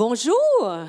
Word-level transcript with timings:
Bonjour. 0.00 0.86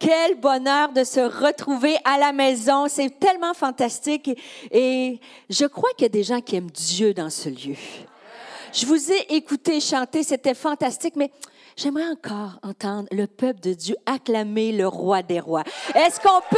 Quel 0.00 0.34
bonheur 0.40 0.92
de 0.92 1.04
se 1.04 1.20
retrouver 1.20 1.96
à 2.04 2.18
la 2.18 2.32
maison. 2.32 2.88
C'est 2.88 3.20
tellement 3.20 3.54
fantastique. 3.54 4.28
Et, 4.72 5.20
je 5.48 5.64
crois 5.66 5.90
qu'il 5.90 6.02
y 6.02 6.06
a 6.06 6.08
des 6.08 6.24
gens 6.24 6.40
qui 6.40 6.56
aiment 6.56 6.72
Dieu 6.72 7.14
dans 7.14 7.30
ce 7.30 7.48
lieu. 7.48 7.76
Je 8.72 8.84
vous 8.86 9.12
ai 9.12 9.36
écouté 9.36 9.78
chanter, 9.78 10.24
c'était 10.24 10.54
fantastique, 10.54 11.14
mais 11.14 11.30
J'aimerais 11.76 12.06
encore 12.06 12.60
entendre 12.62 13.08
le 13.10 13.26
peuple 13.26 13.60
de 13.60 13.72
Dieu 13.72 13.96
acclamer 14.06 14.70
le 14.70 14.86
roi 14.86 15.22
des 15.22 15.40
rois. 15.40 15.64
Est-ce 15.94 16.20
qu'on 16.20 16.40
peut, 16.48 16.56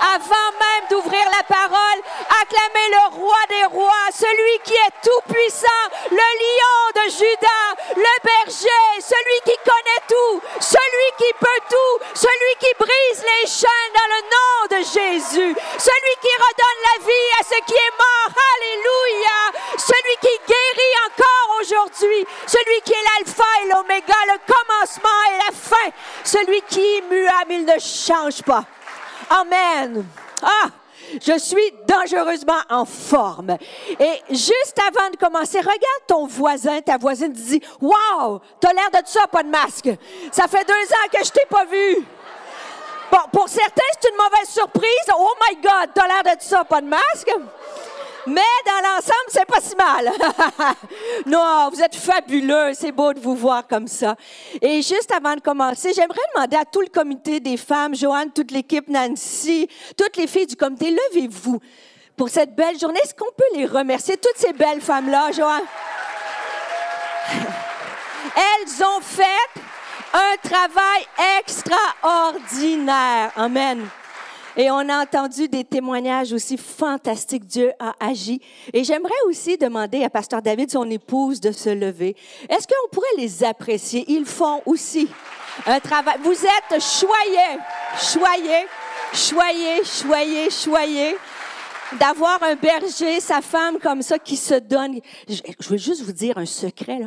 avant 0.00 0.50
même 0.58 0.88
d'ouvrir 0.90 1.24
la 1.36 1.42
parole, 1.44 2.00
acclamer 2.42 2.88
le 2.90 3.16
roi 3.16 3.38
des 3.48 3.64
rois, 3.64 4.08
celui 4.12 4.58
qui 4.64 4.74
est 4.74 4.96
tout 5.02 5.32
puissant, 5.32 5.84
le 6.10 6.16
lion 6.16 6.80
de 6.96 7.10
Judas, 7.10 7.70
le 7.96 8.14
berger, 8.24 8.86
celui 9.00 9.38
qui 9.44 9.56
connaît 9.64 10.04
tout, 10.08 10.40
celui 10.60 11.08
qui 11.18 11.32
peut 11.38 11.62
tout, 11.68 12.04
celui 12.14 12.52
qui 12.58 12.72
brise 12.78 13.22
les 13.22 13.46
chaînes 13.46 13.94
dans 13.94 14.10
le 14.14 14.22
nom 14.34 14.56
de 14.70 14.84
Jésus, 14.84 15.54
celui 15.78 16.14
qui 16.20 16.32
redonne 16.36 16.80
la 16.90 17.04
vie 17.06 17.30
à 17.40 17.42
ce 17.44 17.58
qui 17.66 17.74
est 17.74 17.96
mort. 17.98 18.32
Alléluia. 18.54 19.60
Celui 19.78 20.16
qui 20.20 20.40
guérit 20.46 20.96
encore 21.06 21.60
aujourd'hui, 21.60 22.26
celui 22.46 22.80
qui 22.82 22.92
est 22.92 23.06
l'alpha 23.18 23.44
et 23.62 23.68
l'oméga, 23.68 24.14
le 24.26 24.38
commencement 24.52 25.22
et 25.28 25.36
la 25.46 25.52
fin. 25.52 25.90
Celui 26.24 26.62
qui 26.62 26.80
est 26.80 27.02
muable, 27.02 27.52
il 27.52 27.64
ne 27.64 27.78
change 27.78 28.42
pas. 28.42 28.64
Amen. 29.30 30.04
Ah! 30.42 30.70
Je 31.20 31.38
suis 31.38 31.72
dangereusement 31.86 32.60
en 32.68 32.84
forme. 32.84 33.56
Et 33.98 34.22
juste 34.30 34.78
avant 34.78 35.10
de 35.10 35.16
commencer, 35.16 35.58
regarde 35.58 36.06
ton 36.06 36.26
voisin, 36.26 36.80
ta 36.82 36.98
voisine, 36.98 37.32
dis 37.32 37.60
Wow, 37.80 38.40
t'as 38.60 38.72
l'air 38.72 38.90
de 38.90 39.06
ça, 39.06 39.26
pas 39.26 39.42
de 39.42 39.48
masque. 39.48 39.90
Ça 40.30 40.46
fait 40.46 40.64
deux 40.64 40.72
ans 40.72 41.08
que 41.12 41.24
je 41.24 41.30
t'ai 41.30 41.46
pas 41.48 41.64
vu. 41.64 42.06
Bon, 43.10 43.18
pour 43.32 43.48
certains, 43.48 43.82
c'est 44.00 44.08
une 44.08 44.16
mauvaise 44.16 44.48
surprise. 44.48 45.14
Oh 45.16 45.34
my 45.48 45.56
God, 45.56 45.90
t'as 45.94 46.06
l'air 46.06 46.36
de 46.36 46.40
ça, 46.40 46.64
pas 46.64 46.80
de 46.80 46.86
masque. 46.86 47.32
Mais 48.26 48.40
dans 48.66 48.88
l'ensemble, 48.88 49.28
c'est 49.28 49.46
pas 49.46 49.60
si 49.60 49.74
mal. 49.76 50.10
non, 51.26 51.70
vous 51.72 51.80
êtes 51.80 51.94
fabuleux. 51.94 52.72
C'est 52.74 52.92
beau 52.92 53.12
de 53.12 53.20
vous 53.20 53.34
voir 53.34 53.66
comme 53.66 53.88
ça. 53.88 54.14
Et 54.60 54.82
juste 54.82 55.10
avant 55.10 55.34
de 55.34 55.40
commencer, 55.40 55.92
j'aimerais 55.94 56.20
demander 56.34 56.56
à 56.56 56.64
tout 56.64 56.80
le 56.80 56.88
comité 56.88 57.40
des 57.40 57.56
femmes, 57.56 57.94
Joanne, 57.94 58.30
toute 58.32 58.50
l'équipe, 58.50 58.88
Nancy, 58.88 59.68
toutes 59.96 60.16
les 60.16 60.26
filles 60.26 60.46
du 60.46 60.56
comité, 60.56 60.90
levez-vous 60.90 61.60
pour 62.16 62.28
cette 62.28 62.54
belle 62.54 62.78
journée. 62.78 63.00
Est-ce 63.02 63.14
qu'on 63.14 63.32
peut 63.36 63.44
les 63.54 63.66
remercier, 63.66 64.16
toutes 64.16 64.36
ces 64.36 64.52
belles 64.52 64.80
femmes-là, 64.80 65.32
Joanne? 65.32 65.64
Elles 68.36 68.84
ont 68.84 69.00
fait 69.00 69.24
un 70.12 70.36
travail 70.42 71.06
extraordinaire. 71.38 73.32
Amen. 73.36 73.88
Et 74.56 74.70
on 74.70 74.88
a 74.88 75.02
entendu 75.02 75.48
des 75.48 75.64
témoignages 75.64 76.32
aussi 76.32 76.56
fantastiques. 76.56 77.46
Dieu 77.46 77.72
a 77.78 77.94
agi. 78.00 78.40
Et 78.72 78.84
j'aimerais 78.84 79.12
aussi 79.26 79.56
demander 79.56 80.02
à 80.04 80.10
Pasteur 80.10 80.42
David, 80.42 80.70
son 80.70 80.88
épouse, 80.90 81.40
de 81.40 81.52
se 81.52 81.70
lever. 81.70 82.16
Est-ce 82.48 82.66
qu'on 82.66 82.88
pourrait 82.90 83.06
les 83.16 83.44
apprécier? 83.44 84.04
Ils 84.08 84.26
font 84.26 84.62
aussi 84.66 85.08
un 85.66 85.78
travail. 85.80 86.16
Vous 86.22 86.32
êtes 86.32 86.82
choyés, 86.82 87.58
choyés, 87.96 88.66
choyés, 89.14 89.84
choyés, 89.84 90.50
choyés 90.50 91.16
d'avoir 91.98 92.42
un 92.42 92.54
berger, 92.54 93.20
sa 93.20 93.40
femme 93.40 93.78
comme 93.78 94.02
ça 94.02 94.18
qui 94.18 94.36
se 94.36 94.54
donne. 94.54 95.00
Je, 95.28 95.68
veux 95.68 95.76
juste 95.76 96.02
vous 96.02 96.12
dire 96.12 96.38
un 96.38 96.46
secret. 96.46 96.98
Là. 96.98 97.06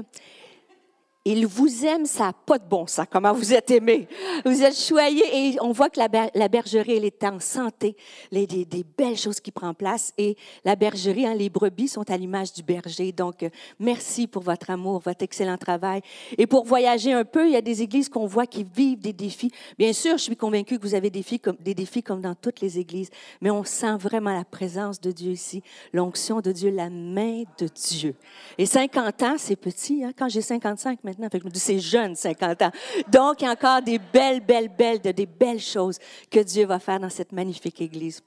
Il 1.25 1.47
vous 1.47 1.85
aime, 1.85 2.05
ça 2.05 2.25
n'a 2.25 2.33
pas 2.33 2.59
de 2.59 2.67
bon 2.67 2.85
sens, 2.85 3.05
comment 3.09 3.31
vous 3.31 3.53
êtes 3.53 3.71
aimé? 3.71 4.09
Vous 4.43 4.61
êtes 4.61 4.77
choyé 4.77 5.23
et 5.33 5.58
on 5.61 5.71
voit 5.71 5.89
que 5.89 5.98
la, 5.98 6.09
bergerie, 6.49 6.98
elle 6.98 7.05
est 7.05 7.23
en 7.23 7.39
santé. 7.39 7.95
Les, 8.30 8.45
des, 8.45 8.65
des, 8.65 8.83
belles 8.83 9.17
choses 9.17 9.39
qui 9.39 9.49
prennent 9.52 9.73
place 9.73 10.11
et 10.17 10.36
la 10.65 10.75
bergerie, 10.75 11.25
hein, 11.25 11.33
les 11.33 11.49
brebis 11.49 11.87
sont 11.87 12.09
à 12.11 12.17
l'image 12.17 12.52
du 12.52 12.61
berger. 12.61 13.14
Donc, 13.14 13.43
euh, 13.43 13.49
merci 13.80 14.27
pour 14.27 14.43
votre 14.43 14.70
amour, 14.70 14.99
votre 14.99 15.23
excellent 15.23 15.58
travail. 15.58 16.02
Et 16.37 16.45
pour 16.45 16.65
voyager 16.65 17.14
un 17.14 17.23
peu, 17.23 17.48
il 17.48 17.53
y 17.53 17.55
a 17.55 17.61
des 17.61 17.81
églises 17.81 18.09
qu'on 18.09 18.25
voit 18.25 18.45
qui 18.45 18.65
vivent 18.65 18.99
des 18.99 19.14
défis. 19.14 19.52
Bien 19.77 19.93
sûr, 19.93 20.17
je 20.17 20.23
suis 20.23 20.36
convaincue 20.36 20.77
que 20.77 20.86
vous 20.86 20.93
avez 20.93 21.09
des 21.09 21.19
défis, 21.19 21.39
comme, 21.39 21.55
des 21.61 21.73
défis 21.73 22.03
comme 22.03 22.19
dans 22.19 22.36
toutes 22.36 22.59
les 22.59 22.80
églises, 22.80 23.09
mais 23.39 23.49
on 23.49 23.64
sent 23.64 23.95
vraiment 23.98 24.33
la 24.33 24.43
présence 24.43 24.99
de 24.99 25.11
Dieu 25.11 25.31
ici, 25.31 25.64
l'onction 25.93 26.42
de 26.42 26.52
Dieu, 26.52 26.69
la 26.69 26.89
main 26.89 27.43
de 27.58 27.69
Dieu. 27.73 28.14
Et 28.58 28.65
50 28.65 29.23
ans, 29.23 29.36
c'est 29.37 29.55
petit. 29.55 30.03
Hein? 30.03 30.11
Quand 30.17 30.27
j'ai 30.27 30.42
55 30.42 30.99
maintenant, 31.03 31.12
maintenant. 31.19 31.39
Je 31.43 31.49
me 31.49 31.53
c'est 31.55 31.79
jeune, 31.79 32.15
50 32.15 32.61
ans. 32.61 32.71
Donc, 33.09 33.41
il 33.41 33.45
y 33.45 33.47
a 33.47 33.51
encore 33.51 33.81
des 33.81 33.99
belles, 33.99 34.41
belles, 34.41 34.69
belles, 34.69 35.01
de, 35.01 35.11
des 35.11 35.25
belles 35.25 35.59
choses 35.59 35.97
que 36.29 36.39
Dieu 36.39 36.65
va 36.65 36.79
faire 36.79 36.99
dans 36.99 37.09
cette 37.09 37.31
magnifique 37.31 37.81
Église. 37.81 38.21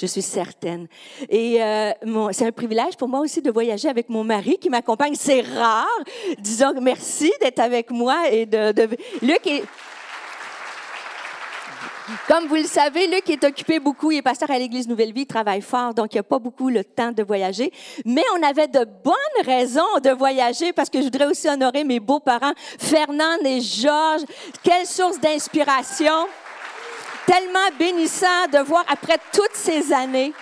Je 0.00 0.06
suis 0.06 0.22
certaine. 0.22 0.86
Et 1.28 1.62
euh, 1.62 1.92
c'est 2.30 2.46
un 2.46 2.52
privilège 2.52 2.96
pour 2.96 3.08
moi 3.08 3.20
aussi 3.20 3.42
de 3.42 3.50
voyager 3.50 3.88
avec 3.88 4.08
mon 4.08 4.22
mari 4.22 4.56
qui 4.60 4.70
m'accompagne. 4.70 5.14
C'est 5.16 5.40
rare. 5.40 5.86
Disons 6.38 6.72
merci 6.80 7.32
d'être 7.40 7.58
avec 7.58 7.90
moi 7.90 8.30
et 8.30 8.46
de, 8.46 8.70
de 8.70 8.88
Luc 9.22 9.44
est 9.46 9.64
comme 12.26 12.46
vous 12.46 12.56
le 12.56 12.64
savez, 12.64 13.06
Luc 13.06 13.28
est 13.28 13.44
occupé 13.44 13.80
beaucoup, 13.80 14.10
il 14.10 14.18
est 14.18 14.22
pasteur 14.22 14.50
à 14.50 14.58
l'Église 14.58 14.88
Nouvelle 14.88 15.12
Vie, 15.12 15.22
il 15.22 15.26
travaille 15.26 15.60
fort, 15.60 15.94
donc 15.94 16.14
il 16.14 16.16
n'a 16.16 16.22
pas 16.22 16.38
beaucoup 16.38 16.68
le 16.68 16.84
temps 16.84 17.12
de 17.12 17.22
voyager. 17.22 17.72
Mais 18.04 18.24
on 18.36 18.42
avait 18.42 18.68
de 18.68 18.84
bonnes 18.84 19.44
raisons 19.44 19.98
de 20.02 20.10
voyager 20.10 20.72
parce 20.72 20.88
que 20.88 20.98
je 20.98 21.04
voudrais 21.04 21.26
aussi 21.26 21.48
honorer 21.48 21.84
mes 21.84 22.00
beaux-parents, 22.00 22.52
Fernand 22.78 23.38
et 23.44 23.60
Georges. 23.60 24.24
Quelle 24.62 24.86
source 24.86 25.20
d'inspiration! 25.20 26.26
Tellement 27.26 27.76
bénissant 27.78 28.46
de 28.50 28.58
voir 28.58 28.84
après 28.88 29.18
toutes 29.32 29.54
ces 29.54 29.92
années 29.92 30.32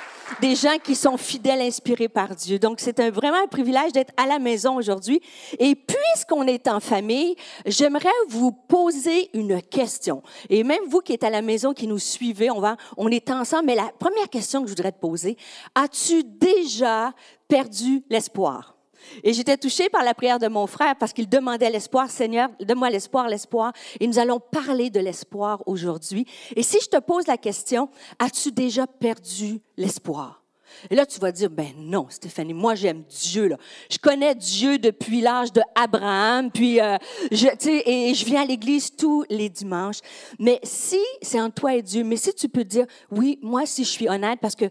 des 0.41 0.55
gens 0.55 0.77
qui 0.83 0.95
sont 0.95 1.17
fidèles, 1.17 1.61
inspirés 1.61 2.09
par 2.09 2.35
Dieu. 2.35 2.59
Donc, 2.59 2.81
c'est 2.81 3.01
un, 3.01 3.11
vraiment 3.11 3.43
un 3.43 3.47
privilège 3.47 3.93
d'être 3.93 4.13
à 4.17 4.27
la 4.27 4.39
maison 4.39 4.77
aujourd'hui. 4.77 5.21
Et 5.59 5.75
puisqu'on 5.75 6.47
est 6.47 6.69
en 6.69 6.81
famille, 6.81 7.37
j'aimerais 7.65 8.09
vous 8.29 8.53
poser 8.53 9.31
une 9.35 9.63
question. 9.63 10.23
Et 10.49 10.65
même 10.65 10.85
vous 10.89 11.01
qui 11.01 11.13
êtes 11.13 11.25
à 11.25 11.31
la 11.31 11.43
maison, 11.43 11.73
qui 11.73 11.87
nous 11.87 11.99
suivez, 11.99 12.51
on 12.51 12.61
va, 12.61 12.77
on 12.97 13.11
est 13.11 13.31
ensemble. 13.31 13.67
Mais 13.67 13.75
la 13.75 13.91
première 13.99 14.29
question 14.29 14.61
que 14.61 14.67
je 14.67 14.73
voudrais 14.73 14.93
te 14.93 15.01
poser, 15.01 15.37
as-tu 15.75 16.25
déjà 16.25 17.13
perdu 17.49 18.05
l'espoir? 18.11 18.76
Et 19.23 19.33
j'étais 19.33 19.57
touchée 19.57 19.89
par 19.89 20.05
la 20.05 20.15
prière 20.15 20.39
de 20.39 20.49
mon 20.49 20.67
frère 20.67 20.97
parce 20.97 21.13
qu'il 21.13 21.29
demandait 21.29 21.71
l'espoir, 21.71 22.11
Seigneur, 22.11 22.49
donne-moi 22.61 22.91
l'espoir, 22.91 23.29
l'espoir. 23.29 23.73
Et 24.01 24.07
nous 24.07 24.19
allons 24.19 24.41
parler 24.41 24.91
de 24.91 25.01
l'espoir 25.01 25.63
aujourd'hui. 25.67 26.27
Et 26.55 26.63
si 26.63 26.79
je 26.81 26.89
te 26.89 26.99
pose 26.99 27.27
la 27.27 27.37
question, 27.37 27.89
as-tu 28.19 28.53
déjà 28.53 28.87
perdu 28.87 29.61
l'espoir? 29.77 30.43
Et 30.91 30.95
là, 30.95 31.07
tu 31.07 31.19
vas 31.21 31.33
dire, 31.33 31.51
ben 31.51 31.73
non, 31.77 32.07
Stéphanie, 32.09 32.55
moi 32.55 32.75
j'aime 32.75 33.03
Dieu. 33.09 33.57
Je 33.91 33.99
connais 33.99 34.35
Dieu 34.35 34.79
depuis 34.79 35.21
l'âge 35.21 35.53
de 35.53 35.63
Abraham, 35.75 36.51
puis 36.51 36.81
euh, 36.81 36.97
je, 37.31 37.47
et 37.87 38.15
je 38.15 38.25
viens 38.25 38.43
à 38.43 38.45
l'église 38.45 38.95
tous 38.95 39.25
les 39.31 39.49
dimanches. 39.49 40.01
Mais 40.39 40.61
si 40.63 41.01
c'est 41.23 41.41
en 41.41 41.51
toi 41.51 41.75
et 41.75 41.83
Dieu, 41.83 42.05
mais 42.05 42.17
si 42.17 42.33
tu 42.35 42.49
peux 42.49 42.65
dire, 42.65 42.87
oui, 43.11 43.39
moi 43.43 43.67
si 43.67 43.85
je 43.85 43.91
suis 43.91 44.09
honnête, 44.09 44.39
parce 44.41 44.57
que 44.57 44.67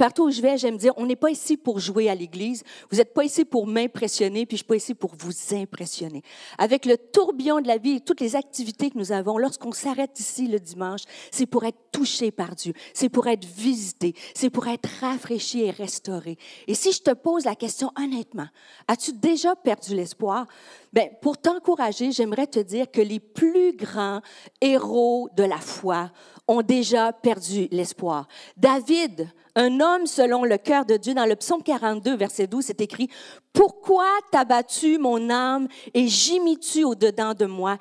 Partout 0.00 0.28
où 0.28 0.30
je 0.30 0.40
vais, 0.40 0.56
j'aime 0.56 0.78
dire, 0.78 0.94
on 0.96 1.04
n'est 1.04 1.14
pas 1.14 1.30
ici 1.30 1.58
pour 1.58 1.78
jouer 1.78 2.08
à 2.08 2.14
l'église. 2.14 2.64
Vous 2.90 2.96
n'êtes 2.96 3.12
pas 3.12 3.22
ici 3.22 3.44
pour 3.44 3.66
m'impressionner, 3.66 4.46
puis 4.46 4.56
je 4.56 4.62
suis 4.62 4.66
pas 4.66 4.76
ici 4.76 4.94
pour 4.94 5.12
vous 5.14 5.54
impressionner. 5.54 6.22
Avec 6.56 6.86
le 6.86 6.96
tourbillon 6.96 7.60
de 7.60 7.68
la 7.68 7.76
vie 7.76 7.96
et 7.96 8.00
toutes 8.00 8.22
les 8.22 8.34
activités 8.34 8.88
que 8.88 8.96
nous 8.96 9.12
avons, 9.12 9.36
lorsqu'on 9.36 9.72
s'arrête 9.72 10.18
ici 10.18 10.46
le 10.46 10.58
dimanche, 10.58 11.02
c'est 11.30 11.44
pour 11.44 11.64
être 11.64 11.76
touché 11.92 12.30
par 12.30 12.54
Dieu, 12.54 12.72
c'est 12.94 13.10
pour 13.10 13.26
être 13.26 13.44
visité, 13.44 14.14
c'est 14.34 14.48
pour 14.48 14.68
être 14.68 14.88
rafraîchi 15.02 15.64
et 15.64 15.70
restauré. 15.70 16.38
Et 16.66 16.72
si 16.72 16.92
je 16.92 17.02
te 17.02 17.10
pose 17.10 17.44
la 17.44 17.54
question 17.54 17.90
honnêtement, 18.02 18.48
as-tu 18.88 19.12
déjà 19.12 19.54
perdu 19.54 19.94
l'espoir? 19.94 20.46
Ben, 20.94 21.10
pour 21.20 21.36
t'encourager, 21.36 22.10
j'aimerais 22.10 22.46
te 22.46 22.60
dire 22.60 22.90
que 22.90 23.02
les 23.02 23.20
plus 23.20 23.76
grands 23.76 24.22
héros 24.62 25.28
de 25.36 25.44
la 25.44 25.58
foi 25.58 26.10
ont 26.48 26.62
déjà 26.62 27.12
perdu 27.12 27.68
l'espoir. 27.70 28.28
David, 28.56 29.28
un 29.56 29.80
homme 29.80 30.06
selon 30.06 30.44
le 30.44 30.58
cœur 30.58 30.84
de 30.84 30.96
Dieu, 30.96 31.14
dans 31.14 31.26
le 31.26 31.36
psaume 31.36 31.62
42, 31.62 32.16
verset 32.16 32.46
12, 32.46 32.64
c'est 32.64 32.80
écrit, 32.80 33.08
Pourquoi 33.52 34.06
t'as 34.30 34.44
battu 34.44 34.98
mon 34.98 35.30
âme 35.30 35.68
et 35.94 36.08
gémis-tu 36.08 36.84
au-dedans 36.84 37.34
de 37.34 37.46
moi? 37.46 37.76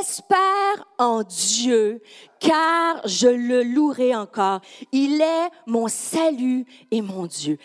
Espère 0.00 0.86
en 0.98 1.22
Dieu, 1.22 2.00
car 2.40 3.06
je 3.06 3.28
le 3.28 3.62
louerai 3.62 4.14
encore. 4.14 4.60
Il 4.92 5.20
est 5.20 5.50
mon 5.66 5.88
salut 5.88 6.64
et 6.90 7.02
mon 7.02 7.26
Dieu. 7.26 7.58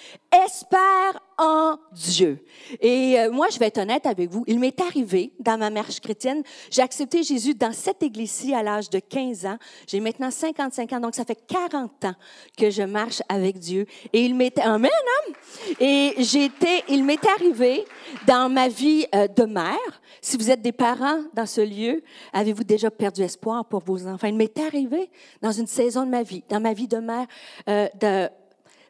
Espère 0.46 1.22
en 1.38 1.78
Dieu. 1.92 2.44
Et 2.82 3.20
euh, 3.20 3.32
moi, 3.32 3.48
je 3.52 3.60
vais 3.60 3.68
être 3.68 3.78
honnête 3.78 4.06
avec 4.06 4.30
vous, 4.30 4.44
il 4.48 4.60
m'est 4.60 4.80
arrivé 4.82 5.34
dans 5.40 5.58
ma 5.58 5.70
marche 5.70 6.00
chrétienne, 6.00 6.44
j'ai 6.72 6.82
accepté 6.82 7.24
Jésus 7.24 7.54
dans 7.54 7.72
cette 7.72 8.02
église-ci 8.02 8.54
à 8.54 8.64
l'âge 8.64 8.90
de 8.90 9.00
15 9.00 9.46
ans. 9.46 9.58
J'ai 9.88 10.00
maintenant 10.00 10.32
55 10.32 10.94
ans, 10.94 11.00
donc 11.00 11.16
ça 11.16 11.26
fait 11.26 11.40
40 11.48 12.06
ans 12.06 12.16
que 12.58 12.70
je 12.70 12.84
marche 12.84 13.22
avec 13.30 13.60
Dieu. 13.60 13.86
Et 14.14 14.26
il 14.26 14.36
m'est, 14.36 14.58
amen, 14.60 14.90
hein? 14.92 15.34
Et 15.80 16.16
j'étais, 16.20 16.84
il 16.90 17.04
m'est 17.04 17.26
arrivé 17.26 17.86
dans 18.26 18.50
ma 18.50 18.68
vie 18.68 19.06
euh, 19.14 19.28
de 19.28 19.44
mère, 19.44 20.02
si 20.22 20.38
vous 20.38 20.50
êtes 20.50 20.62
des 20.62 20.72
parents 20.72 21.22
dans 21.34 21.46
ce 21.46 21.62
lieu, 21.62 22.04
avez-vous 22.34 22.64
déjà 22.64 22.90
perdu 22.90 23.22
espoir 23.22 23.66
pour 23.66 23.82
vos 23.84 24.08
enfants? 24.08 24.28
Il 24.28 24.36
m'est 24.36 24.58
arrivé 24.60 25.10
dans 25.42 25.52
une 25.52 25.68
saison 25.68 26.06
de 26.06 26.10
ma 26.10 26.24
vie, 26.24 26.44
dans 26.50 26.60
ma 26.60 26.74
vie 26.74 26.88
de 26.88 26.98
mère, 26.98 27.28
euh, 27.70 27.88
de 28.00 28.30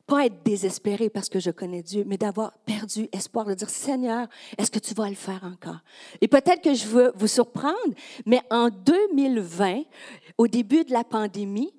pas 0.08 0.26
être 0.26 0.42
désespéré 0.44 1.10
parce 1.10 1.30
que 1.30 1.40
je 1.40 1.52
connais 1.52 1.84
Dieu, 1.84 2.04
mais 2.08 2.18
d'avoir 2.18 2.58
perdu 2.60 3.10
espoir, 3.12 3.46
de 3.46 3.54
dire, 3.54 3.70
Seigneur, 3.70 4.28
est-ce 4.58 4.72
que 4.72 4.80
tu 4.80 4.94
vas 4.94 5.10
le 5.10 5.16
faire 5.16 5.44
encore? 5.44 5.80
Et 6.22 6.30
peut-être 6.30 6.62
que 6.62 6.74
je 6.74 6.88
veux 6.88 7.12
vous 7.16 7.28
surprendre, 7.28 7.76
mais 8.26 8.42
en 8.50 8.70
2020, 8.70 9.84
au 10.38 10.48
début 10.48 10.86
de 10.86 10.94
la 10.94 11.04
pandémie, 11.04 11.74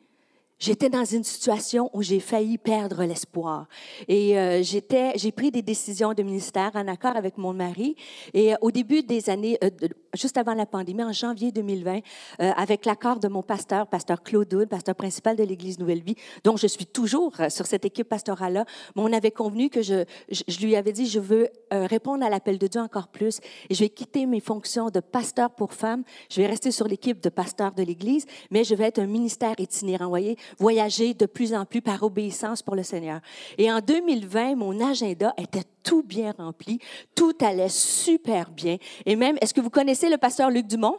J'étais 0.59 0.89
dans 0.89 1.05
une 1.05 1.23
situation 1.23 1.89
où 1.93 2.03
j'ai 2.03 2.19
failli 2.19 2.59
perdre 2.59 3.05
l'espoir. 3.05 3.69
Et 4.09 4.37
euh, 4.37 4.61
j'étais, 4.61 5.13
j'ai 5.17 5.31
pris 5.31 5.53
des 5.53 5.63
décisions 5.63 6.15
de 6.15 6.23
ministère 6.25 6.73
en 6.75 6.89
accord 6.89 7.17
avec 7.17 7.39
mon 7.39 7.53
mari. 7.53 7.95
Et 8.35 8.53
euh, 8.53 8.57
au 8.61 8.73
début 8.73 9.05
des 9.05 9.31
années, 9.31 9.57
euh, 9.63 9.71
juste 10.15 10.37
avant 10.37 10.55
la 10.55 10.67
pandémie, 10.67 11.05
en 11.05 11.13
janvier 11.13 11.53
2020, 11.53 12.01
avec 12.39 12.87
l'accord 12.87 13.21
de 13.21 13.29
mon 13.29 13.43
pasteur, 13.43 13.87
pasteur 13.87 14.23
Claude 14.23 14.53
Houd, 14.53 14.69
pasteur 14.69 14.97
principal 14.97 15.37
de 15.37 15.45
l'Église 15.45 15.79
Nouvelle 15.79 16.03
Vie, 16.03 16.17
dont 16.43 16.57
je 16.57 16.67
suis 16.67 16.87
toujours 16.87 17.33
sur 17.51 17.67
cette 17.67 17.85
équipe 17.85 18.09
pastorale-là, 18.09 18.65
mais 18.97 19.03
on 19.03 19.13
avait 19.13 19.31
convenu 19.31 19.71
que 19.71 19.83
je, 19.83 20.05
je, 20.31 20.43
je 20.49 20.61
lui 20.61 20.75
avais 20.75 20.93
dit, 20.93 21.07
je 21.07 21.21
veux 21.21 21.49
répondre 21.71 22.25
à 22.25 22.31
l'appel 22.31 22.59
de 22.59 22.67
Dieu 22.67 22.81
encore 22.81 23.09
plus 23.09 23.41
et 23.69 23.75
je 23.75 23.81
vais 23.81 23.89
quitter 23.91 24.27
mes 24.27 24.41
fonctions 24.41 24.91
de 24.91 25.01
pasteur 25.01 25.51
pour 25.51 25.73
femmes. 25.73 26.03
Je 26.31 26.41
vais 26.41 26.47
rester 26.47 26.71
sur 26.71 26.89
l'équipe 26.89 27.21
de 27.21 27.29
pasteur 27.29 27.73
de 27.73 27.83
l'Église, 27.83 28.25
mais 28.51 28.65
je 28.65 28.75
vais 28.75 28.85
être 28.85 28.99
un 28.99 29.07
ministère 29.07 29.55
itinérant. 29.59 30.09
Voyez, 30.09 30.37
voyager 30.59 31.15
de 31.15 31.27
plus 31.27 31.55
en 31.55 31.65
plus 31.65 31.83
par 31.83 32.03
obéissance 32.03 32.63
pour 32.63 32.75
le 32.75 32.83
Seigneur. 32.83 33.21
Et 33.57 33.71
en 33.71 33.81
2020, 33.81 34.57
mon 34.57 34.81
agenda 34.81 35.35
était 35.37 35.65
tout 35.83 36.03
bien 36.03 36.35
rempli, 36.37 36.79
tout 37.15 37.35
allait 37.41 37.69
super 37.69 38.51
bien. 38.51 38.77
Et 39.07 39.17
même, 39.17 39.37
est-ce 39.41 39.55
que 39.55 39.61
vous 39.61 39.71
connaissez 39.71 40.09
le 40.09 40.19
pasteur 40.19 40.51
Luc 40.51 40.67
Dumont? 40.67 40.99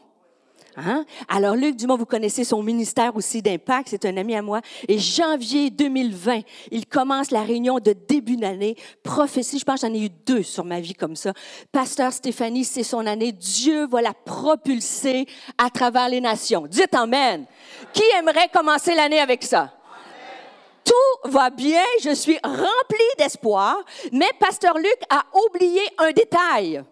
Hein? 0.78 1.06
Alors, 1.28 1.56
Luc 1.56 1.76
Dumont, 1.76 1.98
vous 1.98 2.06
connaissez 2.06 2.44
son 2.44 2.64
ministère 2.64 3.16
aussi 3.16 3.42
d'impact, 3.42 3.90
c'est 3.90 4.06
un 4.06 4.16
ami 4.18 4.36
à 4.36 4.42
moi. 4.42 4.62
Et 4.88 4.98
janvier 4.98 5.70
2020, 5.70 6.42
il 6.72 6.86
commence 6.86 7.32
la 7.32 7.44
réunion 7.44 7.80
de 7.80 7.94
début 7.94 8.38
d'année. 8.38 8.76
Prophétie, 9.04 9.60
je 9.60 9.66
pense 9.66 9.82
j'en 9.82 9.94
ai 9.94 10.06
eu 10.06 10.10
deux 10.26 10.44
sur 10.44 10.64
ma 10.64 10.80
vie 10.80 10.94
comme 10.94 11.16
ça. 11.16 11.34
Pasteur 11.72 12.14
Stéphanie, 12.14 12.64
c'est 12.64 12.84
son 12.84 13.06
année. 13.06 13.32
Dieu 13.32 13.88
va 13.88 14.02
la 14.02 14.14
propulser 14.14 15.26
à 15.58 15.70
travers 15.70 16.10
les 16.10 16.22
nations. 16.22 16.68
Dites 16.68 16.94
Amen. 16.94 17.46
Qui 17.94 18.04
aimerait 18.18 18.50
commencer 18.50 18.96
l'année 18.96 19.20
avec 19.20 19.44
ça? 19.44 19.74
tout 20.90 21.30
va 21.30 21.52
bien, 21.52 21.84
je 22.02 22.10
suis 22.16 22.40
rempli 22.44 23.06
d'espoir, 23.20 23.78
mais 24.12 24.30
Pasteur 24.40 24.76
Luc 24.78 24.98
a 25.10 25.24
oublié 25.46 25.82
un 26.00 26.12
détail 26.12 26.84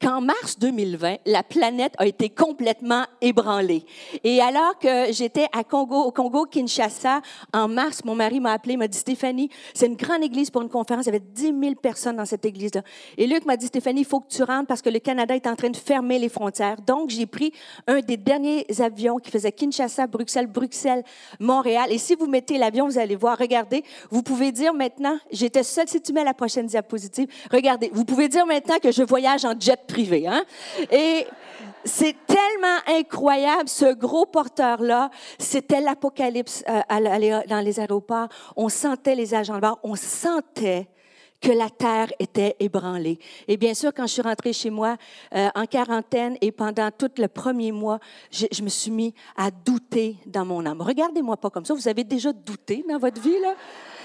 qu'en 0.00 0.20
mars 0.20 0.58
2020, 0.58 1.16
la 1.26 1.42
planète 1.42 1.94
a 1.98 2.06
été 2.06 2.28
complètement 2.28 3.04
ébranlée. 3.20 3.84
Et 4.22 4.40
alors 4.40 4.78
que 4.78 5.12
j'étais 5.12 5.46
à 5.52 5.64
Congo, 5.64 6.02
au 6.02 6.12
Congo, 6.12 6.44
Kinshasa, 6.44 7.20
en 7.52 7.68
mars, 7.68 8.04
mon 8.04 8.14
mari 8.14 8.40
m'a 8.40 8.52
appelé, 8.52 8.76
m'a 8.76 8.88
dit, 8.88 8.98
Stéphanie, 8.98 9.50
c'est 9.74 9.86
une 9.86 9.96
grande 9.96 10.22
église 10.22 10.50
pour 10.50 10.62
une 10.62 10.68
conférence, 10.68 11.06
il 11.06 11.08
y 11.08 11.16
avait 11.16 11.24
10 11.24 11.54
000 11.60 11.74
personnes 11.74 12.16
dans 12.16 12.24
cette 12.24 12.44
église-là. 12.44 12.82
Et 13.16 13.26
Luc 13.26 13.44
m'a 13.44 13.56
dit, 13.56 13.66
Stéphanie, 13.66 14.02
il 14.02 14.06
faut 14.06 14.20
que 14.20 14.28
tu 14.28 14.42
rentres 14.42 14.66
parce 14.66 14.82
que 14.82 14.90
le 14.90 15.00
Canada 15.00 15.34
est 15.34 15.46
en 15.46 15.56
train 15.56 15.70
de 15.70 15.76
fermer 15.76 16.18
les 16.18 16.28
frontières. 16.28 16.76
Donc, 16.86 17.10
j'ai 17.10 17.26
pris 17.26 17.52
un 17.86 18.00
des 18.00 18.16
derniers 18.16 18.66
avions 18.78 19.16
qui 19.16 19.30
faisait 19.30 19.52
Kinshasa, 19.52 20.06
Bruxelles, 20.06 20.46
Bruxelles, 20.46 21.02
Montréal. 21.40 21.90
Et 21.90 21.98
si 21.98 22.14
vous 22.14 22.26
mettez 22.26 22.58
l'avion, 22.58 22.86
vous 22.86 22.98
allez 22.98 23.16
voir, 23.16 23.36
regardez, 23.36 23.82
vous 24.10 24.22
pouvez 24.22 24.52
dire 24.52 24.74
maintenant, 24.74 25.18
j'étais 25.32 25.64
seule, 25.64 25.88
si 25.88 26.00
tu 26.00 26.12
mets 26.12 26.24
la 26.24 26.34
prochaine 26.34 26.66
diapositive, 26.66 27.28
regardez, 27.50 27.90
vous 27.92 28.04
pouvez 28.04 28.28
dire 28.28 28.46
maintenant 28.46 28.78
que 28.80 28.92
je 28.92 29.02
voyage 29.02 29.44
en 29.44 29.58
jet 29.58 29.87
privé. 29.88 30.28
Hein? 30.28 30.44
Et 30.92 31.26
c'est 31.84 32.14
tellement 32.26 32.78
incroyable, 32.86 33.68
ce 33.68 33.92
gros 33.94 34.26
porteur-là. 34.26 35.10
C'était 35.38 35.80
l'apocalypse 35.80 36.62
euh, 36.68 37.42
dans 37.48 37.64
les 37.64 37.80
aéroports. 37.80 38.28
On 38.56 38.68
sentait 38.68 39.14
les 39.14 39.34
agents 39.34 39.56
de 39.56 39.60
bord, 39.60 39.80
on 39.82 39.96
sentait 39.96 40.88
que 41.40 41.52
la 41.52 41.70
terre 41.70 42.08
était 42.18 42.56
ébranlée. 42.58 43.18
Et 43.46 43.56
bien 43.56 43.74
sûr, 43.74 43.92
quand 43.94 44.06
je 44.06 44.12
suis 44.14 44.22
rentrée 44.22 44.52
chez 44.52 44.70
moi 44.70 44.96
euh, 45.34 45.48
en 45.54 45.66
quarantaine 45.66 46.36
et 46.40 46.50
pendant 46.50 46.90
tout 46.90 47.10
le 47.16 47.28
premier 47.28 47.70
mois, 47.70 48.00
je, 48.30 48.46
je, 48.50 48.62
me 48.62 48.68
suis 48.68 48.90
mis 48.90 49.14
à 49.36 49.50
douter 49.50 50.16
dans 50.26 50.44
mon 50.44 50.66
âme. 50.66 50.80
Regardez-moi 50.80 51.36
pas 51.36 51.50
comme 51.50 51.64
ça. 51.64 51.74
Vous 51.74 51.86
avez 51.86 52.02
déjà 52.02 52.32
douté 52.32 52.84
dans 52.88 52.98
votre 52.98 53.20
vie, 53.20 53.38
là? 53.40 53.54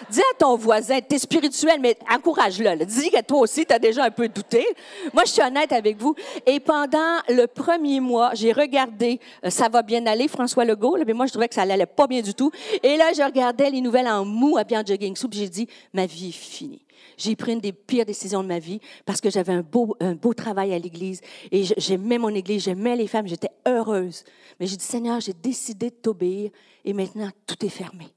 Dis 0.09 0.19
à 0.19 0.38
ton 0.38 0.55
voisin, 0.55 1.00
tu 1.01 1.15
es 1.15 1.19
spirituel, 1.19 1.79
mais 1.79 1.97
encourage-le. 2.09 2.85
Dis 2.85 3.09
que 3.09 3.21
toi 3.21 3.39
aussi, 3.39 3.65
tu 3.65 3.73
as 3.73 3.79
déjà 3.79 4.05
un 4.05 4.11
peu 4.11 4.27
douté. 4.27 4.65
Moi, 5.13 5.23
je 5.25 5.31
suis 5.31 5.41
honnête 5.41 5.71
avec 5.71 5.97
vous. 5.97 6.15
Et 6.45 6.59
pendant 6.59 7.19
le 7.29 7.45
premier 7.45 8.00
mois, 8.00 8.31
j'ai 8.33 8.51
regardé 8.51 9.19
euh, 9.45 9.50
Ça 9.50 9.69
va 9.69 9.81
bien 9.81 10.05
aller, 10.05 10.27
François 10.27 10.65
Legault, 10.65 10.97
mais 11.05 11.13
moi, 11.13 11.25
je 11.25 11.31
trouvais 11.31 11.47
que 11.47 11.55
ça 11.55 11.61
allait 11.63 11.85
pas 11.85 12.07
bien 12.07 12.21
du 12.21 12.33
tout. 12.33 12.51
Et 12.81 12.97
là, 12.97 13.11
je 13.15 13.21
regardais 13.21 13.69
les 13.69 13.81
nouvelles 13.81 14.07
en 14.07 14.25
mou 14.25 14.57
à 14.57 14.63
bien 14.63 14.83
jogging 14.85 15.15
soup. 15.15 15.33
J'ai 15.33 15.50
dit, 15.50 15.67
ma 15.94 16.06
vie 16.06 16.29
est 16.29 16.31
finie. 16.31 16.83
J'ai 17.17 17.35
pris 17.35 17.53
une 17.53 17.59
des 17.59 17.73
pires 17.73 18.06
décisions 18.06 18.44
de 18.44 18.47
ma 18.47 18.59
vie 18.59 18.79
parce 19.06 19.21
que 19.21 19.29
j'avais 19.29 19.53
un 19.53 19.61
beau, 19.61 19.95
un 19.99 20.13
beau 20.13 20.33
travail 20.33 20.73
à 20.73 20.79
l'église 20.79 21.21
et 21.51 21.63
j'aimais 21.77 22.17
mon 22.17 22.29
église, 22.29 22.63
j'aimais 22.63 22.95
les 22.95 23.07
femmes, 23.07 23.27
j'étais 23.27 23.51
heureuse. 23.67 24.23
Mais 24.59 24.67
j'ai 24.67 24.77
dit, 24.77 24.85
Seigneur, 24.85 25.19
j'ai 25.19 25.33
décidé 25.33 25.89
de 25.89 25.95
t'obéir 25.95 26.49
et 26.85 26.94
maintenant 26.94 27.29
tout 27.45 27.65
est 27.65 27.69
fermé. 27.69 28.13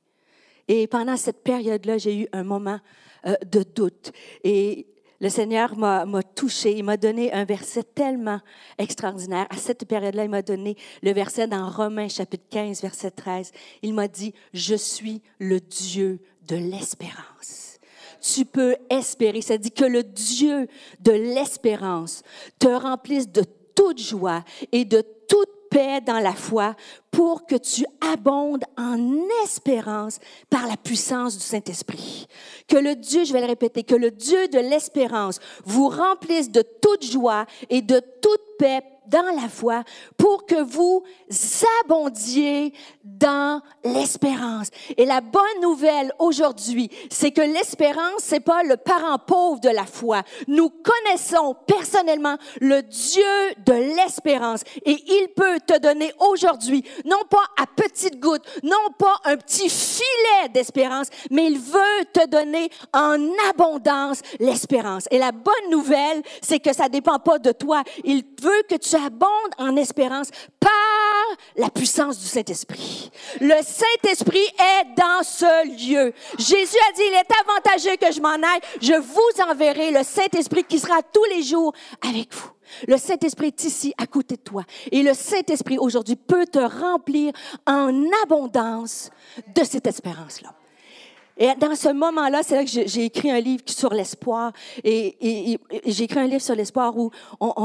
Et 0.68 0.86
pendant 0.86 1.16
cette 1.16 1.42
période-là, 1.42 1.98
j'ai 1.98 2.22
eu 2.22 2.28
un 2.32 2.42
moment 2.42 2.80
euh, 3.26 3.34
de 3.50 3.62
doute. 3.62 4.12
Et 4.44 4.86
le 5.20 5.28
Seigneur 5.30 5.76
m'a 5.76 6.22
touché, 6.34 6.76
il 6.76 6.84
m'a 6.84 6.96
donné 6.96 7.32
un 7.32 7.44
verset 7.44 7.82
tellement 7.82 8.40
extraordinaire. 8.76 9.46
À 9.48 9.56
cette 9.56 9.86
période-là, 9.86 10.24
il 10.24 10.30
m'a 10.30 10.42
donné 10.42 10.76
le 11.02 11.12
verset 11.12 11.46
dans 11.46 11.70
Romains 11.70 12.08
chapitre 12.08 12.44
15, 12.50 12.82
verset 12.82 13.10
13. 13.12 13.52
Il 13.82 13.94
m'a 13.94 14.08
dit, 14.08 14.34
je 14.52 14.74
suis 14.74 15.22
le 15.38 15.58
Dieu 15.60 16.20
de 16.46 16.56
l'espérance. 16.56 17.78
Tu 18.20 18.44
peux 18.44 18.76
espérer. 18.90 19.40
Ça 19.40 19.56
dit 19.56 19.70
que 19.70 19.84
le 19.84 20.02
Dieu 20.02 20.68
de 21.00 21.12
l'espérance 21.12 22.22
te 22.58 22.68
remplisse 22.68 23.30
de 23.30 23.44
toute 23.74 24.00
joie 24.00 24.44
et 24.72 24.84
de 24.84 25.02
toute 25.28 25.55
paix 25.70 26.00
dans 26.00 26.18
la 26.18 26.32
foi 26.32 26.74
pour 27.10 27.46
que 27.46 27.56
tu 27.56 27.84
abondes 28.00 28.64
en 28.76 28.98
espérance 29.44 30.18
par 30.50 30.66
la 30.66 30.76
puissance 30.76 31.36
du 31.36 31.44
Saint-Esprit. 31.44 32.26
Que 32.68 32.76
le 32.76 32.94
Dieu, 32.94 33.24
je 33.24 33.32
vais 33.32 33.40
le 33.40 33.46
répéter, 33.46 33.82
que 33.82 33.94
le 33.94 34.10
Dieu 34.10 34.48
de 34.48 34.58
l'espérance 34.58 35.40
vous 35.64 35.88
remplisse 35.88 36.50
de 36.50 36.62
toute 36.82 37.04
joie 37.04 37.46
et 37.70 37.82
de 37.82 38.00
toute 38.20 38.42
paix 38.58 38.82
dans 39.08 39.34
la 39.40 39.48
foi 39.48 39.84
pour 40.16 40.46
que 40.46 40.62
vous 40.62 41.02
abondiez 41.84 42.72
dans 43.04 43.60
l'espérance. 43.84 44.68
Et 44.96 45.04
la 45.04 45.20
bonne 45.20 45.60
nouvelle 45.62 46.12
aujourd'hui, 46.18 46.90
c'est 47.10 47.30
que 47.30 47.40
l'espérance, 47.40 48.18
c'est 48.18 48.40
pas 48.40 48.62
le 48.62 48.76
parent 48.76 49.18
pauvre 49.18 49.60
de 49.60 49.68
la 49.68 49.86
foi. 49.86 50.22
Nous 50.48 50.70
connaissons 50.70 51.56
personnellement 51.66 52.36
le 52.60 52.82
Dieu 52.82 53.22
de 53.64 53.72
l'espérance 53.72 54.62
et 54.84 55.02
il 55.06 55.28
peut 55.34 55.58
te 55.66 55.78
donner 55.78 56.12
aujourd'hui, 56.18 56.84
non 57.04 57.22
pas 57.28 57.44
à 57.60 57.66
petites 57.66 58.20
gouttes, 58.20 58.44
non 58.62 58.92
pas 58.98 59.16
un 59.24 59.36
petit 59.36 59.68
filet 59.68 60.48
d'espérance, 60.52 61.08
mais 61.30 61.46
il 61.46 61.58
veut 61.58 62.04
te 62.12 62.26
donner 62.26 62.70
en 62.92 63.18
abondance 63.50 64.20
l'espérance. 64.40 65.04
Et 65.10 65.18
la 65.18 65.32
bonne 65.32 65.70
nouvelle, 65.70 66.22
c'est 66.40 66.60
que 66.60 66.74
ça 66.74 66.88
dépend 66.88 67.18
pas 67.18 67.38
de 67.38 67.52
toi. 67.52 67.82
Il 68.04 68.24
veut 68.40 68.62
que 68.68 68.76
tu 68.76 68.95
abondes 68.96 69.30
en 69.58 69.76
espérance 69.76 70.30
par 70.60 70.70
la 71.56 71.70
puissance 71.70 72.18
du 72.18 72.26
Saint-Esprit. 72.26 73.10
Le 73.40 73.62
Saint-Esprit 73.62 74.38
est 74.38 74.94
dans 74.96 75.22
ce 75.22 75.66
lieu. 75.66 76.12
Jésus 76.38 76.76
a 76.88 76.92
dit, 76.92 77.02
il 77.08 77.14
est 77.14 77.32
avantageux 77.40 77.96
que 77.96 78.12
je 78.12 78.20
m'en 78.20 78.34
aille. 78.34 78.60
Je 78.80 78.94
vous 78.94 79.50
enverrai 79.50 79.90
le 79.90 80.02
Saint-Esprit 80.02 80.64
qui 80.64 80.78
sera 80.78 81.02
tous 81.02 81.24
les 81.24 81.42
jours 81.42 81.72
avec 82.08 82.34
vous. 82.34 82.50
Le 82.88 82.96
Saint-Esprit 82.96 83.48
est 83.48 83.64
ici 83.64 83.94
à 83.96 84.06
côté 84.06 84.36
de 84.36 84.42
toi. 84.42 84.64
Et 84.90 85.02
le 85.02 85.14
Saint-Esprit 85.14 85.78
aujourd'hui 85.78 86.16
peut 86.16 86.46
te 86.46 86.58
remplir 86.58 87.32
en 87.66 88.04
abondance 88.24 89.10
de 89.54 89.64
cette 89.64 89.86
espérance-là. 89.86 90.54
Et 91.36 91.54
dans 91.58 91.74
ce 91.74 91.90
moment-là, 91.90 92.42
c'est 92.42 92.56
là 92.56 92.64
que 92.64 92.70
j'ai 92.70 93.04
écrit 93.04 93.30
un 93.30 93.40
livre 93.40 93.62
sur 93.66 93.92
l'espoir. 93.92 94.52
Et, 94.82 95.58
j'ai 95.84 96.04
écrit 96.04 96.20
un 96.20 96.26
livre 96.26 96.40
sur 96.40 96.54
l'espoir 96.54 96.96
où 96.96 97.10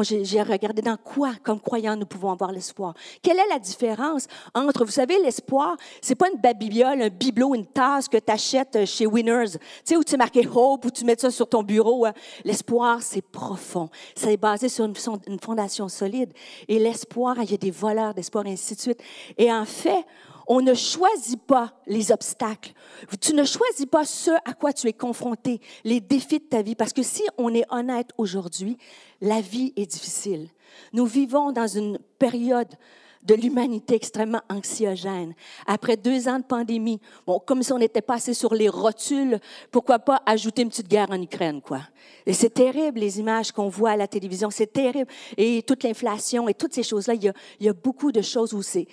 j'ai 0.03 0.41
regardé 0.41 0.81
dans 0.81 0.97
quoi, 0.97 1.31
comme 1.43 1.59
croyants, 1.59 1.95
nous 1.95 2.05
pouvons 2.05 2.31
avoir 2.31 2.51
l'espoir. 2.51 2.93
Quelle 3.21 3.39
est 3.39 3.47
la 3.49 3.59
différence 3.59 4.27
entre, 4.53 4.83
vous 4.83 4.91
savez, 4.91 5.17
l'espoir, 5.21 5.77
c'est 6.01 6.15
pas 6.15 6.29
une 6.29 6.39
babiole, 6.39 7.01
un 7.01 7.09
bibelot, 7.09 7.55
une 7.55 7.65
tasse 7.65 8.09
que 8.09 8.17
tu 8.17 8.31
achètes 8.31 8.85
chez 8.85 9.05
Winners, 9.05 9.51
tu 9.51 9.59
sais, 9.85 9.97
où 9.97 10.03
tu 10.03 10.17
marqué 10.17 10.47
Hope, 10.53 10.85
où 10.85 10.91
tu 10.91 11.05
mets 11.05 11.15
ça 11.17 11.31
sur 11.31 11.47
ton 11.47 11.63
bureau. 11.63 12.05
Hein. 12.05 12.13
L'espoir, 12.43 13.01
c'est 13.01 13.21
profond. 13.21 13.89
C'est 14.15 14.37
basé 14.37 14.67
sur 14.69 14.85
une, 14.85 14.93
une 15.27 15.39
fondation 15.39 15.87
solide. 15.87 16.33
Et 16.67 16.79
l'espoir, 16.79 17.35
il 17.41 17.51
y 17.51 17.53
a 17.53 17.57
des 17.57 17.71
voleurs 17.71 18.13
d'espoir, 18.13 18.45
et 18.45 18.51
ainsi 18.51 18.75
de 18.75 18.81
suite. 18.81 19.01
Et 19.37 19.51
en 19.51 19.65
fait, 19.65 20.05
on 20.53 20.59
ne 20.59 20.73
choisit 20.73 21.41
pas 21.41 21.71
les 21.87 22.11
obstacles. 22.11 22.73
Tu 23.21 23.33
ne 23.33 23.45
choisis 23.45 23.85
pas 23.85 24.03
ce 24.03 24.31
à 24.43 24.53
quoi 24.53 24.73
tu 24.73 24.85
es 24.89 24.91
confronté, 24.91 25.61
les 25.85 26.01
défis 26.01 26.39
de 26.39 26.43
ta 26.43 26.61
vie. 26.61 26.75
Parce 26.75 26.91
que 26.91 27.03
si 27.03 27.23
on 27.37 27.53
est 27.53 27.63
honnête 27.69 28.09
aujourd'hui, 28.17 28.77
la 29.21 29.39
vie 29.39 29.71
est 29.77 29.89
difficile. 29.89 30.49
Nous 30.91 31.05
vivons 31.05 31.53
dans 31.53 31.67
une 31.67 31.97
période 32.19 32.67
de 33.23 33.33
l'humanité 33.33 33.95
extrêmement 33.95 34.41
anxiogène. 34.49 35.35
Après 35.67 35.95
deux 35.95 36.27
ans 36.27 36.39
de 36.39 36.43
pandémie, 36.43 36.99
bon, 37.25 37.39
comme 37.39 37.63
si 37.63 37.71
on 37.71 37.77
était 37.77 38.01
passé 38.01 38.33
sur 38.33 38.53
les 38.53 38.67
rotules, 38.67 39.39
pourquoi 39.71 39.99
pas 39.99 40.21
ajouter 40.25 40.63
une 40.63 40.69
petite 40.69 40.89
guerre 40.89 41.11
en 41.11 41.21
Ukraine, 41.21 41.61
quoi. 41.61 41.79
Et 42.25 42.33
c'est 42.33 42.49
terrible, 42.49 42.99
les 42.99 43.21
images 43.21 43.53
qu'on 43.53 43.69
voit 43.69 43.91
à 43.91 43.95
la 43.95 44.07
télévision, 44.07 44.49
c'est 44.49 44.73
terrible. 44.73 45.09
Et 45.37 45.63
toute 45.63 45.83
l'inflation 45.83 46.49
et 46.49 46.53
toutes 46.53 46.73
ces 46.73 46.83
choses-là, 46.83 47.13
il 47.13 47.33
y 47.61 47.69
a, 47.69 47.73
beaucoup 47.73 48.11
de 48.11 48.21
choses 48.21 48.53
où 48.53 48.61
c'est, 48.61 48.87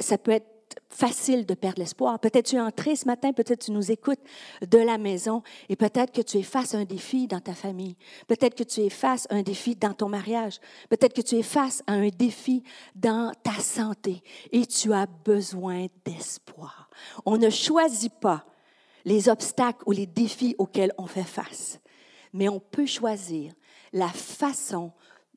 ça 0.00 0.18
peut 0.18 0.32
être 0.32 0.53
facile 0.88 1.46
de 1.46 1.54
perdre 1.54 1.80
l'espoir. 1.80 2.18
Peut-être 2.18 2.46
tu 2.46 2.56
es 2.56 2.60
entré 2.60 2.96
ce 2.96 3.06
matin, 3.06 3.32
peut-être 3.32 3.64
tu 3.64 3.72
nous 3.72 3.90
écoutes 3.90 4.20
de 4.66 4.78
la 4.78 4.98
maison 4.98 5.42
et 5.68 5.76
peut-être 5.76 6.12
que 6.12 6.22
tu 6.22 6.38
es 6.38 6.42
face 6.42 6.74
à 6.74 6.78
un 6.78 6.84
défi 6.84 7.26
dans 7.26 7.40
ta 7.40 7.54
famille. 7.54 7.96
Peut-être 8.26 8.54
que 8.54 8.62
tu 8.64 8.80
es 8.80 8.90
face 8.90 9.26
à 9.30 9.34
un 9.34 9.42
défi 9.42 9.74
dans 9.74 9.92
ton 9.92 10.08
mariage. 10.08 10.60
Peut-être 10.88 11.14
que 11.14 11.22
tu 11.22 11.36
es 11.36 11.42
face 11.42 11.82
à 11.86 11.92
un 11.92 12.08
défi 12.08 12.62
dans 12.94 13.32
ta 13.42 13.54
santé 13.54 14.22
et 14.52 14.66
tu 14.66 14.92
as 14.92 15.06
besoin 15.06 15.86
d'espoir. 16.04 16.88
On 17.26 17.36
ne 17.36 17.50
choisit 17.50 18.12
pas 18.14 18.44
les 19.04 19.28
obstacles 19.28 19.82
ou 19.86 19.92
les 19.92 20.06
défis 20.06 20.54
auxquels 20.58 20.92
on 20.96 21.06
fait 21.06 21.24
face, 21.24 21.80
mais 22.32 22.48
on 22.48 22.60
peut 22.60 22.86
choisir 22.86 23.52
la 23.92 24.08
façon 24.08 24.92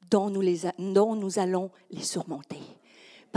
dont 0.09 0.29
nous, 0.29 0.41
les, 0.41 0.61
dont 0.79 1.15
nous 1.15 1.39
allons 1.39 1.69
les 1.91 2.03
surmonter 2.03 2.61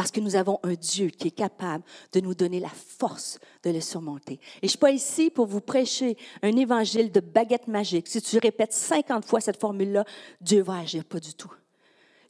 parce 0.00 0.12
que 0.12 0.20
nous 0.20 0.34
avons 0.34 0.58
un 0.62 0.72
Dieu 0.72 1.08
qui 1.08 1.28
est 1.28 1.30
capable 1.30 1.84
de 2.14 2.20
nous 2.20 2.34
donner 2.34 2.58
la 2.58 2.70
force 2.70 3.38
de 3.62 3.68
le 3.68 3.82
surmonter. 3.82 4.40
Et 4.62 4.62
je 4.62 4.64
ne 4.64 4.68
suis 4.70 4.78
pas 4.78 4.92
ici 4.92 5.28
pour 5.28 5.44
vous 5.44 5.60
prêcher 5.60 6.16
un 6.40 6.56
évangile 6.56 7.12
de 7.12 7.20
baguette 7.20 7.68
magique. 7.68 8.08
Si 8.08 8.22
tu 8.22 8.38
répètes 8.38 8.72
50 8.72 9.26
fois 9.26 9.42
cette 9.42 9.60
formule-là, 9.60 10.06
Dieu 10.40 10.62
va 10.62 10.78
agir, 10.78 11.04
pas 11.04 11.20
du 11.20 11.34
tout. 11.34 11.52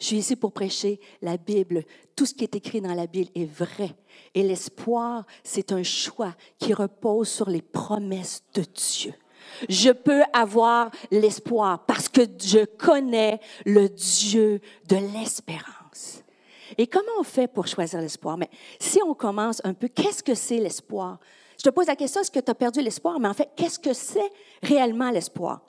Je 0.01 0.07
suis 0.07 0.17
ici 0.17 0.35
pour 0.35 0.51
prêcher 0.51 0.99
la 1.23 1.37
Bible. 1.37 1.85
Tout 2.17 2.27
ce 2.27 2.35
qui 2.35 2.43
est 2.43 2.57
écrit 2.57 2.81
dans 2.81 2.93
la 2.93 3.07
Bible 3.07 3.31
est 3.37 3.49
vrai. 3.49 3.95
Et 4.35 4.43
l'espoir, 4.43 5.25
c'est 5.45 5.71
un 5.71 5.85
choix 5.85 6.35
qui 6.59 6.75
repose 6.75 7.29
sur 7.29 7.49
les 7.49 7.63
promesses 7.63 8.43
de 8.53 8.63
Dieu. 8.63 9.15
Je 9.69 9.91
peux 9.91 10.23
avoir 10.33 10.91
l'espoir 11.13 11.87
parce 11.87 12.09
que 12.09 12.23
je 12.23 12.65
connais 12.65 13.39
le 13.65 13.89
Dieu 13.89 14.61
de 14.89 14.97
l'espérance. 14.97 16.25
Et 16.79 16.87
comment 16.87 17.13
on 17.19 17.23
fait 17.23 17.49
pour 17.49 17.67
choisir 17.67 18.01
l'espoir? 18.01 18.37
Mais 18.37 18.51
si 18.79 19.01
on 19.07 19.15
commence 19.15 19.61
un 19.65 19.75
peu, 19.75 19.89
qu'est-ce 19.89 20.23
que 20.23 20.35
c'est 20.35 20.59
l'espoir? 20.59 21.19
Je 21.59 21.65
te 21.65 21.71
pose 21.71 21.87
la 21.87 21.97
question, 21.97 22.21
est-ce 22.21 22.31
que 22.31 22.41
tu 22.41 22.51
as 22.51 22.55
perdu 22.55 22.81
l'espoir? 22.81 23.21
Mais 23.21 23.29
en 23.29 23.35
fait, 23.35 23.51
qu'est-ce 23.57 23.79
que 23.79 23.93
c'est 23.93 24.31
réellement 24.63 25.11
l'espoir? 25.11 25.61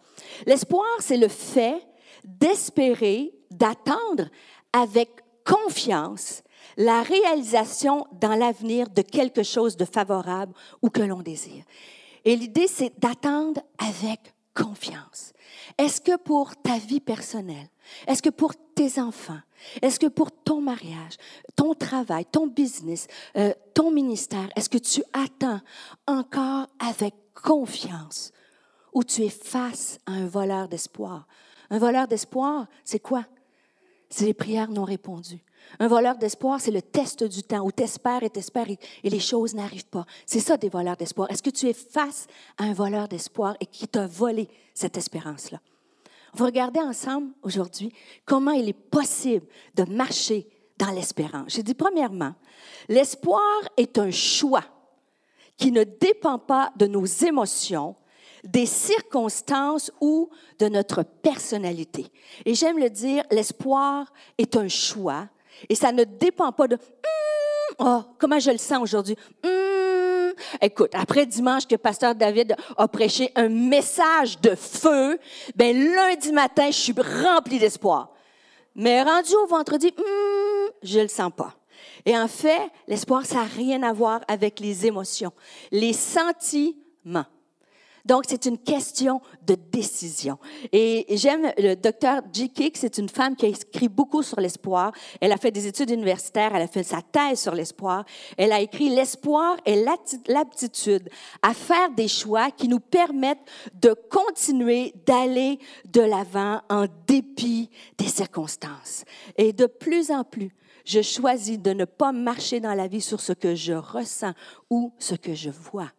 L'espoir, 0.46 0.88
c'est 1.00 1.18
le 1.18 1.28
fait 1.28 1.86
d'espérer, 2.24 3.34
d'attendre 3.50 4.30
avec 4.72 5.10
confiance 5.46 6.44
la 6.78 7.02
réalisation 7.02 8.08
dans 8.14 8.36
l'avenir 8.36 8.90
de 8.90 9.02
quelque 9.02 9.44
chose 9.44 9.76
de 9.76 9.86
favorable 9.86 10.54
ou 10.82 10.90
que 10.90 11.02
l'on 11.02 11.22
désire. 11.22 11.64
Et 12.24 12.36
l'idée, 12.36 12.68
c'est 12.68 12.98
d'attendre 13.00 13.62
avec 13.80 14.34
confiance. 14.54 15.34
Est-ce 15.78 16.00
que 16.00 16.18
pour 16.18 16.56
ta 16.56 16.78
vie 16.78 17.00
personnelle, 17.00 17.68
est-ce 18.08 18.22
que 18.22 18.30
pour 18.30 18.54
tes 18.82 19.00
enfants, 19.00 19.40
est-ce 19.84 20.00
que 20.00 20.08
pour 20.08 20.32
ton 20.32 20.60
mariage, 20.60 21.18
ton 21.56 21.76
travail, 21.76 22.26
ton 22.26 22.48
business, 22.48 23.06
euh, 23.36 23.54
ton 23.76 23.92
ministère, 23.92 24.50
est-ce 24.56 24.70
que 24.70 24.80
tu 24.80 25.04
attends 25.14 25.60
encore 26.08 26.66
avec 26.80 27.14
confiance 27.36 28.32
ou 28.92 29.04
tu 29.04 29.22
es 29.22 29.30
face 29.30 30.00
à 30.08 30.14
un 30.14 30.26
voleur 30.26 30.68
d'espoir? 30.68 31.28
Un 31.70 31.78
voleur 31.78 32.08
d'espoir, 32.08 32.66
c'est 32.84 33.00
quoi? 33.00 33.24
C'est 34.10 34.26
les 34.26 34.34
prières 34.34 34.72
non 34.72 34.84
répondues. 34.84 35.44
Un 35.80 35.88
voleur 35.88 36.18
d'espoir, 36.18 36.60
c'est 36.60 36.72
le 36.72 36.82
test 36.82 37.24
du 37.24 37.44
temps 37.44 37.64
où 37.64 37.72
tu 37.72 37.84
espères 37.84 38.24
et 38.24 38.32
t'espères 38.32 38.68
et 38.68 39.10
les 39.10 39.20
choses 39.20 39.54
n'arrivent 39.54 39.86
pas. 39.86 40.08
C'est 40.26 40.40
ça 40.40 40.58
des 40.58 40.70
voleurs 40.70 40.98
d'espoir. 40.98 41.30
Est-ce 41.30 41.44
que 41.44 41.52
tu 41.52 41.68
es 41.68 41.74
face 41.74 42.26
à 42.58 42.64
un 42.64 42.74
voleur 42.74 43.08
d'espoir 43.08 43.56
et 43.60 43.68
qui 43.68 43.88
t'a 43.88 44.08
volé 44.08 44.50
cette 44.74 44.98
espérance-là? 44.98 45.60
On 46.34 46.38
va 46.38 46.46
regarder 46.46 46.80
ensemble 46.80 47.32
aujourd'hui 47.42 47.94
comment 48.26 48.52
il 48.52 48.70
est 48.70 48.74
possible 48.74 49.46
de 49.76 49.84
marcher 49.84 50.48
dans 50.78 50.92
l'espérance. 50.92 51.54
J'ai 51.54 51.64
dit 51.64 51.74
premièrement, 51.74 52.34
l'espoir 52.88 53.42
est 53.78 53.98
un 53.98 54.12
choix 54.12 54.64
qui 55.58 55.72
ne 55.72 55.84
dépend 55.84 56.40
pas 56.40 56.72
de 56.76 56.88
nos 56.88 57.06
émotions, 57.06 57.96
des 58.44 58.66
circonstances 58.66 59.92
ou 60.02 60.30
de 60.58 60.68
notre 60.68 61.04
personnalité. 61.04 62.08
Et 62.46 62.56
j'aime 62.56 62.80
le 62.80 62.90
dire, 62.90 63.24
l'espoir 63.30 64.12
est 64.38 64.56
un 64.56 64.68
choix 64.68 65.28
et 65.70 65.76
ça 65.76 65.92
ne 65.92 66.04
dépend 66.04 66.52
pas 66.52 66.68
de 66.68 66.76
hum, 66.76 67.76
oh, 67.80 68.02
comment 68.18 68.40
je 68.40 68.52
le 68.52 68.58
sens 68.58 68.82
aujourd'hui? 68.82 69.16
Hum, 69.44 69.81
écoute, 70.62 70.92
après 70.94 71.26
dimanche 71.26 71.68
que 71.68 71.76
pasteur 71.76 72.16
David 72.16 72.56
a 72.78 72.88
prêché 72.88 73.32
un 73.36 73.50
message 73.50 74.40
de 74.42 74.56
feu, 74.56 75.20
ben 75.56 75.78
lundi 75.96 76.32
matin, 76.32 76.68
je 76.68 76.78
suis 76.78 76.94
rempli 76.98 77.60
d'espoir. 77.60 78.12
Mais 78.76 79.04
rendu 79.04 79.34
au 79.36 79.48
vendredi, 79.48 79.94
hum, 79.98 80.70
je 80.84 81.00
le 81.00 81.08
sens 81.08 81.32
pas. 81.36 81.54
Et 82.06 82.18
en 82.18 82.28
fait, 82.28 82.70
l'espoir, 82.88 83.26
ça 83.26 83.36
n'a 83.36 83.44
rien 83.44 83.84
à 83.84 83.94
voir 83.94 84.22
avec 84.28 84.60
les 84.60 84.86
émotions, 84.86 85.32
les 85.72 85.94
sentiments. 85.94 87.26
Donc, 88.06 88.24
c'est 88.28 88.46
une 88.46 88.58
question 88.58 89.22
de 89.46 89.56
décision. 89.72 90.38
Et 90.72 91.06
j'aime 91.12 91.52
le 91.58 91.76
docteur 91.76 92.22
G. 92.34 92.50
Kick, 92.50 92.78
c'est 92.78 92.98
une 92.98 93.10
femme 93.10 93.36
qui 93.36 93.46
a 93.46 93.50
écrit 93.50 93.90
beaucoup 93.90 94.24
sur 94.24 94.40
l'espoir. 94.40 94.92
Elle 95.20 95.32
a 95.32 95.38
fait 95.38 95.52
des 95.52 95.68
études 95.68 95.92
universitaires, 95.92 96.52
elle 96.56 96.64
a 96.64 96.68
fait 96.68 96.84
sa 96.84 97.02
thèse 97.02 97.40
sur 97.40 97.54
l'espoir. 97.54 98.06
Elle 98.38 98.52
a 98.52 98.60
écrit 98.60 98.90
L'espoir 98.90 99.58
est 99.66 99.84
l'aptitude 100.28 101.10
à 101.42 101.54
faire 101.54 101.92
des 101.92 102.08
choix 102.08 102.52
qui 102.52 102.68
nous 102.68 102.80
permettent 102.80 103.40
de 103.82 103.96
continuer 104.10 104.94
d'aller 105.06 105.60
de 105.92 106.02
l'avant 106.02 106.62
en 106.70 106.86
dépit 107.08 107.70
des 107.98 108.08
circonstances. 108.08 109.04
Et 109.38 109.54
de 109.54 109.66
plus 109.66 110.12
en 110.12 110.24
plus, 110.24 110.54
je 110.86 111.02
choisis 111.02 111.60
de 111.60 111.74
ne 111.74 111.86
pas 111.86 112.12
marcher 112.12 112.60
dans 112.60 112.74
la 112.74 112.88
vie 112.88 113.02
sur 113.02 113.22
ce 113.22 113.34
que 113.34 113.56
je 113.56 113.74
ressens 113.74 114.34
ou 114.70 114.94
ce 114.98 115.16
que 115.16 115.34
je 115.34 115.50
vois 115.50 115.92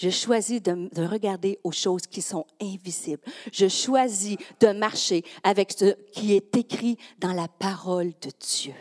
je 0.00 0.08
choisis 0.08 0.62
de, 0.62 0.88
de, 0.92 1.04
regarder 1.04 1.58
aux 1.62 1.72
choses 1.72 2.06
qui 2.06 2.22
sont 2.22 2.46
invisibles. 2.60 3.22
Je 3.52 3.68
choisis 3.68 4.38
de 4.58 4.68
marcher 4.68 5.22
avec 5.42 5.72
ce 5.76 5.94
qui 6.12 6.34
est 6.34 6.56
écrit 6.56 6.96
dans 7.18 7.34
la 7.34 7.48
parole 7.48 8.12
de 8.22 8.30
Dieu. 8.40 8.74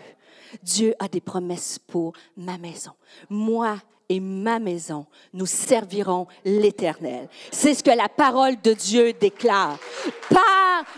Dieu 0.64 0.96
a 0.98 1.10
des 1.10 1.20
promesses 1.20 1.78
pour 1.78 2.14
ma 2.38 2.58
maison. 2.58 2.92
Moi 3.30 3.78
et 4.08 4.20
ma 4.20 4.60
maison, 4.60 5.06
nous 5.34 5.46
servirons 5.46 6.26
l'Éternel. 6.46 7.28
C'est 7.52 7.74
ce 7.74 7.84
que 7.84 7.92
la 7.92 8.10
parole 8.10 8.60
de 8.62 8.74
Dieu 8.74 9.14
déclare. 9.14 9.78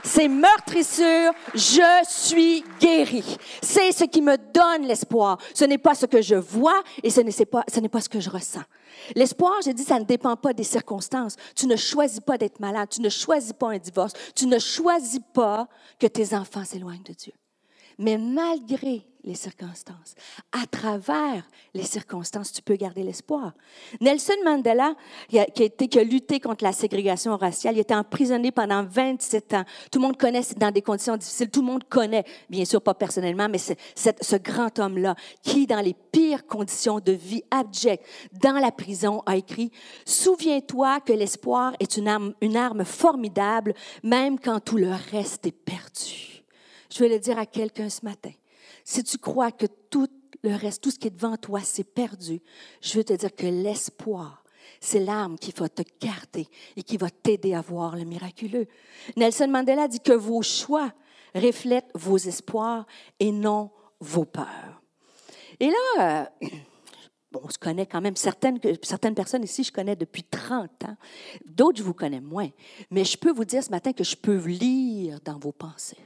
Ces 0.04 0.28
meurtrissures, 0.28 1.34
je 1.54 2.06
suis 2.08 2.64
guéri. 2.80 3.24
C'est 3.62 3.92
ce 3.92 4.04
qui 4.06 4.22
me 4.22 4.38
donne 4.38 4.88
l'espoir. 4.88 5.38
Ce 5.54 5.66
n'est 5.66 5.78
pas 5.78 5.96
ce 5.96 6.06
que 6.06 6.22
je 6.22 6.36
vois 6.36 6.84
et 7.04 7.10
ce 7.10 7.22
n'est 7.22 7.46
pas, 7.46 7.64
ce 7.72 7.80
pas 7.80 8.02
ce 8.02 8.10
que 8.10 8.20
je 8.20 8.30
ressens. 8.30 8.64
L'espoir, 9.16 9.54
j'ai 9.64 9.74
dit, 9.74 9.84
ça 9.84 10.00
ne 10.00 10.06
dépend 10.06 10.36
pas 10.36 10.54
des 10.54 10.64
circonstances. 10.64 11.36
Tu 11.56 11.68
ne 11.68 11.76
choisis 11.76 12.20
pas 12.20 12.38
d'être 12.38 12.60
malade, 12.60 12.90
tu 12.90 13.02
ne 13.02 13.10
choisis 13.10 13.54
pas 13.54 13.70
un 13.70 13.78
divorce, 13.78 14.14
tu 14.36 14.46
ne 14.48 14.60
choisis 14.60 15.22
pas 15.34 15.68
que 16.00 16.08
tes 16.08 16.36
enfants 16.36 16.64
s'éloignent 16.64 17.04
de 17.04 17.14
Dieu. 17.14 17.34
Mais 17.98 18.18
malgré 18.18 19.06
les 19.24 19.36
circonstances. 19.36 20.16
À 20.52 20.66
travers 20.66 21.44
les 21.74 21.84
circonstances, 21.84 22.52
tu 22.52 22.62
peux 22.62 22.76
garder 22.76 23.04
l'espoir. 23.04 23.54
Nelson 24.00 24.34
Mandela, 24.44 24.96
qui 25.30 25.40
a, 25.40 25.44
a 25.44 25.46
été, 25.46 26.00
a, 26.00 26.04
lutté 26.04 26.40
contre 26.40 26.64
la 26.64 26.72
ségrégation 26.72 27.38
raciale, 27.38 27.76
il 27.76 27.82
était 27.82 27.96
emprisonné 27.96 28.52
pendant 28.52 28.84
27 28.84 29.54
ans. 29.54 29.64
Tout 29.92 30.00
le 30.00 30.08
monde 30.08 30.18
connaît, 30.18 30.42
dans 30.58 30.72
des 30.72 30.82
conditions 30.82 31.18
difficiles, 31.18 31.50
tout 31.50 31.62
le 31.62 31.68
monde 31.68 31.84
connaît, 31.84 32.26
bien 32.50 32.66
sûr 32.66 32.82
pas 32.82 32.94
personnellement, 32.94 33.48
mais 33.50 33.60
ce 33.60 34.36
grand 34.38 34.78
homme-là, 34.80 35.16
qui, 35.44 35.68
dans 35.68 35.82
les 35.82 35.96
pires 36.12 36.46
conditions 36.46 37.00
de 37.00 37.12
vie 37.12 37.44
abjectes, 37.52 38.06
dans 38.42 38.60
la 38.60 38.72
prison, 38.72 39.22
a 39.26 39.36
écrit, 39.38 39.72
Souviens-toi 40.06 41.00
que 41.02 41.14
l'espoir 41.14 41.74
est 41.80 41.98
une 41.98 42.08
arme, 42.08 42.34
une 42.42 42.58
arme 42.58 42.86
formidable, 42.86 43.74
même 44.04 44.40
quand 44.40 44.60
tout 44.60 44.78
le 44.78 44.92
reste 45.12 45.46
est 45.46 45.52
perdu. 45.52 46.44
Je 46.92 47.00
vais 47.00 47.10
le 47.10 47.20
dire 47.20 47.38
à 47.38 47.46
quelqu'un 47.46 47.90
ce 47.90 48.04
matin. 48.04 48.32
Si 48.84 49.04
tu 49.04 49.18
crois 49.18 49.52
que 49.52 49.66
tout 49.90 50.08
le 50.44 50.56
reste, 50.56 50.82
tout 50.82 50.92
ce 50.92 51.00
qui 51.00 51.08
est 51.08 51.16
devant 51.16 51.38
toi, 51.38 51.60
c'est 51.64 51.84
perdu, 51.84 52.42
je 52.82 52.98
veux 52.98 53.04
te 53.04 53.14
dire 53.14 53.36
que 53.36 53.46
l'espoir, 53.46 54.44
c'est 54.80 55.00
l'arme 55.00 55.38
qui 55.38 55.52
va 55.52 55.70
te 55.70 55.84
garder 56.00 56.48
et 56.76 56.84
qui 56.84 56.98
va 56.98 57.10
t'aider 57.10 57.54
à 57.54 57.62
voir 57.62 57.96
le 57.96 58.04
miraculeux. 58.04 58.68
Nelson 59.16 59.48
Mandela 59.48 59.88
dit 59.88 60.00
que 60.00 60.14
vos 60.14 60.42
choix 60.42 60.92
reflètent 61.36 61.92
vos 61.94 62.18
espoirs 62.18 62.86
et 63.20 63.32
non 63.32 63.70
vos 64.00 64.26
peurs. 64.26 64.82
Et 65.60 65.70
là, 65.70 66.30
euh, 66.42 66.48
on 67.44 67.50
se 67.50 67.58
connaît 67.58 67.86
quand 67.86 68.02
même. 68.02 68.16
Certaines, 68.16 68.60
certaines 68.82 69.16
personnes 69.16 69.44
ici, 69.44 69.64
je 69.64 69.72
connais 69.72 69.96
depuis 69.96 70.24
30 70.24 70.86
ans. 70.86 70.98
D'autres, 71.46 71.78
je 71.78 71.84
vous 71.84 71.94
connais 71.94 72.22
moins. 72.22 72.50
Mais 72.90 73.06
je 73.06 73.18
peux 73.18 73.32
vous 73.32 73.46
dire 73.46 73.64
ce 73.64 73.70
matin 73.70 73.94
que 73.94 74.04
je 74.04 74.16
peux 74.16 74.38
lire 74.38 75.20
dans 75.24 75.38
vos 75.38 75.52
pensées 75.52 75.98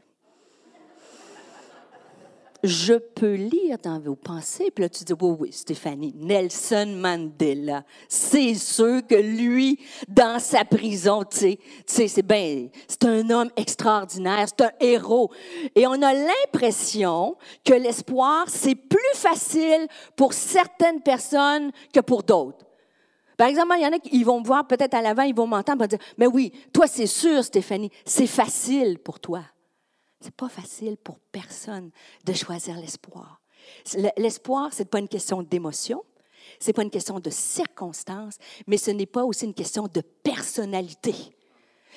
je 2.66 2.94
peux 2.94 3.36
lire 3.36 3.78
dans 3.82 4.00
vos 4.00 4.16
pensées. 4.16 4.72
Puis 4.72 4.84
là, 4.84 4.90
tu 4.90 5.04
dis, 5.04 5.14
oui, 5.14 5.36
oui, 5.40 5.52
Stéphanie, 5.52 6.14
Nelson 6.18 6.96
Mandela, 6.98 7.84
c'est 8.08 8.56
sûr 8.56 9.06
que 9.08 9.16
lui, 9.16 9.80
dans 10.08 10.40
sa 10.40 10.66
prison, 10.66 11.24
tu 11.24 11.58
sais, 11.86 12.08
c'est 12.08 12.22
ben, 12.22 12.70
c'est 12.88 13.06
un 13.06 13.30
homme 13.30 13.50
extraordinaire, 13.56 14.48
c'est 14.48 14.66
un 14.66 14.72
héros. 14.80 15.32
Et 15.76 15.88
on 15.88 16.02
a 16.02 16.14
l'impression 16.14 17.36
que 17.64 17.74
l'espoir, 17.74 18.46
c'est 18.48 18.76
plus 18.76 19.00
facile 19.14 19.88
pour 20.16 20.34
certaines 20.34 21.02
personnes 21.02 21.72
que 21.94 22.00
pour 22.00 22.24
d'autres. 22.24 22.66
Par 23.38 23.48
exemple, 23.48 23.74
il 23.78 23.84
y 23.84 23.86
en 23.86 23.92
a 23.92 24.00
qui 24.00 24.24
vont 24.24 24.40
me 24.40 24.46
voir 24.46 24.66
peut-être 24.66 24.94
à 24.94 25.02
l'avant, 25.02 25.24
ils 25.24 25.36
vont 25.36 25.48
m'entendre, 25.48 25.80
ils 25.80 25.84
vont 25.84 25.98
dire, 25.98 26.08
mais 26.18 26.28
oui, 26.28 26.54
toi, 26.72 26.88
c'est 26.88 27.06
sûr, 27.06 27.44
Stéphanie, 27.44 27.92
c'est 28.06 28.28
facile 28.28 28.98
pour 29.00 29.20
toi. 29.20 29.42
C'est 30.26 30.34
pas 30.34 30.50
facile 30.50 30.98
pour 30.98 31.20
personne 31.32 31.92
de 32.24 32.34
choisir 32.34 32.80
l'espoir. 32.80 33.40
L'espoir, 34.18 34.70
c'est 34.74 34.90
pas 34.90 34.98
une 34.98 35.08
question 35.08 35.44
d'émotion, 35.44 36.04
c'est 36.60 36.74
pas 36.74 36.82
une 36.82 36.90
question 36.90 37.20
de 37.20 37.30
circonstance, 37.30 38.40
mais 38.66 38.78
ce 38.78 38.90
n'est 38.90 39.06
pas 39.06 39.24
aussi 39.24 39.46
une 39.46 39.54
question 39.54 39.88
de 39.88 40.02
personnalité. 40.02 41.14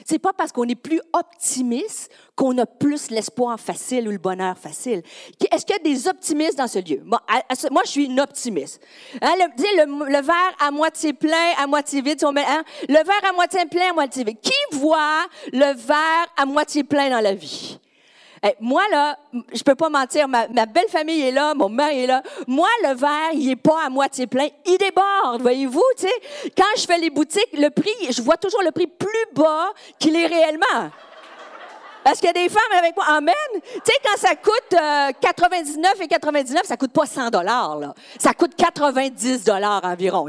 C'est 0.04 0.18
pas 0.18 0.34
parce 0.34 0.52
qu'on 0.52 0.64
est 0.64 0.74
plus 0.74 1.00
optimiste 1.14 2.12
qu'on 2.36 2.58
a 2.58 2.66
plus 2.66 3.10
l'espoir 3.10 3.58
facile 3.58 4.06
ou 4.08 4.10
le 4.10 4.18
bonheur 4.18 4.58
facile. 4.58 5.02
Est-ce 5.50 5.64
qu'il 5.64 5.76
y 5.76 5.78
a 5.78 5.82
des 5.82 6.06
optimistes 6.06 6.58
dans 6.58 6.68
ce 6.68 6.80
lieu? 6.80 7.00
Moi, 7.04 7.82
je 7.86 7.90
suis 7.90 8.04
une 8.04 8.20
optimiste. 8.20 8.78
Hein, 9.22 9.36
le, 9.38 10.20
verre 10.20 10.54
à 10.60 10.70
moitié 10.70 11.14
plein, 11.14 11.54
à 11.56 11.66
moitié 11.66 12.02
vide. 12.02 12.22
Hein, 12.22 12.62
le 12.90 12.94
verre 12.94 13.30
à 13.30 13.32
moitié 13.32 13.64
plein, 13.64 13.88
à 13.88 13.94
moitié 13.94 14.22
vide. 14.22 14.38
Qui 14.42 14.76
voit 14.76 15.24
le 15.50 15.74
verre 15.74 16.28
à 16.36 16.44
moitié 16.44 16.84
plein 16.84 17.08
dans 17.08 17.20
la 17.20 17.34
vie? 17.34 17.78
Moi, 18.60 18.82
là, 18.90 19.18
je 19.52 19.62
peux 19.62 19.74
pas 19.74 19.88
mentir, 19.88 20.28
ma, 20.28 20.46
belle 20.46 20.88
famille 20.88 21.22
est 21.22 21.32
là, 21.32 21.54
mon 21.54 21.68
mari 21.68 22.04
est 22.04 22.06
là. 22.06 22.22
Moi, 22.46 22.68
le 22.82 22.94
verre, 22.94 23.32
il 23.34 23.50
est 23.50 23.56
pas 23.56 23.84
à 23.84 23.88
moitié 23.88 24.26
plein, 24.26 24.48
il 24.66 24.78
déborde, 24.78 25.42
voyez-vous, 25.42 25.84
tu 25.96 26.06
sais. 26.06 26.50
Quand 26.56 26.64
je 26.76 26.86
fais 26.86 26.98
les 26.98 27.10
boutiques, 27.10 27.48
le 27.52 27.68
prix, 27.68 28.12
je 28.12 28.22
vois 28.22 28.36
toujours 28.36 28.62
le 28.62 28.70
prix 28.70 28.86
plus 28.86 29.26
bas 29.34 29.72
qu'il 29.98 30.16
est 30.16 30.26
réellement. 30.26 30.90
Parce 32.04 32.18
qu'il 32.18 32.26
y 32.26 32.30
a 32.30 32.32
des 32.32 32.48
femmes 32.48 32.78
avec 32.78 32.96
moi. 32.96 33.04
Amen. 33.08 33.34
Tu 33.54 33.80
sais, 33.84 33.92
quand 34.02 34.16
ça 34.18 34.34
coûte 34.34 35.14
99 35.20 35.92
euh, 35.98 36.04
et 36.04 36.08
99, 36.08 36.62
ça 36.64 36.76
coûte 36.76 36.92
pas 36.92 37.06
100 37.06 37.30
dollars. 37.30 37.94
Ça 38.18 38.32
coûte 38.34 38.54
90 38.56 39.44
dollars 39.44 39.80
environ. 39.84 40.28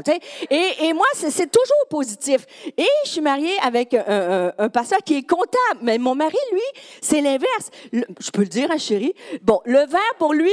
Et, 0.50 0.84
et 0.84 0.92
moi, 0.92 1.06
c'est 1.14 1.50
toujours 1.50 1.86
positif. 1.88 2.46
Et 2.76 2.86
je 3.04 3.10
suis 3.10 3.20
mariée 3.20 3.56
avec 3.62 3.94
un, 3.94 4.52
un, 4.58 4.68
pasteur 4.68 5.00
qui 5.04 5.16
est 5.16 5.22
comptable. 5.22 5.80
Mais 5.82 5.98
mon 5.98 6.14
mari, 6.14 6.38
lui, 6.52 6.82
c'est 7.00 7.20
l'inverse. 7.20 7.70
Je 7.92 8.30
peux 8.30 8.42
le 8.42 8.48
dire, 8.48 8.68
hein, 8.70 8.78
chérie? 8.78 9.14
Bon, 9.42 9.60
le 9.64 9.86
verre, 9.86 10.14
pour 10.18 10.34
lui, 10.34 10.52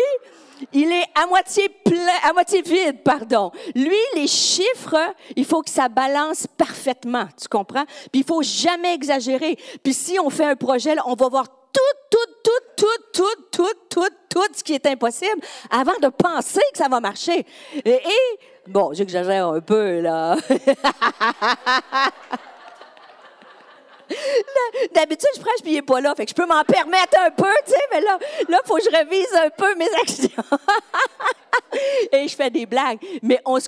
il 0.74 0.92
est 0.92 1.06
à 1.16 1.28
moitié 1.28 1.70
plein, 1.70 2.30
à 2.30 2.34
moitié 2.34 2.62
vide, 2.62 3.04
pardon. 3.04 3.52
Lui, 3.76 3.98
les 4.16 4.28
chiffres, 4.28 5.14
il 5.36 5.46
faut 5.46 5.62
que 5.62 5.70
ça 5.70 5.90
balance 5.90 6.48
parfaitement, 6.48 7.28
tu 7.40 7.48
comprends? 7.48 7.86
Puis 8.12 8.22
il 8.22 8.24
faut 8.24 8.42
jamais 8.42 8.94
exagérer. 8.94 9.58
Puis 9.84 9.94
si 9.94 10.20
on 10.20 10.30
fait 10.30 10.46
un 10.46 10.56
projet, 10.56 10.96
on 11.06 11.16
va 11.16 11.28
voir 11.30 11.46
tout, 11.74 11.80
tout, 12.10 12.18
tout, 12.44 12.52
tout, 12.76 12.86
tout, 13.14 13.24
tout, 13.52 13.74
tout, 13.90 14.10
tout 14.30 14.48
ce 14.56 14.64
qui 14.64 14.74
est 14.74 14.86
impossible 14.86 15.42
avant 15.70 15.98
de 16.02 16.08
penser 16.08 16.62
que 16.72 16.78
ça 16.78 16.88
va 16.88 17.00
marcher. 17.00 17.46
Et, 17.86 17.90
et 17.90 18.40
bon, 18.68 18.94
j'exagère 18.94 19.48
un 19.48 19.62
peu, 19.62 20.02
là. 20.02 20.36
D'habitude, 24.94 25.30
je 25.36 25.42
prêche 25.42 25.62
puis 25.64 25.76
il 25.76 25.84
pas 25.84 26.02
là. 26.02 26.14
Fait 26.16 26.26
que 26.26 26.30
je 26.30 26.36
peux 26.36 26.46
m'en 26.46 26.64
permettre 26.64 27.20
un 27.20 27.32
peu, 27.32 27.52
tu 27.66 27.72
sais, 27.72 27.80
mais 27.92 28.02
là, 28.02 28.18
là, 28.50 28.60
faut 28.66 28.76
que 28.76 28.84
je 28.84 28.90
révise 28.90 29.34
un 29.36 29.50
peu 29.50 29.76
mes 29.76 29.90
actions. 30.02 30.44
Et 32.12 32.28
je 32.28 32.36
fais 32.36 32.50
des 32.50 32.66
blagues. 32.66 33.00
Mais 33.22 33.42
on 33.46 33.60
se, 33.60 33.68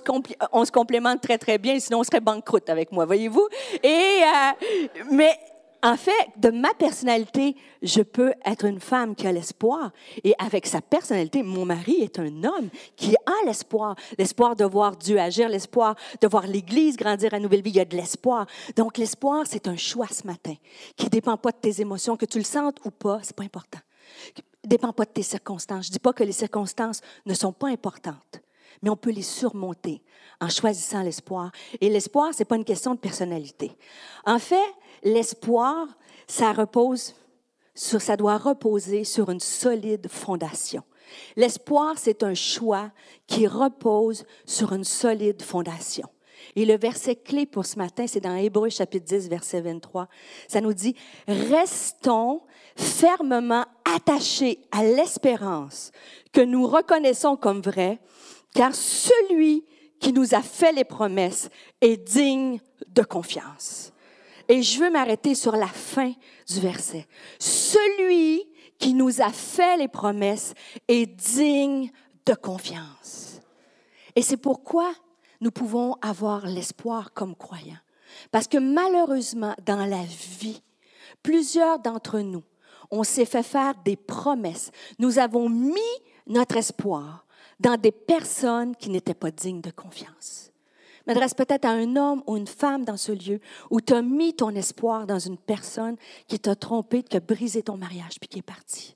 on 0.52 0.64
se 0.64 0.72
complémente 0.72 1.20
très, 1.20 1.38
très 1.38 1.58
bien, 1.58 1.78
sinon 1.78 2.00
on 2.00 2.04
serait 2.04 2.20
banqueroute 2.20 2.68
avec 2.70 2.92
moi, 2.92 3.04
voyez-vous? 3.04 3.48
Et, 3.82 4.22
euh, 4.22 4.66
mais 5.10 5.38
en 5.82 5.96
fait, 5.96 6.28
de 6.36 6.50
ma 6.50 6.74
personnalité, 6.74 7.56
je 7.82 8.02
peux 8.02 8.32
être 8.44 8.66
une 8.66 8.80
femme 8.80 9.14
qui 9.14 9.26
a 9.26 9.32
l'espoir. 9.32 9.92
Et 10.24 10.34
avec 10.38 10.66
sa 10.66 10.80
personnalité, 10.80 11.42
mon 11.42 11.64
mari 11.64 12.02
est 12.02 12.18
un 12.18 12.44
homme 12.44 12.68
qui 12.96 13.14
a 13.14 13.46
l'espoir. 13.46 13.96
L'espoir 14.18 14.56
de 14.56 14.64
voir 14.64 14.96
Dieu 14.96 15.18
agir, 15.18 15.48
l'espoir 15.48 15.96
de 16.20 16.28
voir 16.28 16.46
l'Église 16.46 16.96
grandir 16.96 17.32
à 17.32 17.38
nouvelle 17.38 17.62
vie. 17.62 17.70
Il 17.70 17.76
y 17.76 17.80
a 17.80 17.84
de 17.84 17.96
l'espoir. 17.96 18.46
Donc, 18.76 18.98
l'espoir, 18.98 19.44
c'est 19.46 19.68
un 19.68 19.76
choix 19.76 20.08
ce 20.08 20.26
matin 20.26 20.54
qui 20.96 21.06
ne 21.06 21.10
dépend 21.10 21.36
pas 21.36 21.50
de 21.50 21.56
tes 21.56 21.80
émotions, 21.80 22.16
que 22.16 22.26
tu 22.26 22.38
le 22.38 22.44
sentes 22.44 22.78
ou 22.84 22.90
pas, 22.90 23.20
c'est 23.22 23.36
pas 23.36 23.44
important. 23.44 23.80
Dépend 24.62 24.92
pas 24.92 25.04
de 25.04 25.10
tes 25.10 25.22
circonstances. 25.22 25.86
Je 25.86 25.92
dis 25.92 25.98
pas 25.98 26.12
que 26.12 26.24
les 26.24 26.32
circonstances 26.32 27.00
ne 27.24 27.32
sont 27.32 27.52
pas 27.52 27.68
importantes 27.68 28.42
mais 28.82 28.90
on 28.90 28.96
peut 28.96 29.10
les 29.10 29.22
surmonter 29.22 30.02
en 30.40 30.48
choisissant 30.48 31.02
l'espoir. 31.02 31.50
Et 31.80 31.90
l'espoir, 31.90 32.30
c'est 32.32 32.44
pas 32.44 32.56
une 32.56 32.64
question 32.64 32.94
de 32.94 32.98
personnalité. 32.98 33.72
En 34.24 34.38
fait, 34.38 34.56
l'espoir, 35.02 35.86
ça 36.26 36.52
repose 36.52 37.14
sur, 37.74 38.00
ça 38.00 38.16
doit 38.16 38.36
reposer 38.36 39.04
sur 39.04 39.30
une 39.30 39.40
solide 39.40 40.08
fondation. 40.08 40.82
L'espoir, 41.36 41.94
c'est 41.96 42.22
un 42.22 42.34
choix 42.34 42.90
qui 43.26 43.46
repose 43.46 44.24
sur 44.46 44.72
une 44.72 44.84
solide 44.84 45.42
fondation. 45.42 46.08
Et 46.56 46.64
le 46.64 46.76
verset 46.76 47.16
clé 47.16 47.46
pour 47.46 47.66
ce 47.66 47.78
matin, 47.78 48.06
c'est 48.06 48.20
dans 48.20 48.34
Hébreu 48.34 48.70
chapitre 48.70 49.06
10, 49.06 49.28
verset 49.28 49.60
23. 49.60 50.08
Ça 50.48 50.60
nous 50.60 50.72
dit, 50.72 50.96
restons 51.28 52.42
fermement 52.76 53.64
attachés 53.84 54.60
à 54.72 54.82
l'espérance 54.82 55.92
que 56.32 56.40
nous 56.40 56.66
reconnaissons 56.66 57.36
comme 57.36 57.60
vraie, 57.60 58.00
car 58.54 58.74
celui 58.74 59.64
qui 60.00 60.12
nous 60.12 60.34
a 60.34 60.42
fait 60.42 60.72
les 60.72 60.84
promesses 60.84 61.50
est 61.80 61.96
digne 61.96 62.58
de 62.88 63.02
confiance. 63.02 63.92
Et 64.50 64.64
je 64.64 64.80
veux 64.80 64.90
m'arrêter 64.90 65.36
sur 65.36 65.54
la 65.54 65.68
fin 65.68 66.12
du 66.48 66.58
verset. 66.58 67.06
Celui 67.38 68.42
qui 68.80 68.94
nous 68.94 69.20
a 69.20 69.30
fait 69.30 69.76
les 69.76 69.86
promesses 69.86 70.54
est 70.88 71.06
digne 71.06 71.88
de 72.26 72.34
confiance. 72.34 73.38
Et 74.16 74.22
c'est 74.22 74.36
pourquoi 74.36 74.90
nous 75.40 75.52
pouvons 75.52 75.94
avoir 76.02 76.46
l'espoir 76.46 77.12
comme 77.14 77.36
croyants. 77.36 77.78
Parce 78.32 78.48
que 78.48 78.58
malheureusement, 78.58 79.54
dans 79.64 79.86
la 79.86 80.02
vie, 80.02 80.60
plusieurs 81.22 81.78
d'entre 81.78 82.18
nous, 82.18 82.42
on 82.90 83.04
s'est 83.04 83.26
fait 83.26 83.44
faire 83.44 83.74
des 83.84 83.94
promesses. 83.94 84.72
Nous 84.98 85.20
avons 85.20 85.48
mis 85.48 85.78
notre 86.26 86.56
espoir 86.56 87.24
dans 87.60 87.76
des 87.76 87.92
personnes 87.92 88.74
qui 88.74 88.90
n'étaient 88.90 89.14
pas 89.14 89.30
dignes 89.30 89.60
de 89.60 89.70
confiance 89.70 90.49
m'adresse 91.10 91.34
peut-être 91.34 91.64
à 91.64 91.70
un 91.70 91.96
homme 91.96 92.22
ou 92.28 92.36
une 92.36 92.46
femme 92.46 92.84
dans 92.84 92.96
ce 92.96 93.10
lieu 93.10 93.40
où 93.68 93.80
tu 93.80 93.92
as 93.94 94.02
mis 94.02 94.32
ton 94.32 94.50
espoir 94.50 95.08
dans 95.08 95.18
une 95.18 95.36
personne 95.36 95.96
qui 96.28 96.38
t'a 96.38 96.54
trompé, 96.54 97.02
qui 97.02 97.16
a 97.16 97.20
brisé 97.20 97.62
ton 97.62 97.76
mariage, 97.76 98.20
puis 98.20 98.28
qui 98.28 98.38
est 98.38 98.42
parti. 98.42 98.94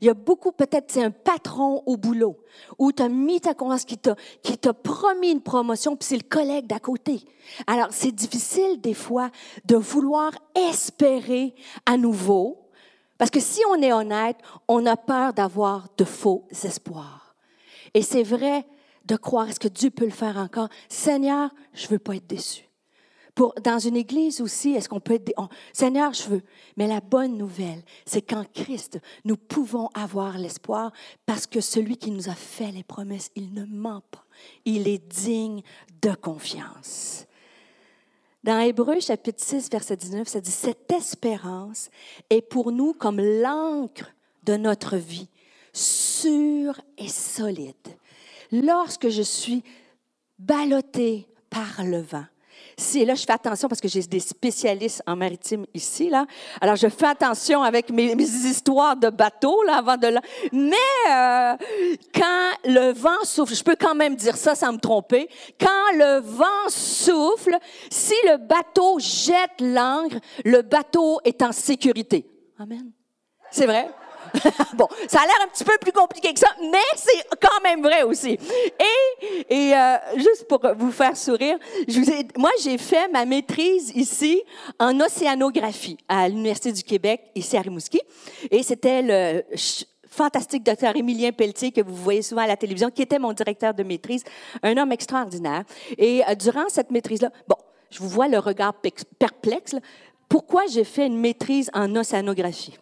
Il 0.00 0.06
y 0.06 0.10
a 0.10 0.14
beaucoup, 0.14 0.52
peut-être, 0.52 0.92
c'est 0.92 1.02
un 1.02 1.10
patron 1.10 1.82
au 1.84 1.96
boulot 1.96 2.38
où 2.78 2.92
tu 2.92 3.02
as 3.02 3.08
mis 3.08 3.40
ta 3.40 3.52
confiance, 3.52 3.84
qui 3.84 3.98
t'a, 3.98 4.14
qui 4.42 4.56
t'a 4.56 4.72
promis 4.72 5.32
une 5.32 5.40
promotion, 5.40 5.96
puis 5.96 6.06
c'est 6.06 6.16
le 6.16 6.22
collègue 6.22 6.68
d'à 6.68 6.78
côté. 6.78 7.20
Alors, 7.66 7.88
c'est 7.90 8.12
difficile 8.12 8.80
des 8.80 8.94
fois 8.94 9.30
de 9.64 9.74
vouloir 9.74 10.32
espérer 10.54 11.52
à 11.84 11.96
nouveau 11.96 12.70
Parce 13.18 13.30
que 13.30 13.40
si 13.40 13.60
on 13.70 13.82
est 13.82 13.92
honnête, 13.92 14.36
on 14.68 14.86
a 14.86 14.96
peur 14.96 15.32
d'avoir 15.32 15.88
de 15.96 16.04
faux 16.04 16.46
espoirs. 16.62 17.34
Et 17.92 18.02
c'est 18.02 18.22
vrai 18.22 18.64
de 19.06 19.16
croire, 19.16 19.48
est-ce 19.48 19.60
que 19.60 19.68
Dieu 19.68 19.90
peut 19.90 20.04
le 20.04 20.10
faire 20.10 20.36
encore? 20.36 20.68
Seigneur, 20.88 21.50
je 21.72 21.86
veux 21.88 21.98
pas 21.98 22.16
être 22.16 22.26
déçu. 22.26 22.64
Pour, 23.34 23.54
dans 23.62 23.78
une 23.78 23.96
église 23.96 24.40
aussi, 24.40 24.70
est-ce 24.70 24.88
qu'on 24.88 24.98
peut 24.98 25.14
être... 25.14 25.30
Seigneur, 25.74 26.14
je 26.14 26.24
veux. 26.24 26.42
Mais 26.78 26.86
la 26.86 27.00
bonne 27.00 27.36
nouvelle, 27.36 27.82
c'est 28.06 28.22
qu'en 28.22 28.44
Christ, 28.44 28.98
nous 29.26 29.36
pouvons 29.36 29.90
avoir 29.92 30.38
l'espoir 30.38 30.90
parce 31.26 31.46
que 31.46 31.60
celui 31.60 31.98
qui 31.98 32.10
nous 32.10 32.30
a 32.30 32.34
fait 32.34 32.72
les 32.72 32.82
promesses, 32.82 33.30
il 33.36 33.52
ne 33.52 33.66
ment 33.66 34.02
pas. 34.10 34.24
Il 34.64 34.88
est 34.88 35.06
digne 35.06 35.60
de 36.00 36.14
confiance. 36.14 37.26
Dans 38.42 38.58
Hébreu 38.60 39.00
chapitre 39.00 39.42
6, 39.44 39.68
verset 39.70 39.96
19, 39.96 40.26
ça 40.26 40.40
dit, 40.40 40.50
Cette 40.50 40.90
espérance 40.90 41.90
est 42.30 42.40
pour 42.40 42.72
nous 42.72 42.94
comme 42.94 43.20
l'encre 43.20 44.14
de 44.44 44.56
notre 44.56 44.96
vie, 44.96 45.28
sûre 45.74 46.80
et 46.96 47.08
solide. 47.08 47.74
Lorsque 48.52 49.08
je 49.08 49.22
suis 49.22 49.62
ballottée 50.38 51.28
par 51.50 51.84
le 51.84 52.00
vent, 52.00 52.26
si, 52.78 53.06
là, 53.06 53.14
je 53.14 53.24
fais 53.24 53.32
attention 53.32 53.68
parce 53.68 53.80
que 53.80 53.88
j'ai 53.88 54.02
des 54.02 54.20
spécialistes 54.20 55.02
en 55.06 55.16
maritime 55.16 55.64
ici, 55.72 56.10
là. 56.10 56.26
Alors, 56.60 56.76
je 56.76 56.88
fais 56.88 57.06
attention 57.06 57.62
avec 57.62 57.88
mes, 57.90 58.12
histoires 58.12 58.96
de 58.96 59.08
bateau, 59.08 59.62
là, 59.62 59.76
avant 59.76 59.96
de. 59.96 60.08
Mais, 60.52 60.76
euh, 61.08 61.56
quand 62.14 62.50
le 62.64 62.92
vent 62.92 63.24
souffle, 63.24 63.54
je 63.54 63.64
peux 63.64 63.76
quand 63.80 63.94
même 63.94 64.14
dire 64.14 64.36
ça 64.36 64.54
sans 64.54 64.74
me 64.74 64.78
tromper. 64.78 65.28
Quand 65.58 65.92
le 65.94 66.20
vent 66.20 66.68
souffle, 66.68 67.56
si 67.90 68.14
le 68.24 68.36
bateau 68.36 68.98
jette 68.98 69.60
l'encre, 69.60 70.16
le 70.44 70.60
bateau 70.60 71.20
est 71.24 71.40
en 71.40 71.52
sécurité. 71.52 72.26
Amen. 72.58 72.90
C'est 73.50 73.66
vrai? 73.66 73.88
bon, 74.74 74.88
ça 75.08 75.20
a 75.20 75.26
l'air 75.26 75.36
un 75.44 75.48
petit 75.48 75.64
peu 75.64 75.76
plus 75.80 75.92
compliqué 75.92 76.32
que 76.32 76.40
ça, 76.40 76.48
mais 76.60 76.78
c'est 76.96 77.24
quand 77.40 77.60
même 77.62 77.82
vrai 77.82 78.02
aussi. 78.02 78.38
Et, 78.78 79.44
et 79.48 79.74
euh, 79.74 79.96
juste 80.16 80.46
pour 80.48 80.60
vous 80.76 80.90
faire 80.90 81.16
sourire, 81.16 81.58
je 81.88 81.98
vous 82.00 82.10
ai, 82.10 82.26
moi, 82.36 82.50
j'ai 82.62 82.78
fait 82.78 83.08
ma 83.08 83.24
maîtrise 83.24 83.92
ici 83.94 84.42
en 84.78 84.98
océanographie 85.00 85.96
à 86.08 86.28
l'Université 86.28 86.72
du 86.72 86.82
Québec, 86.82 87.22
ici 87.34 87.56
à 87.56 87.60
Rimouski. 87.60 88.00
Et 88.50 88.62
c'était 88.62 89.02
le 89.02 89.42
fantastique 90.16 90.64
docteur 90.64 90.96
Émilien 90.96 91.30
Pelletier 91.32 91.72
que 91.72 91.82
vous 91.82 91.94
voyez 91.94 92.22
souvent 92.22 92.42
à 92.42 92.46
la 92.46 92.56
télévision, 92.56 92.90
qui 92.90 93.02
était 93.02 93.18
mon 93.18 93.32
directeur 93.32 93.74
de 93.74 93.82
maîtrise, 93.82 94.24
un 94.62 94.76
homme 94.76 94.92
extraordinaire. 94.92 95.64
Et 95.98 96.22
euh, 96.26 96.34
durant 96.34 96.68
cette 96.68 96.90
maîtrise-là, 96.90 97.30
bon, 97.46 97.56
je 97.90 97.98
vous 97.98 98.08
vois 98.08 98.28
le 98.28 98.38
regard 98.38 98.74
perplexe. 99.18 99.72
Là. 99.72 99.80
Pourquoi 100.28 100.62
j'ai 100.66 100.84
fait 100.84 101.06
une 101.06 101.18
maîtrise 101.18 101.70
en 101.74 101.94
océanographie? 101.94 102.78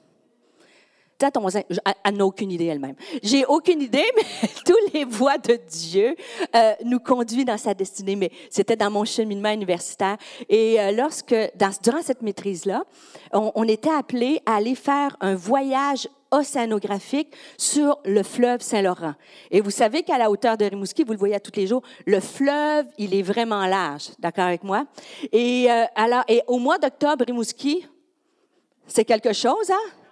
Elle 2.04 2.16
n'a 2.16 2.26
aucune 2.26 2.50
idée 2.50 2.66
elle-même. 2.66 2.96
J'ai 3.22 3.44
aucune 3.46 3.82
idée, 3.82 4.04
mais 4.16 4.48
tous 4.64 4.92
les 4.92 5.04
voies 5.04 5.38
de 5.38 5.58
Dieu 5.68 6.16
euh, 6.54 6.72
nous 6.84 6.98
conduisent 6.98 7.44
dans 7.44 7.58
sa 7.58 7.74
destinée. 7.74 8.16
Mais 8.16 8.30
c'était 8.50 8.76
dans 8.76 8.90
mon 8.90 9.04
cheminement 9.04 9.52
universitaire. 9.52 10.16
Et 10.48 10.80
euh, 10.80 10.92
lorsque, 10.92 11.34
durant 11.82 12.02
cette 12.02 12.22
maîtrise-là, 12.22 12.84
on, 13.32 13.64
était 13.64 13.90
appelé 13.90 14.40
à 14.46 14.56
aller 14.56 14.74
faire 14.74 15.16
un 15.20 15.34
voyage 15.34 16.08
océanographique 16.30 17.34
sur 17.56 17.98
le 18.04 18.22
fleuve 18.22 18.60
Saint-Laurent. 18.60 19.14
Et 19.50 19.60
vous 19.60 19.70
savez 19.70 20.02
qu'à 20.02 20.18
la 20.18 20.30
hauteur 20.30 20.56
de 20.56 20.64
Rimouski, 20.64 21.04
vous 21.04 21.12
le 21.12 21.18
voyez 21.18 21.38
tous 21.40 21.52
les 21.56 21.66
jours, 21.66 21.82
le 22.06 22.20
fleuve, 22.20 22.86
il 22.98 23.14
est 23.14 23.22
vraiment 23.22 23.66
large. 23.66 24.10
D'accord 24.18 24.44
avec 24.44 24.64
moi? 24.64 24.84
Et, 25.32 25.70
euh, 25.70 25.84
alors, 25.94 26.24
et 26.28 26.42
au 26.46 26.58
mois 26.58 26.78
d'octobre, 26.78 27.24
Rimouski, 27.24 27.86
c'est 28.86 29.04
quelque 29.04 29.32
chose, 29.32 29.70
hein? 29.70 30.03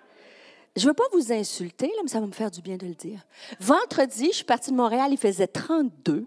Je 0.77 0.85
ne 0.85 0.89
veux 0.89 0.95
pas 0.95 1.05
vous 1.13 1.33
insulter, 1.33 1.87
là, 1.87 2.03
mais 2.03 2.09
ça 2.09 2.21
va 2.21 2.27
me 2.27 2.33
faire 2.33 2.51
du 2.51 2.63
bien 2.63 2.77
de 2.77 2.87
le 2.87 2.95
dire. 2.95 3.21
Vendredi, 3.61 4.29
je 4.31 4.37
suis 4.37 4.45
partie 4.45 4.71
de 4.71 4.77
Montréal, 4.77 5.09
il 5.11 5.19
faisait 5.19 5.47
32. 5.47 6.27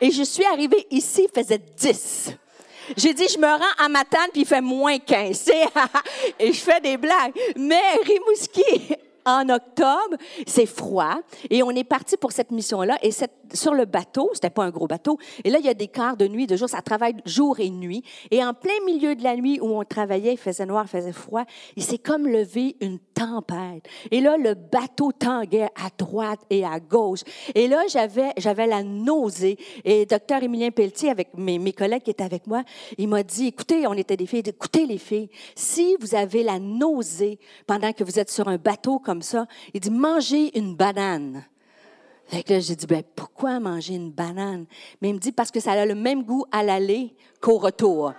Et 0.00 0.10
je 0.10 0.22
suis 0.22 0.44
arrivée 0.44 0.86
ici, 0.90 1.28
il 1.28 1.42
faisait 1.42 1.58
10. 1.58 2.32
J'ai 2.96 3.14
dit, 3.14 3.26
je 3.28 3.38
me 3.38 3.46
rends 3.46 3.84
à 3.84 3.88
Matane, 3.88 4.28
puis 4.32 4.42
il 4.42 4.46
fait 4.46 4.60
moins 4.60 4.98
15. 4.98 5.50
Et 6.38 6.52
je 6.52 6.60
fais 6.60 6.80
des 6.80 6.96
blagues. 6.96 7.32
Mais 7.56 7.82
Rimouski, 8.04 8.94
en 9.26 9.48
octobre, 9.48 10.16
c'est 10.46 10.66
froid. 10.66 11.18
Et 11.50 11.62
on 11.62 11.70
est 11.70 11.84
parti 11.84 12.16
pour 12.16 12.32
cette 12.32 12.52
mission-là. 12.52 12.96
Et 13.02 13.10
cette, 13.10 13.32
sur 13.52 13.74
le 13.74 13.84
bateau, 13.84 14.30
c'était 14.32 14.50
pas 14.50 14.64
un 14.64 14.70
gros 14.70 14.86
bateau. 14.86 15.18
Et 15.44 15.50
là, 15.50 15.58
il 15.58 15.66
y 15.66 15.68
a 15.68 15.74
des 15.74 15.88
quarts 15.88 16.16
de 16.16 16.28
nuit, 16.28 16.46
de 16.46 16.56
jour. 16.56 16.68
Ça 16.68 16.80
travaille 16.80 17.16
jour 17.26 17.58
et 17.60 17.68
nuit. 17.68 18.02
Et 18.30 18.42
en 18.44 18.54
plein 18.54 18.78
milieu 18.86 19.16
de 19.16 19.22
la 19.22 19.36
nuit 19.36 19.58
où 19.60 19.66
on 19.66 19.84
travaillait, 19.84 20.34
il 20.34 20.38
faisait 20.38 20.64
noir, 20.64 20.84
il 20.86 20.90
faisait 20.90 21.12
froid, 21.12 21.44
il 21.74 21.82
s'est 21.82 21.98
comme 21.98 22.28
levé 22.28 22.76
une 22.80 22.98
tempête. 22.98 23.84
Et 24.10 24.20
là, 24.20 24.36
le 24.36 24.54
bateau 24.54 25.10
tanguait 25.12 25.70
à 25.74 25.88
droite 25.98 26.40
et 26.48 26.64
à 26.64 26.78
gauche. 26.78 27.20
Et 27.54 27.66
là, 27.66 27.82
j'avais, 27.88 28.32
j'avais 28.36 28.66
la 28.66 28.82
nausée. 28.84 29.58
Et 29.84 30.06
docteur 30.06 30.42
Émilien 30.42 30.70
Pelletier, 30.70 31.10
avec 31.10 31.36
mes, 31.36 31.58
mes 31.58 31.72
collègues 31.72 32.02
qui 32.02 32.10
étaient 32.10 32.24
avec 32.24 32.46
moi, 32.46 32.62
il 32.96 33.08
m'a 33.08 33.24
dit, 33.24 33.48
écoutez, 33.48 33.86
on 33.86 33.94
était 33.94 34.16
des 34.16 34.26
filles, 34.26 34.42
écoutez 34.46 34.86
les 34.86 34.98
filles, 34.98 35.30
si 35.56 35.96
vous 36.00 36.14
avez 36.14 36.44
la 36.44 36.60
nausée 36.60 37.38
pendant 37.66 37.92
que 37.92 38.04
vous 38.04 38.18
êtes 38.18 38.30
sur 38.30 38.46
un 38.48 38.58
bateau 38.58 38.98
comme 38.98 39.15
ça, 39.22 39.46
il 39.74 39.80
dit, 39.80 39.90
mangez 39.90 40.56
une 40.58 40.74
banane. 40.74 41.44
Fait 42.28 42.42
que 42.42 42.54
là, 42.54 42.60
j'ai 42.60 42.74
dit, 42.74 42.86
ben, 42.86 43.02
pourquoi 43.14 43.60
manger 43.60 43.94
une 43.94 44.10
banane? 44.10 44.66
Mais 45.00 45.10
il 45.10 45.14
me 45.14 45.18
dit, 45.18 45.32
parce 45.32 45.50
que 45.50 45.60
ça 45.60 45.72
a 45.72 45.86
le 45.86 45.94
même 45.94 46.24
goût 46.24 46.44
à 46.50 46.62
l'aller 46.62 47.14
qu'au 47.40 47.58
retour 47.58 48.12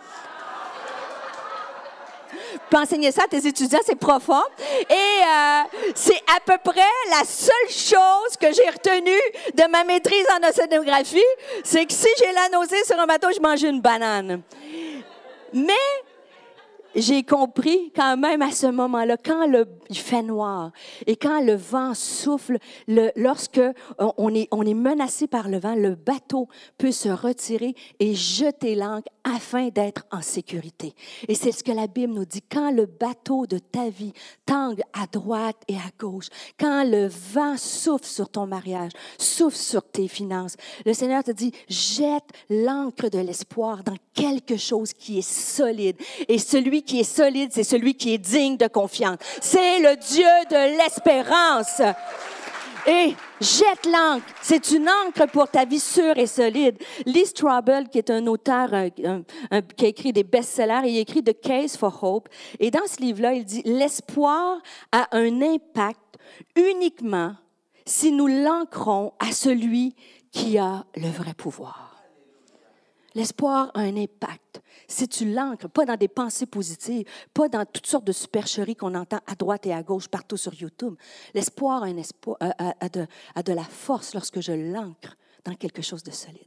peux 2.69 2.77
enseigner 2.77 3.11
ça 3.11 3.23
à 3.23 3.27
tes 3.27 3.45
étudiants, 3.45 3.79
c'est 3.85 3.99
profond. 3.99 4.43
Et 4.89 4.93
euh, 4.93 5.63
c'est 5.95 6.21
à 6.35 6.39
peu 6.45 6.57
près 6.63 6.81
la 7.09 7.23
seule 7.25 7.69
chose 7.69 8.37
que 8.39 8.53
j'ai 8.53 8.69
retenue 8.69 9.21
de 9.53 9.69
ma 9.69 9.83
maîtrise 9.83 10.25
en 10.37 10.47
océanographie, 10.47 11.21
c'est 11.63 11.85
que 11.85 11.93
si 11.93 12.07
j'ai 12.19 12.31
la 12.31 12.49
nausée 12.49 12.83
sur 12.85 12.99
un 12.99 13.05
bateau, 13.05 13.27
je 13.35 13.41
mange 13.41 13.63
une 13.63 13.81
banane. 13.81 14.41
Mais 15.53 15.73
j'ai 16.97 17.23
compris 17.23 17.91
quand 17.95 18.17
même 18.17 18.41
à 18.41 18.51
ce 18.51 18.67
moment-là, 18.67 19.17
quand 19.17 19.47
le, 19.47 19.67
il 19.89 19.97
fait 19.97 20.23
noir 20.23 20.71
et 21.05 21.15
quand 21.15 21.41
le 21.41 21.53
vent 21.53 21.93
souffle, 21.93 22.57
le, 22.87 23.11
lorsque 23.15 23.61
on 23.99 24.33
est, 24.33 24.47
on 24.51 24.63
est 24.63 24.73
menacé 24.73 25.27
par 25.27 25.47
le 25.47 25.59
vent, 25.59 25.75
le 25.75 25.95
bateau 25.95 26.47
peut 26.77 26.91
se 26.91 27.09
retirer 27.09 27.75
et 27.99 28.15
jeter 28.15 28.75
l'ancre 28.75 29.09
afin 29.23 29.69
d'être 29.69 30.05
en 30.11 30.21
sécurité. 30.21 30.93
Et 31.27 31.35
c'est 31.35 31.51
ce 31.51 31.63
que 31.63 31.71
la 31.71 31.87
Bible 31.87 32.13
nous 32.13 32.25
dit. 32.25 32.41
Quand 32.41 32.71
le 32.71 32.85
bateau 32.85 33.45
de 33.45 33.59
ta 33.59 33.89
vie 33.89 34.13
tangue 34.45 34.81
à 34.93 35.05
droite 35.05 35.57
et 35.67 35.75
à 35.75 35.91
gauche, 35.99 36.27
quand 36.59 36.83
le 36.83 37.07
vent 37.07 37.57
souffle 37.57 38.05
sur 38.05 38.29
ton 38.29 38.47
mariage, 38.47 38.91
souffle 39.17 39.57
sur 39.57 39.83
tes 39.83 40.07
finances, 40.07 40.55
le 40.85 40.93
Seigneur 40.93 41.23
te 41.23 41.31
dit, 41.31 41.51
jette 41.69 42.29
l'ancre 42.49 43.09
de 43.09 43.19
l'espoir 43.19 43.83
dans 43.83 43.97
quelque 44.13 44.57
chose 44.57 44.93
qui 44.93 45.19
est 45.19 45.29
solide. 45.29 45.97
Et 46.27 46.39
celui 46.39 46.83
qui 46.87 47.01
est 47.01 47.03
solide, 47.03 47.51
c'est 47.53 47.63
celui 47.63 47.93
qui 47.93 48.13
est 48.13 48.17
digne 48.17 48.57
de 48.57 48.67
confiance. 48.67 49.17
C'est 49.41 49.79
le 49.79 49.95
Dieu 49.97 50.25
de 50.49 50.77
l'espérance. 50.77 51.81
Et 52.87 53.15
jette 53.41 53.85
l'encre. 53.85 54.25
C'est 54.41 54.71
une 54.71 54.87
encre 54.87 55.27
pour 55.27 55.49
ta 55.49 55.65
vie 55.65 55.79
sûre 55.79 56.17
et 56.17 56.25
solide. 56.25 56.81
Lee 57.05 57.25
Strobel, 57.25 57.89
qui 57.89 57.97
est 57.97 58.09
un 58.09 58.25
auteur 58.27 58.69
qui 59.75 59.85
a 59.85 59.87
écrit 59.87 60.13
des 60.13 60.23
best-sellers, 60.23 60.87
il 60.89 60.97
écrit 60.97 61.21
The 61.21 61.37
Case 61.37 61.75
for 61.75 62.01
Hope. 62.01 62.29
Et 62.59 62.71
dans 62.71 62.87
ce 62.87 63.01
livre-là, 63.01 63.33
il 63.33 63.43
dit, 63.43 63.61
l'espoir 63.65 64.59
a 64.93 65.07
un 65.11 65.41
impact 65.41 66.17
uniquement 66.55 67.35
si 67.85 68.13
nous 68.13 68.27
l'ancrons 68.27 69.11
à 69.19 69.33
celui 69.33 69.93
qui 70.31 70.57
a 70.57 70.85
le 70.95 71.09
vrai 71.09 71.33
pouvoir. 71.33 71.86
L'espoir 73.17 73.71
a 73.73 73.79
un 73.79 73.97
impact. 73.97 74.61
Si 74.87 75.07
tu 75.07 75.25
l'ancres, 75.25 75.67
pas 75.67 75.85
dans 75.85 75.95
des 75.95 76.07
pensées 76.07 76.45
positives, 76.45 77.07
pas 77.33 77.49
dans 77.49 77.65
toutes 77.65 77.87
sortes 77.87 78.05
de 78.05 78.11
supercheries 78.11 78.75
qu'on 78.75 78.93
entend 78.93 79.21
à 79.25 79.33
droite 79.33 79.65
et 79.65 79.73
à 79.73 79.81
gauche 79.81 80.07
partout 80.07 80.37
sur 80.37 80.53
YouTube. 80.53 80.93
L'espoir 81.33 81.81
a, 81.83 82.89
de, 82.89 83.53
la 83.53 83.63
force 83.63 84.13
lorsque 84.13 84.39
je 84.39 84.51
l'ancre 84.51 85.17
dans 85.45 85.55
quelque 85.55 85.81
chose 85.81 86.03
de 86.03 86.11
solide. 86.11 86.45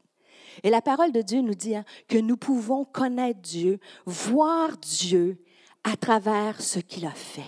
Et 0.63 0.71
la 0.71 0.81
parole 0.81 1.11
de 1.11 1.23
Dieu 1.23 1.41
nous 1.41 1.57
dit 1.57 1.75
hein, 1.75 1.85
que 2.07 2.19
nous 2.19 2.37
pouvons 2.37 2.85
connaître 2.85 3.41
Dieu, 3.41 3.81
voir 4.07 4.77
Dieu 4.77 5.43
à 5.83 5.97
travers 5.97 6.63
ce 6.63 6.79
qu'il 6.79 7.05
a 7.05 7.11
fait. 7.11 7.43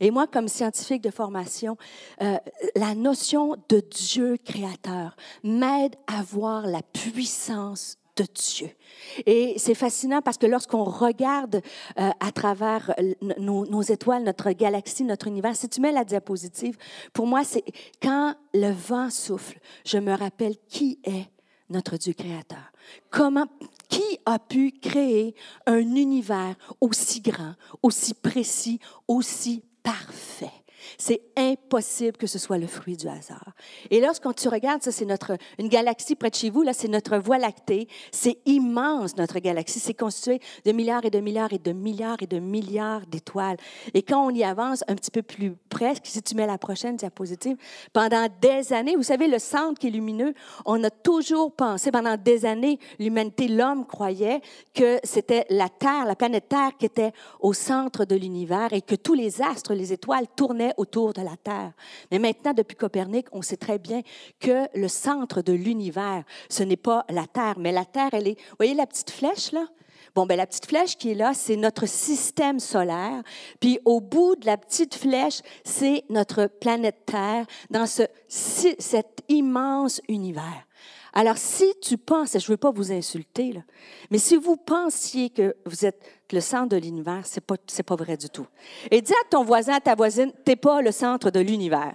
Et 0.00 0.10
moi, 0.10 0.26
comme 0.26 0.48
scientifique 0.48 1.02
de 1.02 1.12
formation, 1.12 1.76
euh, 2.20 2.36
la 2.74 2.96
notion 2.96 3.54
de 3.68 3.78
Dieu 3.78 4.38
créateur 4.44 5.14
m'aide 5.44 5.94
à 6.08 6.24
voir 6.24 6.66
la 6.66 6.82
puissance 6.82 7.96
de 8.16 8.24
Dieu. 8.34 8.70
Et 9.26 9.54
c'est 9.58 9.74
fascinant 9.74 10.22
parce 10.22 10.38
que 10.38 10.46
lorsqu'on 10.46 10.84
regarde 10.84 11.62
euh, 11.98 12.10
à 12.20 12.32
travers 12.32 12.94
nos, 13.20 13.82
étoiles, 13.82 14.24
notre 14.24 14.50
galaxie, 14.52 15.04
notre 15.04 15.28
univers, 15.28 15.54
si 15.54 15.68
tu 15.68 15.80
mets 15.80 15.92
la 15.92 16.04
diapositive, 16.04 16.76
pour 17.12 17.26
moi, 17.26 17.44
c'est 17.44 17.64
quand 18.02 18.34
le 18.54 18.70
vent 18.72 19.10
souffle, 19.10 19.58
je 19.84 19.98
me 19.98 20.14
rappelle 20.14 20.56
qui 20.68 20.98
est 21.04 21.26
notre 21.68 21.96
Dieu 21.96 22.12
créateur. 22.12 22.72
Comment, 23.10 23.46
Qui 23.88 24.18
a 24.24 24.38
pu 24.38 24.72
créer 24.72 25.34
un 25.66 25.78
univers 25.78 26.54
aussi 26.80 27.20
grand, 27.20 27.54
aussi 27.82 28.14
précis, 28.14 28.78
aussi 29.08 29.64
parfait? 29.82 30.50
C'est 30.98 31.20
impossible 31.36 32.16
que 32.16 32.26
ce 32.26 32.38
soit 32.38 32.58
le 32.58 32.66
fruit 32.66 32.96
du 32.96 33.08
hasard. 33.08 33.52
Et 33.90 34.00
lorsqu'on 34.00 34.32
tu 34.32 34.48
regardes, 34.48 34.82
ça, 34.82 34.92
c'est 34.92 35.04
notre, 35.04 35.36
une 35.58 35.68
galaxie 35.68 36.14
près 36.14 36.30
de 36.30 36.34
chez 36.34 36.50
vous, 36.50 36.62
là, 36.62 36.72
c'est 36.72 36.88
notre 36.88 37.18
voie 37.18 37.38
lactée. 37.38 37.88
C'est 38.12 38.38
immense, 38.46 39.16
notre 39.16 39.38
galaxie. 39.38 39.80
C'est 39.80 39.94
constitué 39.94 40.40
de 40.64 40.72
milliards 40.72 41.04
et 41.04 41.10
de 41.10 41.20
milliards 41.20 41.52
et 41.52 41.58
de 41.58 41.72
milliards 41.72 42.22
et 42.22 42.26
de 42.26 42.38
milliards 42.38 43.06
d'étoiles. 43.06 43.56
Et 43.94 44.02
quand 44.02 44.26
on 44.26 44.30
y 44.30 44.44
avance 44.44 44.84
un 44.88 44.94
petit 44.94 45.10
peu 45.10 45.22
plus 45.22 45.54
presque, 45.68 46.06
si 46.06 46.22
tu 46.22 46.34
mets 46.34 46.46
la 46.46 46.58
prochaine 46.58 46.96
diapositive, 46.96 47.56
pendant 47.92 48.26
des 48.40 48.72
années, 48.72 48.96
vous 48.96 49.02
savez, 49.02 49.28
le 49.28 49.38
centre 49.38 49.78
qui 49.78 49.88
est 49.88 49.90
lumineux, 49.90 50.34
on 50.64 50.82
a 50.84 50.90
toujours 50.90 51.52
pensé, 51.52 51.90
pendant 51.90 52.16
des 52.16 52.44
années, 52.44 52.78
l'humanité, 52.98 53.48
l'homme 53.48 53.86
croyait 53.86 54.40
que 54.74 54.98
c'était 55.04 55.46
la 55.50 55.68
Terre, 55.68 56.04
la 56.06 56.16
planète 56.16 56.48
Terre 56.48 56.72
qui 56.78 56.86
était 56.86 57.12
au 57.40 57.52
centre 57.52 58.04
de 58.04 58.16
l'univers 58.16 58.72
et 58.72 58.82
que 58.82 58.94
tous 58.94 59.14
les 59.14 59.42
astres, 59.42 59.74
les 59.74 59.92
étoiles 59.92 60.26
tournaient 60.36 60.74
autour 60.76 61.12
de 61.12 61.22
la 61.22 61.36
Terre. 61.36 61.72
Mais 62.10 62.18
maintenant, 62.18 62.52
depuis 62.52 62.76
Copernic, 62.76 63.26
on 63.32 63.42
sait 63.42 63.56
très 63.56 63.78
bien 63.78 64.02
que 64.40 64.66
le 64.74 64.88
centre 64.88 65.42
de 65.42 65.52
l'univers, 65.52 66.24
ce 66.48 66.62
n'est 66.62 66.76
pas 66.76 67.04
la 67.08 67.26
Terre, 67.26 67.54
mais 67.58 67.72
la 67.72 67.84
Terre, 67.84 68.10
elle 68.12 68.28
est... 68.28 68.38
Vous 68.50 68.56
voyez 68.58 68.74
la 68.74 68.86
petite 68.86 69.10
flèche 69.10 69.52
là? 69.52 69.66
Bon, 70.14 70.24
ben 70.24 70.36
la 70.36 70.46
petite 70.46 70.66
flèche 70.66 70.96
qui 70.96 71.10
est 71.10 71.14
là, 71.14 71.34
c'est 71.34 71.56
notre 71.56 71.86
système 71.86 72.58
solaire. 72.58 73.22
Puis 73.60 73.78
au 73.84 74.00
bout 74.00 74.34
de 74.36 74.46
la 74.46 74.56
petite 74.56 74.94
flèche, 74.94 75.40
c'est 75.62 76.04
notre 76.08 76.46
planète 76.46 77.04
Terre 77.04 77.44
dans 77.68 77.84
ce, 77.86 78.02
cet 78.26 79.20
immense 79.28 80.00
univers. 80.08 80.65
Alors, 81.18 81.38
si 81.38 81.72
tu 81.80 81.96
penses, 81.96 82.34
et 82.34 82.40
je 82.40 82.44
ne 82.44 82.52
veux 82.52 82.56
pas 82.58 82.70
vous 82.70 82.92
insulter, 82.92 83.54
mais 84.10 84.18
si 84.18 84.36
vous 84.36 84.58
pensiez 84.58 85.30
que 85.30 85.56
vous 85.64 85.86
êtes 85.86 85.98
le 86.30 86.40
centre 86.40 86.68
de 86.68 86.76
l'univers, 86.76 87.26
ce 87.26 87.36
n'est 87.36 87.40
pas, 87.40 87.56
pas 87.86 87.96
vrai 87.96 88.18
du 88.18 88.28
tout. 88.28 88.46
Et 88.90 89.00
dis 89.00 89.14
à 89.14 89.28
ton 89.30 89.42
voisin, 89.42 89.72
à 89.72 89.80
ta 89.80 89.94
voisine, 89.94 90.30
tu 90.30 90.50
n'es 90.50 90.56
pas 90.56 90.82
le 90.82 90.92
centre 90.92 91.30
de 91.30 91.40
l'univers. 91.40 91.94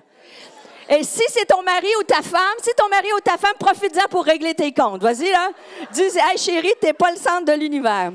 Et 0.90 1.04
si 1.04 1.22
c'est 1.28 1.46
ton 1.46 1.62
mari 1.62 1.88
ou 2.00 2.04
ta 2.04 2.24
femme, 2.24 2.58
si 2.64 2.72
ton 2.76 2.90
mari 2.90 3.10
ou 3.16 3.20
ta 3.20 3.38
femme, 3.38 3.54
profite-en 3.60 4.08
pour 4.10 4.26
régler 4.26 4.56
tes 4.56 4.74
comptes. 4.74 5.04
Vas-y, 5.04 5.30
là. 5.30 5.52
Dis, 5.94 6.02
hey 6.02 6.38
chérie, 6.40 6.74
n'es 6.82 6.94
pas 6.94 7.12
le 7.12 7.18
centre 7.18 7.46
de 7.46 7.54
l'univers. 7.54 8.14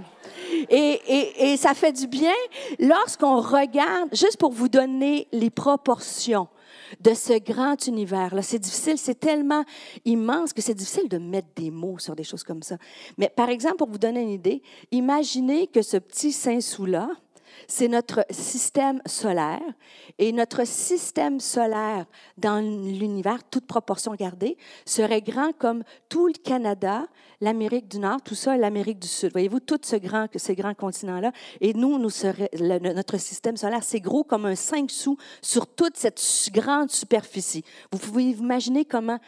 Et, 0.68 1.56
ça 1.56 1.74
fait 1.74 1.92
du 1.92 2.08
bien 2.08 2.34
lorsqu'on 2.80 3.40
regarde, 3.40 4.08
juste 4.10 4.38
pour 4.38 4.50
vous 4.50 4.68
donner 4.68 5.28
les 5.30 5.50
proportions 5.50 6.48
de 7.00 7.14
ce 7.14 7.38
grand 7.38 7.86
univers-là. 7.86 8.42
C'est 8.42 8.58
difficile, 8.58 8.98
c'est 8.98 9.18
tellement 9.18 9.64
immense 10.04 10.52
que 10.52 10.62
c'est 10.62 10.74
difficile 10.74 11.08
de 11.08 11.18
mettre 11.18 11.48
des 11.56 11.70
mots 11.70 11.98
sur 11.98 12.16
des 12.16 12.24
choses 12.24 12.44
comme 12.44 12.62
ça. 12.62 12.76
Mais 13.18 13.28
par 13.28 13.48
exemple, 13.48 13.76
pour 13.76 13.88
vous 13.88 13.98
donner 13.98 14.22
une 14.22 14.30
idée, 14.30 14.62
imaginez 14.90 15.66
que 15.66 15.82
ce 15.82 15.96
petit 15.96 16.32
Saint-Sous-là, 16.32 17.10
c'est 17.68 17.88
notre 17.88 18.24
système 18.30 19.00
solaire. 19.06 19.62
Et 20.18 20.32
notre 20.32 20.66
système 20.66 21.40
solaire 21.40 22.06
dans 22.36 22.60
l'univers, 22.60 23.42
toute 23.50 23.66
proportion 23.66 24.14
gardée, 24.14 24.56
serait 24.84 25.22
grand 25.22 25.52
comme 25.52 25.82
tout 26.08 26.26
le 26.26 26.34
Canada, 26.34 27.06
l'Amérique 27.40 27.88
du 27.88 27.98
Nord, 27.98 28.22
tout 28.22 28.34
ça, 28.34 28.56
l'Amérique 28.56 28.98
du 28.98 29.08
Sud. 29.08 29.32
Voyez-vous, 29.32 29.60
tout 29.60 29.78
ce 29.82 29.96
grand, 29.96 30.26
ces 30.36 30.54
grands 30.54 30.74
continents-là. 30.74 31.32
Et 31.60 31.74
nous, 31.74 31.98
notre 31.98 33.18
système 33.18 33.56
solaire, 33.56 33.82
c'est 33.82 34.00
gros 34.00 34.24
comme 34.24 34.46
un 34.46 34.54
5 34.54 34.90
sous 34.90 35.16
sur 35.42 35.66
toute 35.66 35.96
cette 35.96 36.20
grande 36.52 36.90
superficie. 36.90 37.64
Vous 37.92 37.98
pouvez 37.98 38.24
imaginer 38.24 38.84
comment, 38.84 39.18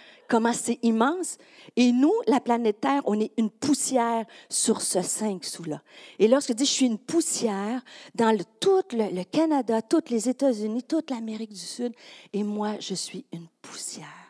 c'est 0.52 0.78
immense. 0.82 1.38
Et 1.76 1.92
nous, 1.92 2.14
la 2.26 2.40
planète 2.40 2.80
Terre, 2.80 3.02
on 3.04 3.18
est 3.20 3.32
une 3.36 3.50
poussière 3.50 4.24
sur 4.48 4.80
ce 4.80 5.02
5 5.02 5.44
sous-là. 5.44 5.82
Et 6.18 6.28
lorsque 6.28 6.48
je 6.48 6.54
dis 6.54 6.64
je 6.64 6.70
suis 6.70 6.86
une 6.86 6.98
poussière 6.98 7.82
dans 8.14 8.36
tout 8.60 8.82
le, 8.92 9.14
le 9.14 9.24
Canada, 9.24 9.82
tous 9.82 10.10
les 10.10 10.28
États-Unis, 10.28 10.82
toute 10.82 11.10
l'Amérique 11.10 11.52
du 11.52 11.58
Sud, 11.58 11.92
et 12.32 12.42
moi, 12.42 12.76
je 12.80 12.94
suis 12.94 13.24
une 13.32 13.46
poussière. 13.62 14.27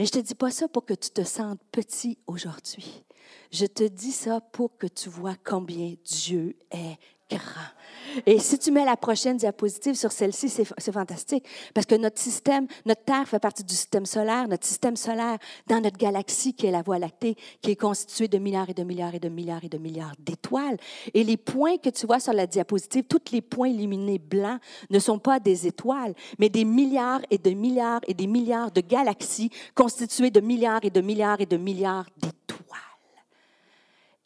Mais 0.00 0.06
je 0.06 0.16
ne 0.16 0.22
te 0.22 0.26
dis 0.28 0.34
pas 0.34 0.50
ça 0.50 0.66
pour 0.66 0.86
que 0.86 0.94
tu 0.94 1.10
te 1.10 1.22
sentes 1.24 1.60
petit 1.70 2.16
aujourd'hui. 2.26 3.04
Je 3.52 3.66
te 3.66 3.86
dis 3.86 4.12
ça 4.12 4.40
pour 4.40 4.78
que 4.78 4.86
tu 4.86 5.10
vois 5.10 5.34
combien 5.44 5.94
Dieu 6.06 6.56
est. 6.70 6.96
Et 8.26 8.38
si 8.38 8.58
tu 8.58 8.70
mets 8.70 8.84
la 8.84 8.96
prochaine 8.96 9.36
diapositive 9.36 9.94
sur 9.94 10.12
celle-ci, 10.12 10.48
c'est 10.48 10.92
fantastique 10.92 11.44
parce 11.74 11.86
que 11.86 11.94
notre 11.94 12.18
système, 12.18 12.66
notre 12.84 13.04
Terre 13.04 13.28
fait 13.28 13.38
partie 13.38 13.62
du 13.62 13.74
système 13.74 14.06
solaire, 14.06 14.48
notre 14.48 14.66
système 14.66 14.96
solaire 14.96 15.38
dans 15.66 15.80
notre 15.80 15.96
galaxie 15.96 16.54
qui 16.54 16.66
est 16.66 16.70
la 16.70 16.82
Voie 16.82 16.98
lactée, 16.98 17.36
qui 17.62 17.70
est 17.70 17.76
constituée 17.76 18.28
de 18.28 18.38
milliards 18.38 18.68
et 18.68 18.74
de 18.74 18.82
milliards 18.82 19.14
et 19.14 19.18
de 19.18 19.28
milliards 19.28 19.64
et 19.64 19.68
de 19.68 19.78
milliards 19.78 20.14
d'étoiles. 20.18 20.76
Et 21.14 21.24
les 21.24 21.36
points 21.36 21.76
que 21.76 21.90
tu 21.90 22.06
vois 22.06 22.20
sur 22.20 22.32
la 22.32 22.46
diapositive, 22.46 23.04
tous 23.04 23.32
les 23.32 23.42
points 23.42 23.68
illuminés 23.68 24.18
blancs 24.18 24.60
ne 24.90 24.98
sont 24.98 25.18
pas 25.18 25.38
des 25.38 25.66
étoiles, 25.66 26.14
mais 26.38 26.48
des 26.48 26.64
milliards 26.64 27.20
et 27.30 27.38
de 27.38 27.50
milliards 27.50 28.00
et 28.08 28.14
des 28.14 28.26
milliards 28.26 28.70
de 28.70 28.80
galaxies 28.80 29.50
constituées 29.74 30.30
de 30.30 30.40
milliards 30.40 30.84
et 30.84 30.90
de 30.90 31.00
milliards 31.00 31.40
et 31.40 31.46
de 31.46 31.56
milliards 31.56 32.06
d'étoiles. 32.16 32.36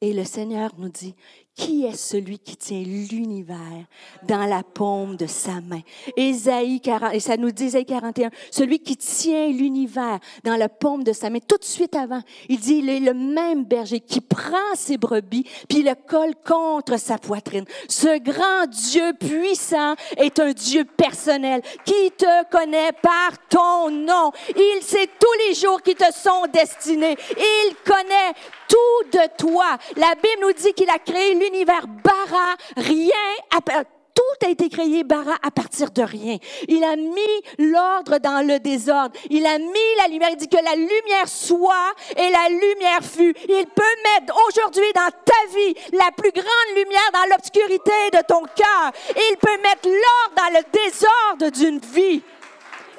Et 0.01 0.12
le 0.12 0.25
Seigneur 0.25 0.71
nous 0.77 0.90
dit, 0.90 1.14
qui 1.55 1.85
est 1.85 1.97
celui 1.97 2.38
qui 2.38 2.57
tient 2.57 2.83
l'univers 2.83 3.85
dans 4.23 4.47
la 4.47 4.62
paume 4.62 5.17
de 5.17 5.27
sa 5.27 5.61
main? 5.61 5.81
Ésaïe 6.17 6.81
40, 6.81 7.14
et 7.14 7.21
ça 7.21 7.37
nous 7.37 7.51
dit 7.51 7.64
Ésaïe 7.64 7.87
41, 7.87 8.31
celui 8.51 8.81
qui 8.81 8.97
tient 8.97 9.49
l'univers 9.49 10.19
dans 10.43 10.57
la 10.57 10.69
paume 10.69 11.05
de 11.05 11.12
sa 11.12 11.31
main. 11.31 11.38
Tout 11.47 11.59
de 11.59 11.64
suite 11.64 11.95
avant, 11.95 12.21
il 12.49 12.59
dit, 12.59 12.77
il 12.79 12.88
est 12.88 13.01
le 13.01 13.14
même 13.14 13.64
berger 13.64 14.01
qui 14.01 14.21
prend 14.21 14.75
ses 14.75 14.99
brebis, 14.99 15.45
puis 15.69 15.83
le 15.83 15.95
colle 15.95 16.35
contre 16.45 16.99
sa 16.99 17.19
poitrine. 17.19 17.64
Ce 17.88 18.19
grand 18.19 18.67
Dieu 18.69 19.12
puissant 19.19 19.95
est 20.17 20.38
un 20.40 20.53
Dieu 20.53 20.85
personnel 20.85 21.62
qui 21.85 22.11
te 22.17 22.51
connaît 22.51 22.93
par 22.93 23.33
ton 23.49 23.90
nom. 23.90 24.33
Il 24.57 24.79
sait 24.83 25.09
tous 25.19 25.49
les 25.49 25.55
jours 25.55 25.83
qui 25.83 25.95
te 25.95 26.12
sont 26.12 26.47
destinés. 26.53 27.17
Il 27.37 27.75
connaît 27.85 28.35
tout 28.69 29.19
de 29.19 29.37
toi. 29.38 29.77
La 29.97 30.14
Bible 30.14 30.43
nous 30.43 30.53
dit 30.53 30.73
qu'il 30.73 30.90
a 30.90 30.99
créé 30.99 31.35
l'univers 31.45 31.87
bara, 31.87 32.57
rien 32.77 33.11
tout 34.15 34.47
a 34.47 34.51
été 34.51 34.69
créé 34.69 35.03
bara 35.03 35.37
à 35.43 35.51
partir 35.51 35.91
de 35.91 36.03
rien. 36.03 36.39
Il 36.69 36.85
a 36.85 36.97
mis 36.97 37.21
l'ordre 37.59 38.19
dans 38.19 38.47
le 38.47 38.61
désordre. 38.61 39.13
Il 39.29 39.45
a 39.45 39.59
mis 39.59 39.95
la 39.99 40.09
lumière. 40.09 40.31
Il 40.31 40.37
dit 40.37 40.49
que 40.49 40.65
la 40.65 40.77
lumière 40.77 41.27
soit 41.27 41.93
et 42.17 42.31
la 42.31 42.49
lumière 42.49 43.03
fut. 43.03 43.35
Il 43.49 43.67
peut 43.75 43.83
mettre 44.15 44.35
aujourd'hui 44.49 44.93
dans 44.95 45.11
ta 45.25 45.57
vie 45.57 45.75
la 45.93 46.11
plus 46.17 46.31
grande 46.31 46.77
lumière 46.77 47.11
dans 47.13 47.29
l'obscurité 47.31 47.93
de 48.13 48.23
ton 48.27 48.43
cœur. 48.43 48.93
Il 49.17 49.37
peut 49.41 49.61
mettre 49.63 49.89
l'ordre 49.89 50.35
dans 50.37 50.59
le 50.59 50.65
désordre 50.73 51.59
d'une 51.59 51.81
vie. 51.81 52.23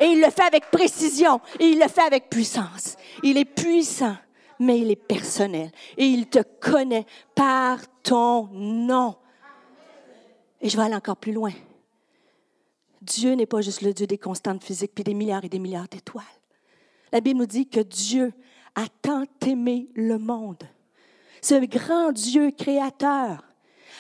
Et 0.02 0.08
il 0.08 0.20
le 0.20 0.30
fait 0.30 0.44
avec 0.44 0.70
précision 0.70 1.40
et 1.60 1.68
il 1.68 1.80
le 1.80 1.88
fait 1.88 2.02
avec 2.02 2.30
puissance. 2.30 2.98
Il 3.24 3.38
est 3.38 3.46
puissant 3.46 4.18
mais 4.60 4.80
il 4.80 4.92
est 4.92 4.96
personnel 4.96 5.72
et 5.98 6.06
il 6.06 6.28
te 6.28 6.40
connaît 6.60 7.06
par 7.34 7.80
ton 8.04 8.48
nom. 8.52 9.16
Et 10.62 10.70
je 10.70 10.78
vais 10.78 10.84
aller 10.84 10.96
encore 10.96 11.18
plus 11.18 11.34
loin. 11.34 11.52
Dieu 13.02 13.34
n'est 13.34 13.46
pas 13.46 13.62
juste 13.62 13.82
le 13.82 13.94
Dieu 13.94 14.08
des 14.08 14.18
constantes 14.18 14.64
physiques 14.64 14.94
puis 14.96 15.04
des 15.04 15.14
milliards 15.14 15.46
et 15.46 15.50
des 15.50 15.60
milliards 15.60 15.88
d'étoiles. 15.88 16.26
La 17.12 17.22
Bible 17.22 17.40
nous 17.40 17.46
dit 17.46 17.68
que 17.68 17.80
Dieu 17.80 18.34
a 18.74 18.88
tant 19.02 19.26
aimé 19.46 19.90
le 19.96 20.18
monde. 20.18 20.64
Ce 21.42 21.64
grand 21.66 22.12
Dieu 22.12 22.52
créateur 22.52 23.44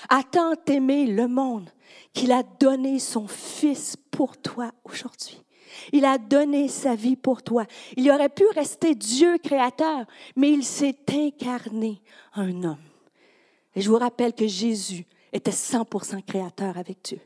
a 0.10 0.24
tant 0.24 0.56
aimé 0.68 1.06
le 1.06 1.28
monde 1.28 1.70
qu'il 2.14 2.32
a 2.32 2.44
donné 2.44 3.00
son 3.00 3.28
Fils 3.28 3.96
pour 4.12 4.38
toi 4.38 4.72
aujourd'hui. 4.84 5.45
Il 5.92 6.06
a 6.06 6.18
donné 6.18 6.68
sa 6.68 6.96
vie 6.96 7.16
pour 7.16 7.44
toi. 7.44 7.66
Il 7.98 8.10
aurait 8.12 8.30
pu 8.30 8.46
rester 8.54 8.96
Dieu 8.96 9.38
créateur, 9.38 10.06
mais 10.36 10.52
il 10.52 10.64
s'est 10.64 10.98
incarné 11.10 12.02
un 12.34 12.64
homme. 12.64 12.78
Et 13.76 13.82
je 13.82 13.90
vous 13.90 13.98
rappelle 13.98 14.34
que 14.34 14.48
Jésus 14.48 15.06
était 15.34 15.52
100% 15.52 16.24
créateur 16.24 16.78
avec 16.78 16.98
Dieu. 17.04 17.20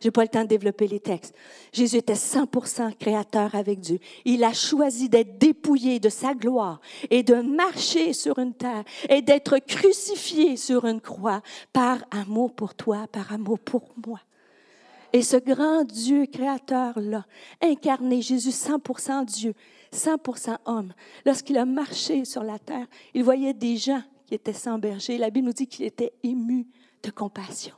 Je 0.00 0.08
n'ai 0.08 0.12
pas 0.12 0.22
le 0.22 0.28
temps 0.28 0.42
de 0.42 0.48
développer 0.48 0.86
les 0.86 1.00
textes. 1.00 1.34
Jésus 1.72 1.96
était 1.96 2.14
100% 2.14 2.96
créateur 2.96 3.54
avec 3.54 3.80
Dieu. 3.80 3.98
Il 4.24 4.44
a 4.44 4.52
choisi 4.52 5.08
d'être 5.08 5.38
dépouillé 5.38 6.00
de 6.00 6.08
sa 6.08 6.34
gloire 6.34 6.80
et 7.10 7.22
de 7.22 7.36
marcher 7.36 8.12
sur 8.12 8.38
une 8.38 8.54
terre 8.54 8.84
et 9.08 9.22
d'être 9.22 9.58
crucifié 9.58 10.56
sur 10.56 10.84
une 10.84 11.00
croix 11.00 11.42
par 11.72 12.04
amour 12.10 12.52
pour 12.52 12.74
toi, 12.74 13.06
par 13.10 13.32
amour 13.32 13.58
pour 13.58 13.94
moi. 14.06 14.20
Et 15.12 15.22
ce 15.22 15.36
grand 15.36 15.84
Dieu 15.84 16.26
créateur-là, 16.26 17.24
incarné, 17.62 18.22
Jésus 18.22 18.50
100% 18.50 19.24
Dieu, 19.24 19.54
100% 19.94 20.56
homme, 20.64 20.92
lorsqu'il 21.24 21.58
a 21.58 21.64
marché 21.64 22.24
sur 22.24 22.42
la 22.42 22.58
terre, 22.58 22.86
il 23.14 23.24
voyait 23.24 23.54
des 23.54 23.76
gens 23.76 24.02
qui 24.26 24.34
étaient 24.34 24.52
sans 24.52 24.78
berger. 24.78 25.18
La 25.18 25.30
Bible 25.30 25.46
nous 25.46 25.52
dit 25.52 25.66
qu'il 25.66 25.86
était 25.86 26.12
ému 26.22 26.66
de 27.02 27.10
compassion. 27.10 27.74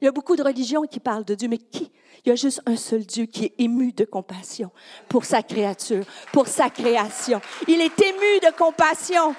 Il 0.00 0.04
y 0.04 0.08
a 0.08 0.12
beaucoup 0.12 0.36
de 0.36 0.42
religions 0.42 0.82
qui 0.82 1.00
parlent 1.00 1.24
de 1.24 1.34
Dieu, 1.34 1.48
mais 1.48 1.58
qui? 1.58 1.90
Il 2.24 2.30
y 2.30 2.32
a 2.32 2.36
juste 2.36 2.62
un 2.66 2.76
seul 2.76 3.04
Dieu 3.04 3.26
qui 3.26 3.44
est 3.44 3.54
ému 3.58 3.92
de 3.92 4.04
compassion 4.04 4.70
pour 5.08 5.24
sa 5.24 5.42
créature, 5.42 6.04
pour 6.32 6.48
sa 6.48 6.70
création. 6.70 7.40
Il 7.68 7.80
est 7.80 8.00
ému 8.00 8.40
de 8.42 8.56
compassion. 8.56 9.34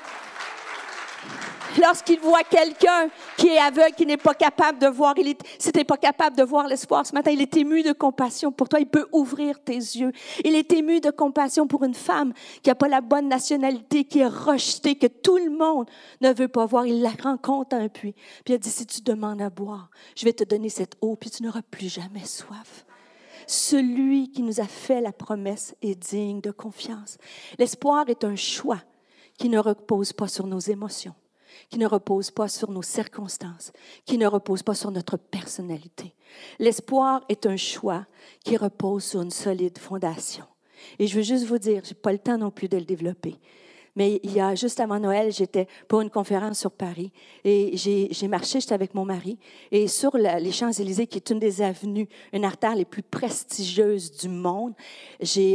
Lorsqu'il 1.78 2.20
voit 2.20 2.44
quelqu'un 2.44 3.10
qui 3.38 3.48
est 3.48 3.58
aveugle, 3.58 3.96
qui 3.96 4.06
n'est 4.06 4.18
pas 4.18 4.34
capable 4.34 4.80
de 4.80 4.88
voir, 4.88 5.14
il 5.18 5.28
est, 5.28 5.84
pas 5.84 5.98
capable 5.98 6.36
de 6.36 6.44
voir 6.44 6.68
l'espoir 6.68 7.06
ce 7.06 7.14
matin, 7.14 7.32
il 7.32 7.42
est 7.42 7.56
ému 7.58 7.84
de 7.84 7.94
compassion 7.94 8.52
pour 8.52 8.70
toi, 8.70 8.80
il 8.80 8.88
peut 8.88 9.08
ouvrir 9.12 9.60
tes 9.64 9.76
yeux. 9.76 10.12
Il 10.44 10.56
est 10.56 10.72
ému 10.74 11.02
de 11.02 11.10
compassion 11.10 11.68
pour 11.68 11.84
une 11.84 11.94
femme 11.94 12.34
qui 12.62 12.70
n'a 12.70 12.76
pas 12.76 12.88
la 12.88 13.02
bonne 13.02 13.28
nationalité, 13.28 14.04
qui 14.06 14.20
est 14.20 14.28
rejetée, 14.28 14.96
que 14.96 15.08
tout 15.08 15.38
le 15.38 15.50
monde 15.50 15.90
ne 16.22 16.34
veut 16.34 16.48
pas 16.48 16.66
voir. 16.66 16.86
Il 16.86 17.02
la 17.02 17.12
rencontre 17.22 17.76
à 17.76 17.80
un 17.80 17.90
puits. 17.90 18.16
Puis 18.44 18.54
il 18.54 18.56
a 18.56 18.58
dit, 18.58 18.70
si 18.70 18.86
tu 18.86 19.02
demandes 19.02 19.42
à 19.42 19.50
boire, 19.50 19.90
je 20.16 20.26
vais 20.26 20.34
te 20.34 20.44
donner 20.44 20.70
cette 20.70 20.96
eau, 21.02 21.16
puis 21.16 21.30
tu 21.30 21.44
n'auras 21.44 21.62
plus 21.62 21.90
jamais 21.90 22.26
soif. 22.26 22.86
Celui 23.48 24.32
qui 24.32 24.42
nous 24.42 24.60
a 24.60 24.66
fait 24.66 25.02
la 25.02 25.12
promesse 25.12 25.76
est 25.82 25.96
digne 25.96 26.42
de 26.42 26.52
confiance. 26.52 27.18
L'espoir 27.60 28.06
est 28.10 28.24
un 28.24 28.36
choix 28.36 28.80
qui 29.38 29.50
ne 29.50 29.60
repose 29.60 30.14
pas 30.14 30.28
sur 30.28 30.48
nos 30.48 30.60
émotions, 30.60 31.14
qui 31.70 31.80
ne 31.80 31.88
repose 31.88 32.32
pas 32.32 32.48
sur 32.48 32.72
nos 32.72 32.82
circonstances, 32.82 33.72
qui 34.06 34.18
ne 34.18 34.28
repose 34.28 34.64
pas 34.64 34.76
sur 34.76 34.92
notre 34.92 35.18
personnalité. 35.18 36.14
L'espoir 36.60 37.24
est 37.30 37.46
un 37.46 37.58
choix 37.58 38.06
qui 38.44 38.58
repose 38.58 39.04
sur 39.04 39.22
une 39.22 39.32
solide 39.32 39.78
fondation. 39.78 40.46
Et 41.00 41.08
je 41.08 41.16
veux 41.16 41.24
juste 41.24 41.46
vous 41.46 41.58
dire, 41.58 41.84
je 41.84 41.90
n'ai 41.90 41.96
pas 41.96 42.12
le 42.12 42.20
temps 42.20 42.38
non 42.38 42.52
plus 42.52 42.68
de 42.68 42.78
le 42.78 42.86
développer, 42.86 43.38
mais 43.96 44.20
il 44.24 44.34
y 44.34 44.40
a 44.40 44.56
juste 44.56 44.80
avant 44.80 45.00
Noël, 45.00 45.32
j'étais 45.32 45.68
pour 45.88 46.02
une 46.02 46.10
conférence 46.10 46.60
sur 46.60 46.72
Paris 46.72 47.12
et 47.44 47.72
j'ai 47.76 48.28
marché, 48.28 48.60
j'étais 48.60 48.74
avec 48.74 48.94
mon 48.94 49.06
mari. 49.06 49.38
Et 49.72 49.88
sur 49.88 50.18
les 50.18 50.52
Champs-Élysées, 50.52 51.08
qui 51.08 51.18
est 51.18 51.30
une 51.30 51.40
des 51.40 51.62
avenues, 51.62 52.08
une 52.34 52.46
artère 52.46 52.76
les 52.76 52.86
plus 52.86 53.04
prestigieuses 53.04 54.12
du 54.12 54.30
monde, 54.30 54.74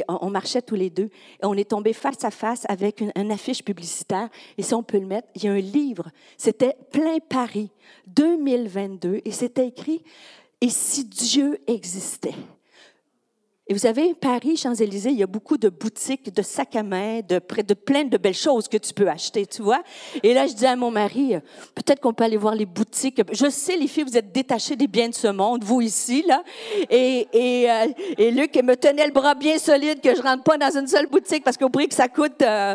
on, 0.09 0.19
on, 0.23 0.31
marchait 0.31 0.63
tous 0.63 0.75
les 0.75 0.91
deux 0.91 1.11
et 1.43 1.45
on 1.45 1.55
est 1.55 1.71
tombé 1.71 1.93
face 1.93 2.25
à 2.25 2.31
face 2.31 2.65
avec 2.69 3.01
une, 3.01 3.13
une 3.17 3.33
affiche 3.33 3.63
publicitaire. 3.63 4.29
Et 4.57 4.63
si 4.63 4.75
on 4.75 4.83
peut 4.83 4.99
le 4.99 5.07
mettre, 5.07 5.29
il 5.35 5.45
y 5.45 5.49
a 5.49 5.53
un 5.53 5.61
livre, 5.61 6.11
c'était 6.37 6.77
Plein 6.91 7.19
Paris 7.29 7.71
2022 8.07 9.21
et 9.25 9.33
c'était 9.33 9.67
écrit 9.67 10.03
Et 10.61 10.71
si 10.71 11.05
Dieu 11.05 11.59
existait? 11.67 12.35
Et 13.71 13.73
vous 13.73 13.79
savez, 13.79 14.15
Paris, 14.15 14.57
Champs-Élysées, 14.57 15.11
il 15.11 15.19
y 15.19 15.23
a 15.23 15.29
beaucoup 15.29 15.57
de 15.57 15.69
boutiques, 15.69 16.35
de 16.35 16.43
sacs 16.43 16.75
à 16.75 16.83
main, 16.83 17.21
de, 17.21 17.41
de 17.63 17.75
plein 17.75 18.03
de 18.03 18.19
belles 18.19 18.35
choses 18.35 18.67
que 18.67 18.77
tu 18.77 18.93
peux 18.93 19.09
acheter, 19.09 19.47
tu 19.47 19.63
vois. 19.63 19.85
Et 20.25 20.35
là, 20.35 20.49
je 20.49 20.55
dis 20.55 20.67
à 20.67 20.75
mon 20.75 20.91
mari, 20.91 21.37
euh, 21.37 21.41
peut-être 21.77 22.01
qu'on 22.01 22.13
peut 22.13 22.25
aller 22.25 22.37
voir 22.37 22.57
les 22.57 22.67
boutiques. 22.67 23.23
Je 23.33 23.49
sais, 23.49 23.77
les 23.77 23.87
filles, 23.87 24.03
vous 24.03 24.17
êtes 24.17 24.33
détachées 24.33 24.75
des 24.75 24.89
biens 24.89 25.09
de 25.09 25.15
ce 25.15 25.29
monde, 25.29 25.63
vous 25.63 25.81
ici, 25.83 26.25
là. 26.27 26.43
Et, 26.91 27.29
et, 27.33 27.71
euh, 27.71 27.87
et 28.19 28.33
Luc 28.33 28.57
me 28.57 28.75
tenait 28.75 29.07
le 29.07 29.13
bras 29.13 29.37
bien 29.37 29.57
solide 29.57 30.01
que 30.01 30.17
je 30.17 30.21
rentre 30.21 30.43
pas 30.43 30.59
dans 30.59 30.77
une 30.77 30.89
seule 30.89 31.07
boutique 31.07 31.45
parce 31.45 31.57
qu'au 31.57 31.69
prix 31.69 31.87
que 31.87 31.95
ça 31.95 32.09
coûte. 32.09 32.43
Euh, 32.43 32.75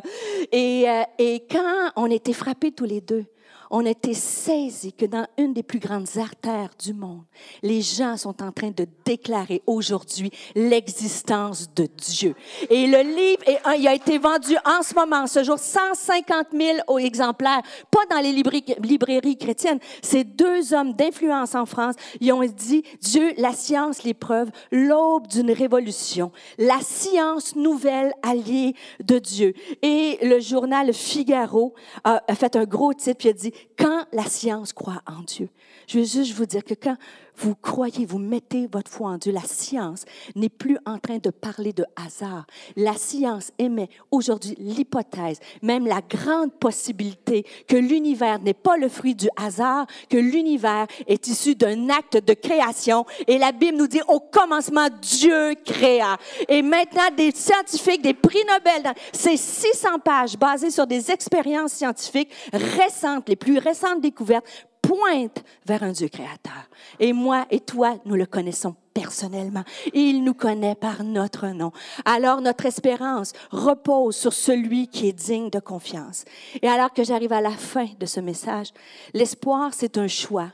et, 0.54 0.86
et 1.20 1.44
quand 1.52 1.92
on 1.98 2.10
était 2.10 2.32
frappés 2.32 2.72
tous 2.72 2.86
les 2.86 3.02
deux, 3.02 3.26
on 3.72 3.86
a 3.86 3.90
été 3.90 4.14
saisis 4.14 4.94
que 4.94 5.06
dans 5.06 5.28
une 5.38 5.54
des 5.54 5.64
plus 5.64 5.80
grandes 5.80 6.18
artères 6.18 6.72
du 6.80 6.94
monde, 6.94 7.24
les 7.64 7.82
gens 7.82 8.18
sont 8.18 8.42
en 8.44 8.52
train 8.52 8.72
de 8.72 8.88
déclarer 9.06 9.62
aujourd'hui 9.66 10.32
l'existence 10.56 11.70
de 11.74 11.88
Dieu. 11.98 12.36
Et 12.70 12.88
le 12.88 13.02
livre, 13.02 13.44
il 13.78 13.88
a 13.88 13.94
été 13.94 14.18
vendu 14.18 14.56
en 14.66 14.84
ce 14.84 14.94
moment, 14.96 15.28
ce 15.28 15.44
jour, 15.44 15.60
150 15.60 16.48
000 16.52 17.00
exemplaires, 17.00 17.62
pas 17.92 18.06
dans 18.10 18.22
les 18.22 18.32
librairies 18.32 19.38
chrétiennes. 19.38 19.80
Ces 20.02 20.24
deux 20.24 20.74
hommes 20.74 20.94
d'influence 20.94 21.56
en 21.56 21.66
France, 21.66 21.96
ils 22.20 22.32
ont 22.32 22.44
dit, 22.44 22.84
Dieu, 23.02 23.34
la 23.38 23.54
science, 23.54 24.04
l'épreuve, 24.04 24.50
l'aube 24.72 25.28
d'une 25.28 25.52
révolution, 25.52 26.32
la 26.58 26.80
science 26.82 27.56
nouvelle 27.56 28.14
alliée 28.22 28.76
de 29.04 29.20
Dieu. 29.20 29.54
Et 29.82 30.20
le 30.22 30.40
journal 30.40 30.94
Figaro 30.94 31.74
a, 32.04 32.22
a 32.28 32.36
fait 32.36 32.56
un 32.56 32.66
gros 32.66 32.94
titre, 32.94 33.18
puis 33.18 33.30
a 33.30 33.34
dit, 33.34 33.52
quand 33.78 34.06
la 34.12 34.26
science 34.26 34.74
croit 34.74 35.02
en 35.06 35.22
Dieu. 35.22 35.50
Je 35.88 36.00
veux 36.00 36.06
juste 36.06 36.34
vous 36.34 36.46
dire 36.46 36.64
que 36.64 36.74
quand 36.74 36.98
vous 37.38 37.56
croyez, 37.56 38.06
vous 38.06 38.18
mettez 38.18 38.68
votre 38.72 38.90
foi 38.90 39.10
en 39.10 39.18
Dieu, 39.18 39.32
la 39.32 39.42
science 39.42 40.06
n'est 40.36 40.50
plus 40.50 40.78
en 40.86 41.00
train 41.00 41.18
de 41.18 41.30
parler 41.30 41.74
de 41.74 41.86
hasard. 41.96 42.46
La 42.76 42.94
science 42.94 43.52
émet 43.60 43.90
aujourd'hui 44.12 44.56
l'hypothèse, 44.58 45.40
même 45.62 45.86
la 45.86 46.02
grande 46.02 46.54
possibilité 46.54 47.46
que 47.68 47.76
l'univers 47.76 48.40
n'est 48.40 48.54
pas 48.54 48.78
le 48.78 48.88
fruit 48.88 49.16
du 49.16 49.28
hasard, 49.36 49.86
que 50.10 50.18
l'univers 50.18 50.88
est 51.08 51.28
issu 51.28 51.56
d'un 51.56 51.90
acte 51.90 52.18
de 52.18 52.34
création. 52.34 53.06
Et 53.28 53.38
la 53.38 53.52
Bible 53.52 53.78
nous 53.78 53.88
dit, 53.88 54.02
au 54.08 54.20
commencement, 54.20 54.88
Dieu 55.02 55.56
créa. 55.66 56.18
Et 56.48 56.62
maintenant, 56.62 57.10
des 57.16 57.32
scientifiques, 57.32 58.02
des 58.02 58.14
prix 58.14 58.44
Nobel, 58.48 58.94
ces 59.12 59.38
600 59.38 60.00
pages 60.04 60.38
basées 60.38 60.72
sur 60.72 60.88
des 60.88 61.12
expériences 61.12 61.74
scientifiques 61.74 62.32
récentes, 62.54 63.28
les 63.28 63.36
plus 63.36 63.58
récentes 63.58 64.02
découvertes, 64.02 64.46
pointe 64.86 65.44
vers 65.66 65.84
un 65.84 65.92
Dieu 65.92 66.08
créateur. 66.08 66.70
Et 67.00 67.14
moi 67.14 67.46
et 67.50 67.60
toi, 67.60 67.98
nous 68.06 68.16
le 68.16 68.26
connaissons 68.26 68.76
personnellement. 68.94 69.64
Il 69.94 70.24
nous 70.24 70.34
connaît 70.34 70.76
par 70.76 71.04
notre 71.04 71.48
nom. 71.48 71.72
Alors 72.06 72.42
notre 72.42 72.66
espérance 72.66 73.34
repose 73.52 74.16
sur 74.16 74.34
celui 74.34 74.88
qui 74.88 75.08
est 75.08 75.14
digne 75.14 75.50
de 75.50 75.60
confiance. 75.60 76.26
Et 76.62 76.68
alors 76.68 76.94
que 76.94 77.04
j'arrive 77.04 77.34
à 77.34 77.42
la 77.42 77.52
fin 77.52 77.88
de 78.00 78.06
ce 78.06 78.20
message, 78.20 78.70
l'espoir, 79.14 79.74
c'est 79.74 79.98
un 79.98 80.08
choix 80.08 80.52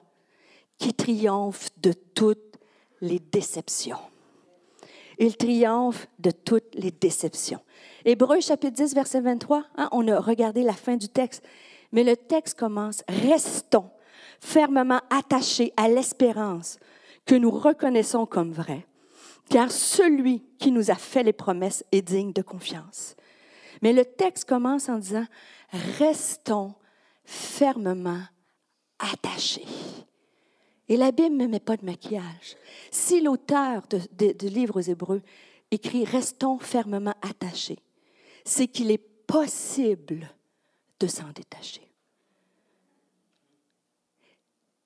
qui 0.77 0.93
triomphe 0.93 1.69
de 1.81 1.93
toutes 1.93 2.57
les 3.01 3.19
déceptions. 3.19 3.99
Il 5.19 5.37
triomphe 5.37 6.07
de 6.17 6.31
toutes 6.31 6.73
les 6.73 6.89
déceptions. 6.89 7.59
Hébreu 8.05 8.39
chapitre 8.39 8.73
10, 8.73 8.95
verset 8.95 9.21
23, 9.21 9.63
hein, 9.77 9.89
on 9.91 10.07
a 10.07 10.19
regardé 10.19 10.63
la 10.63 10.73
fin 10.73 10.97
du 10.97 11.07
texte, 11.07 11.43
mais 11.91 12.03
le 12.03 12.17
texte 12.17 12.57
commence, 12.57 13.03
restons 13.07 13.91
fermement 14.41 15.01
attachés 15.09 15.71
à 15.77 15.87
l'espérance 15.87 16.79
que 17.25 17.35
nous 17.35 17.51
reconnaissons 17.51 18.25
comme 18.25 18.51
vraie, 18.51 18.85
car 19.49 19.71
celui 19.71 20.43
qui 20.59 20.71
nous 20.71 20.91
a 20.91 20.95
fait 20.95 21.23
les 21.23 21.33
promesses 21.33 21.85
est 21.91 22.01
digne 22.01 22.33
de 22.33 22.41
confiance. 22.41 23.15
Mais 23.81 23.93
le 23.93 24.03
texte 24.03 24.45
commence 24.45 24.89
en 24.89 24.97
disant, 24.97 25.25
restons 25.99 26.73
fermement 27.23 28.21
attachés. 28.99 29.65
Et 30.89 30.97
la 30.97 31.11
Bible 31.11 31.37
ne 31.37 31.47
met 31.47 31.59
pas 31.59 31.77
de 31.77 31.85
maquillage. 31.85 32.57
Si 32.91 33.21
l'auteur 33.21 33.83
du 33.87 34.49
livre 34.49 34.77
aux 34.77 34.81
Hébreux 34.81 35.21
écrit 35.71 36.03
Restons 36.03 36.59
fermement 36.59 37.15
attachés, 37.21 37.79
c'est 38.43 38.67
qu'il 38.67 38.91
est 38.91 38.97
possible 38.97 40.29
de 40.99 41.07
s'en 41.07 41.29
détacher. 41.33 41.90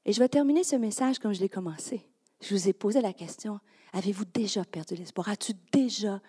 Et 0.05 0.13
je 0.13 0.19
vais 0.19 0.29
terminer 0.29 0.63
ce 0.63 0.75
message 0.75 1.19
comme 1.19 1.33
je 1.33 1.39
l'ai 1.39 1.49
commencé. 1.49 2.07
Je 2.41 2.53
vous 2.55 2.69
ai 2.69 2.73
posé 2.73 3.01
la 3.01 3.13
question, 3.13 3.59
avez-vous 3.93 4.25
déjà 4.25 4.63
perdu 4.63 4.95
l'espoir? 4.95 5.29
As-tu 5.29 5.53
déjà 5.71 6.21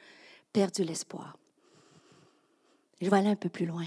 perdu 0.52 0.82
l'espoir? 0.82 1.36
Je 3.00 3.10
vais 3.10 3.16
aller 3.16 3.28
un 3.28 3.36
peu 3.36 3.50
plus 3.50 3.66
loin. 3.66 3.84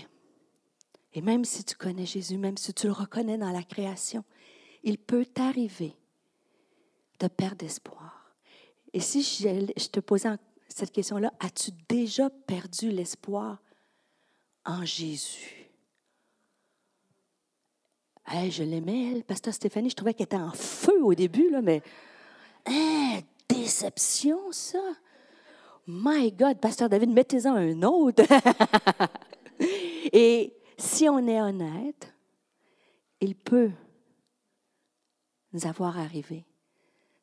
Et 1.13 1.21
même 1.21 1.43
si 1.43 1.63
tu 1.63 1.75
connais 1.75 2.05
Jésus, 2.05 2.37
même 2.37 2.57
si 2.57 2.73
tu 2.73 2.85
le 2.85 2.93
reconnais 2.93 3.37
dans 3.37 3.51
la 3.51 3.63
création, 3.63 4.23
il 4.83 4.99
peut 4.99 5.25
t'arriver 5.25 5.95
de 7.19 7.27
perdre 7.27 7.65
espoir. 7.65 8.35
Et 8.93 8.99
si 8.99 9.23
je 9.23 9.87
te 9.87 9.99
posais 9.99 10.29
cette 10.67 10.91
question-là, 10.91 11.33
as-tu 11.39 11.71
déjà 11.87 12.29
perdu 12.29 12.91
l'espoir 12.91 13.59
en 14.65 14.85
Jésus? 14.85 15.58
Je 18.49 18.63
l'aimais, 18.63 19.11
elle. 19.11 19.23
Pasteur 19.23 19.53
Stéphanie, 19.53 19.89
je 19.89 19.95
trouvais 19.95 20.13
qu'elle 20.13 20.25
était 20.25 20.35
en 20.35 20.51
feu 20.51 21.03
au 21.03 21.13
début, 21.13 21.49
mais. 21.61 21.81
Hein, 22.65 23.19
déception, 23.47 24.51
ça. 24.51 24.79
My 25.87 26.31
God, 26.31 26.59
Pasteur 26.59 26.89
David, 26.89 27.09
mettez-en 27.09 27.55
un 27.55 27.81
autre. 27.81 28.23
Et 30.13 30.53
si 30.77 31.09
on 31.09 31.27
est 31.27 31.41
honnête, 31.41 32.13
il 33.21 33.35
peut 33.35 33.71
nous 35.51 35.65
avoir 35.65 35.97
arrivé 35.97 36.45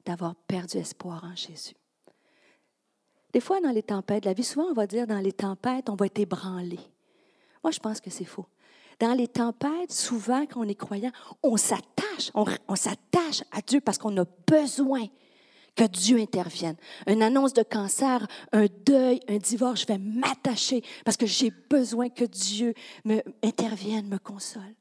d'avoir 0.04 0.34
perdu 0.34 0.78
espoir 0.78 1.24
en 1.24 1.34
Jésus. 1.36 1.76
Des 3.32 3.40
fois, 3.40 3.60
dans 3.60 3.70
les 3.70 3.82
tempêtes 3.82 4.24
de 4.24 4.28
la 4.28 4.34
vie, 4.34 4.44
souvent, 4.44 4.66
on 4.66 4.74
va 4.74 4.86
dire 4.86 5.06
dans 5.06 5.18
les 5.18 5.32
tempêtes, 5.32 5.88
on 5.88 5.94
va 5.94 6.06
être 6.06 6.18
ébranlé. 6.18 6.78
Moi, 7.62 7.70
je 7.70 7.80
pense 7.80 8.00
que 8.00 8.10
c'est 8.10 8.24
faux. 8.24 8.46
Dans 8.98 9.12
les 9.12 9.28
tempêtes, 9.28 9.92
souvent, 9.92 10.46
quand 10.46 10.60
on 10.60 10.68
est 10.68 10.74
croyant, 10.74 11.12
on 11.42 11.56
s'attache, 11.56 12.30
on, 12.34 12.76
s'attache 12.76 13.44
à 13.52 13.60
Dieu 13.60 13.80
parce 13.80 13.98
qu'on 13.98 14.16
a 14.16 14.24
besoin 14.46 15.06
que 15.74 15.84
Dieu 15.84 16.18
intervienne. 16.18 16.76
Une 17.06 17.22
annonce 17.22 17.52
de 17.52 17.62
cancer, 17.62 18.26
un 18.52 18.66
deuil, 18.86 19.20
un 19.28 19.36
divorce, 19.36 19.82
je 19.82 19.86
vais 19.86 19.98
m'attacher 19.98 20.82
parce 21.04 21.18
que 21.18 21.26
j'ai 21.26 21.50
besoin 21.50 22.08
que 22.08 22.24
Dieu 22.24 22.72
me 23.04 23.20
intervienne, 23.44 24.08
me 24.08 24.18
console. 24.18 24.74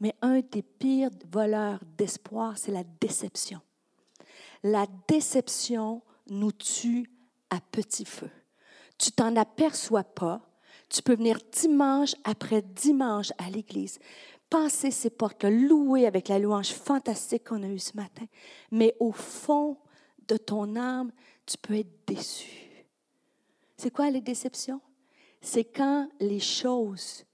Mais 0.00 0.14
un 0.20 0.40
des 0.40 0.62
pires 0.62 1.08
voleurs 1.32 1.80
d'espoir, 1.96 2.58
c'est 2.58 2.72
la 2.72 2.84
déception. 3.00 3.60
La 4.62 4.86
déception 5.08 6.02
nous 6.28 6.52
tue 6.52 7.10
à 7.48 7.60
petit 7.60 8.04
feu. 8.04 8.30
Tu 8.98 9.12
t'en 9.12 9.34
aperçois 9.36 10.04
pas, 10.04 10.42
tu 10.94 11.02
peux 11.02 11.16
venir 11.16 11.38
dimanche 11.50 12.14
après 12.22 12.62
dimanche 12.62 13.32
à 13.38 13.50
l'église, 13.50 13.98
passer 14.48 14.92
ces 14.92 15.10
portes-là, 15.10 15.50
louer 15.50 16.06
avec 16.06 16.28
la 16.28 16.38
louange 16.38 16.70
fantastique 16.70 17.48
qu'on 17.48 17.64
a 17.64 17.66
eue 17.66 17.80
ce 17.80 17.96
matin. 17.96 18.26
Mais 18.70 18.94
au 19.00 19.10
fond 19.10 19.76
de 20.28 20.36
ton 20.36 20.76
âme, 20.76 21.10
tu 21.46 21.58
peux 21.58 21.74
être 21.74 22.06
déçu. 22.06 22.86
C'est 23.76 23.90
quoi 23.90 24.08
les 24.08 24.20
déceptions? 24.20 24.80
C'est 25.40 25.64
quand 25.64 26.08
les 26.20 26.38
choses 26.38 27.24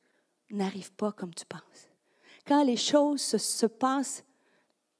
n'arrivent 0.51 0.95
pas 0.95 1.13
comme 1.13 1.35
tu 1.35 1.45
penses. 1.45 1.91
Quand 2.47 2.65
les 2.65 2.79
choses 2.79 3.21
se, 3.21 3.37
se 3.37 3.67
passent 3.67 4.25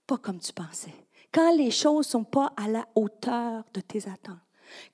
pas 0.07 0.19
comme 0.19 0.39
tu 0.39 0.53
pensais. 0.53 0.95
Quand 1.33 1.57
les 1.57 1.71
choses 1.71 2.09
ne 2.09 2.11
sont 2.11 2.25
pas 2.25 2.53
à 2.59 2.69
la 2.69 2.87
hauteur 2.95 3.65
de 3.73 3.81
tes 3.81 4.07
attentes. 4.07 4.37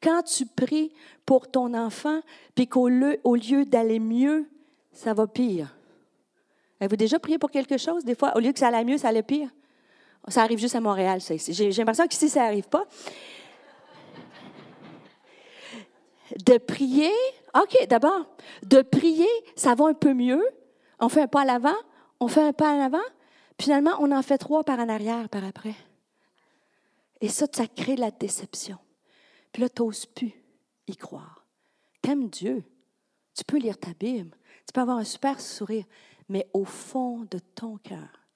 Quand 0.03 0.23
tu 0.23 0.47
pries 0.47 0.93
pour 1.25 1.51
ton 1.51 1.75
enfant, 1.75 2.21
puis 2.55 2.67
qu'au 2.67 2.89
lieu, 2.89 3.65
d'aller 3.67 3.99
mieux, 3.99 4.49
ça 4.93 5.15
va 5.15 5.27
pire. 5.27 5.75
Avez-vous 6.81 6.97
déjà 6.97 7.19
prié 7.19 7.39
pour 7.39 7.51
quelque 7.51 7.79
chose? 7.79 8.05
Des 8.05 8.15
fois, 8.15 8.37
au 8.37 8.41
lieu 8.41 8.53
que 8.53 8.59
ça 8.59 8.69
allait 8.69 8.85
mieux, 8.85 8.99
ça 8.99 9.09
allait 9.09 9.23
pire. 9.23 9.49
Ça 10.29 10.43
arrive 10.43 10.59
juste 10.59 10.75
à 10.75 10.81
Montréal, 10.81 11.21
ça. 11.21 11.35
J'ai 11.37 11.71
l'impression 11.71 12.07
qu'ici, 12.07 12.29
ça 12.29 12.41
n'arrive 12.41 12.69
pas. 12.69 12.85
De 16.45 16.59
prier, 16.59 17.13
OK, 17.55 17.87
d'abord, 17.89 18.27
de 18.65 18.83
prier, 18.83 19.29
ça 19.55 19.75
va 19.75 19.87
un 19.87 19.95
peu 19.95 20.13
mieux. 20.13 20.45
On 20.99 21.09
fait 21.09 21.23
un 21.23 21.29
pas 21.29 21.43
à 21.43 21.45
l'avant, 21.45 21.77
on 22.21 22.29
fait 22.29 22.43
un 22.43 22.53
pas 22.53 22.73
à 22.73 22.77
l'avant, 22.77 23.05
finalement, 23.61 23.93
on 24.01 24.11
en 24.11 24.23
fait 24.23 24.39
trois 24.39 24.65
par 24.65 24.81
en 24.81 24.89
arrière, 24.89 25.29
par 25.29 25.45
après. 25.45 25.75
Et 27.21 27.29
ça, 27.29 27.47
ça 27.53 27.67
crée 27.67 27.97
la 27.97 28.11
déception. 28.11 28.79
Puis 29.57 29.63
là, 29.63 29.71
tu 29.71 29.81
n'oses 29.81 30.05
plus 30.05 30.35
y 30.87 30.97
croire. 30.97 31.47
T'aimes 32.03 32.29
Dieu. 32.29 32.63
Tu 33.35 33.43
peux 33.43 33.57
lire 33.57 33.79
ta 33.79 33.95
Bible. 33.95 34.37
Tu 34.67 34.73
peux 34.75 34.83
avoir 34.83 34.99
un 34.99 35.05
super 35.05 35.41
sourire. 35.41 35.87
Mais 36.29 36.47
au 36.53 36.67
fond 36.67 37.27
de 37.31 37.39
ton 37.39 37.79
cœur, 37.79 38.29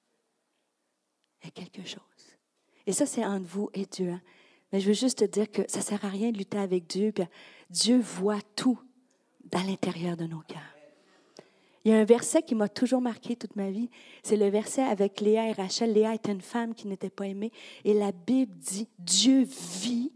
il 1.39 1.45
y 1.45 1.47
a 1.49 1.51
quelque 1.51 1.87
chose. 1.87 2.01
Et 2.87 2.91
ça, 2.91 3.05
c'est 3.05 3.23
entre 3.23 3.45
vous 3.45 3.69
et 3.75 3.85
Dieu. 3.85 4.09
Hein. 4.09 4.21
Mais 4.73 4.79
je 4.79 4.87
veux 4.87 4.95
juste 4.95 5.19
te 5.19 5.25
dire 5.25 5.51
que 5.51 5.61
ça 5.67 5.77
ne 5.77 5.83
sert 5.83 6.03
à 6.03 6.09
rien 6.09 6.31
de 6.31 6.39
lutter 6.39 6.57
avec 6.57 6.87
Dieu. 6.87 7.13
Dieu 7.69 7.99
voit 7.99 8.41
tout 8.55 8.79
dans 9.43 9.61
l'intérieur 9.61 10.17
de 10.17 10.25
nos 10.25 10.41
cœurs. 10.47 10.75
Il 11.85 11.91
y 11.91 11.93
a 11.93 11.99
un 11.99 12.03
verset 12.03 12.41
qui 12.41 12.55
m'a 12.55 12.67
toujours 12.67 13.01
marqué 13.01 13.35
toute 13.35 13.55
ma 13.55 13.69
vie. 13.69 13.91
C'est 14.23 14.37
le 14.37 14.49
verset 14.49 14.81
avec 14.81 15.21
Léa 15.21 15.49
et 15.49 15.53
Rachel. 15.53 15.93
Léa 15.93 16.15
était 16.15 16.31
une 16.31 16.41
femme 16.41 16.73
qui 16.73 16.87
n'était 16.87 17.11
pas 17.11 17.27
aimée. 17.27 17.51
Et 17.85 17.93
la 17.93 18.11
Bible 18.11 18.57
dit, 18.57 18.89
Dieu 18.97 19.43
vit 19.43 20.11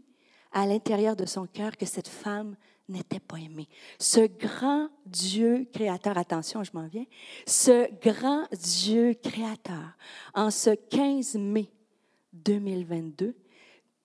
à 0.56 0.64
l'intérieur 0.64 1.16
de 1.16 1.26
son 1.26 1.46
cœur 1.46 1.76
que 1.76 1.84
cette 1.84 2.08
femme 2.08 2.56
n'était 2.88 3.20
pas 3.20 3.36
aimée. 3.36 3.68
Ce 3.98 4.20
grand 4.20 4.88
Dieu 5.04 5.68
créateur, 5.70 6.16
attention, 6.16 6.64
je 6.64 6.70
m'en 6.72 6.86
viens, 6.86 7.04
ce 7.46 7.92
grand 8.00 8.44
Dieu 8.52 9.12
créateur, 9.22 9.98
en 10.32 10.50
ce 10.50 10.70
15 10.70 11.34
mai 11.34 11.70
2022, 12.32 13.34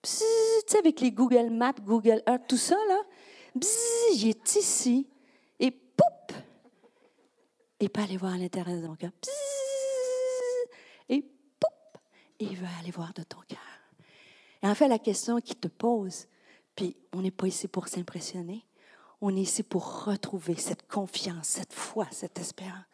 tu 0.02 0.12
sais, 0.12 0.78
avec 0.78 1.00
les 1.00 1.14
Google 1.14 1.52
Maps, 1.52 1.72
Google 1.86 2.22
Earth, 2.28 2.44
tout 2.50 2.58
ça, 2.58 2.76
là, 2.90 3.02
il 4.14 4.28
est 4.28 4.56
ici, 4.58 5.08
et 5.58 5.72
poup, 5.72 6.36
il 7.80 7.90
peut 7.90 8.02
aller 8.02 8.18
voir 8.18 8.34
à 8.34 8.38
l'intérieur 8.38 8.82
de 8.82 8.88
ton 8.88 8.96
cœur. 8.96 9.12
Et 11.08 11.22
poup, 11.22 12.00
il 12.40 12.58
veut 12.58 12.68
aller 12.82 12.92
voir 12.92 13.14
de 13.14 13.24
ton 13.24 13.40
cœur. 13.48 13.60
Et 14.64 14.68
en 14.68 14.76
fait, 14.76 14.90
la 14.90 15.00
question 15.00 15.40
qu'il 15.40 15.56
te 15.56 15.70
pose, 15.70 16.28
puis 16.76 16.96
on 17.14 17.22
n'est 17.22 17.32
pas 17.32 17.48
ici 17.48 17.68
pour 17.68 17.88
s'impressionner. 17.88 18.66
On 19.20 19.36
est 19.36 19.42
ici 19.42 19.64
pour 19.64 20.06
retrouver 20.06 20.56
cette 20.56 20.88
confiance, 20.88 21.48
cette 21.48 21.74
foi, 21.74 22.08
cette 22.12 22.40
espérance. 22.40 22.86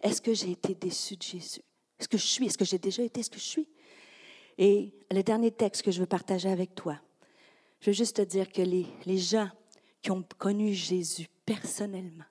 Est-ce 0.00 0.20
que 0.20 0.34
j'ai 0.34 0.52
été 0.52 0.74
déçu 0.74 1.16
de 1.16 1.22
Jésus? 1.22 1.62
Est-ce 1.98 2.08
que 2.08 2.18
je 2.18 2.26
suis? 2.26 2.46
Est-ce 2.46 2.58
que 2.58 2.64
j'ai 2.64 2.78
déjà 2.78 3.02
été? 3.02 3.20
Est-ce 3.20 3.30
que 3.30 3.38
je 3.38 3.44
suis? 3.44 3.68
Et 4.58 4.92
le 5.10 5.22
dernier 5.22 5.50
texte 5.50 5.82
que 5.82 5.90
je 5.90 6.00
veux 6.00 6.06
partager 6.06 6.50
avec 6.50 6.74
toi, 6.74 7.00
je 7.80 7.90
veux 7.90 7.94
juste 7.94 8.16
te 8.16 8.22
dire 8.22 8.50
que 8.50 8.62
les, 8.62 8.86
les 9.06 9.18
gens 9.18 9.48
qui 10.02 10.10
ont 10.10 10.24
connu 10.38 10.72
Jésus 10.72 11.28
personnellement, 11.46 12.24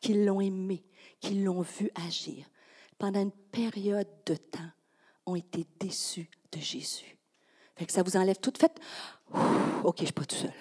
qui 0.00 0.14
l'ont 0.14 0.40
aimé, 0.40 0.84
qui 1.20 1.42
l'ont 1.42 1.62
vu 1.62 1.90
agir, 2.06 2.46
pendant 2.98 3.20
une 3.20 3.32
période 3.32 4.08
de 4.26 4.36
temps, 4.36 4.70
ont 5.26 5.34
été 5.34 5.66
déçus 5.80 6.28
de 6.52 6.60
Jésus. 6.60 7.16
Ça 7.88 8.02
vous 8.02 8.16
enlève 8.16 8.38
tout. 8.38 8.52
Faites, 8.56 8.78
OK, 9.84 9.96
je 9.98 10.04
suis 10.04 10.12
pas 10.12 10.24
tout 10.24 10.36
seul. 10.36 10.52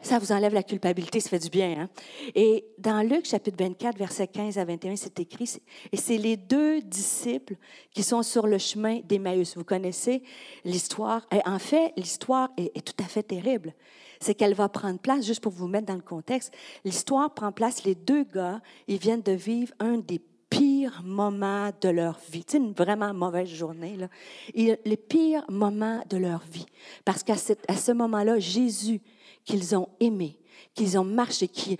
Ça 0.00 0.18
vous 0.18 0.32
enlève 0.32 0.52
la 0.52 0.62
culpabilité, 0.62 1.18
ça 1.18 1.30
fait 1.30 1.38
du 1.38 1.48
bien. 1.48 1.80
Hein? 1.80 1.88
Et 2.34 2.66
dans 2.78 3.00
Luc 3.00 3.26
chapitre 3.26 3.56
24, 3.58 3.96
versets 3.96 4.28
15 4.28 4.58
à 4.58 4.64
21, 4.64 4.96
c'est 4.96 5.18
écrit, 5.18 5.50
et 5.90 5.96
c'est 5.96 6.18
les 6.18 6.36
deux 6.36 6.82
disciples 6.82 7.56
qui 7.90 8.02
sont 8.02 8.22
sur 8.22 8.46
le 8.46 8.58
chemin 8.58 9.00
d'Emmaüs. 9.00 9.56
Vous 9.56 9.64
connaissez 9.64 10.22
l'histoire? 10.64 11.26
En 11.46 11.58
fait, 11.58 11.94
l'histoire 11.96 12.50
est, 12.58 12.76
est 12.76 12.82
tout 12.82 13.02
à 13.02 13.08
fait 13.08 13.22
terrible. 13.22 13.72
C'est 14.20 14.34
qu'elle 14.34 14.54
va 14.54 14.68
prendre 14.68 14.98
place, 14.98 15.24
juste 15.24 15.42
pour 15.42 15.52
vous 15.52 15.68
mettre 15.68 15.86
dans 15.86 15.94
le 15.94 16.02
contexte, 16.02 16.52
l'histoire 16.84 17.32
prend 17.32 17.50
place, 17.50 17.84
les 17.84 17.94
deux 17.94 18.24
gars, 18.24 18.60
ils 18.86 18.98
viennent 18.98 19.22
de 19.22 19.32
vivre 19.32 19.72
un 19.80 19.98
des 19.98 20.20
pires 20.50 21.02
moments 21.04 21.70
de 21.80 21.88
leur 21.88 22.18
vie. 22.30 22.44
C'est 22.46 22.58
une 22.58 22.72
vraiment 22.72 23.12
mauvaise 23.14 23.48
journée. 23.48 23.96
Là. 23.96 24.08
les 24.54 24.96
pires 24.96 25.44
moments 25.48 26.02
de 26.08 26.16
leur 26.16 26.42
vie. 26.50 26.66
Parce 27.04 27.22
qu'à 27.22 27.36
ce 27.36 27.92
moment-là, 27.92 28.38
Jésus, 28.38 29.00
qu'ils 29.44 29.76
ont 29.76 29.88
aimé, 30.00 30.38
qu'ils 30.74 30.98
ont 30.98 31.04
marché, 31.04 31.48
qui, 31.48 31.78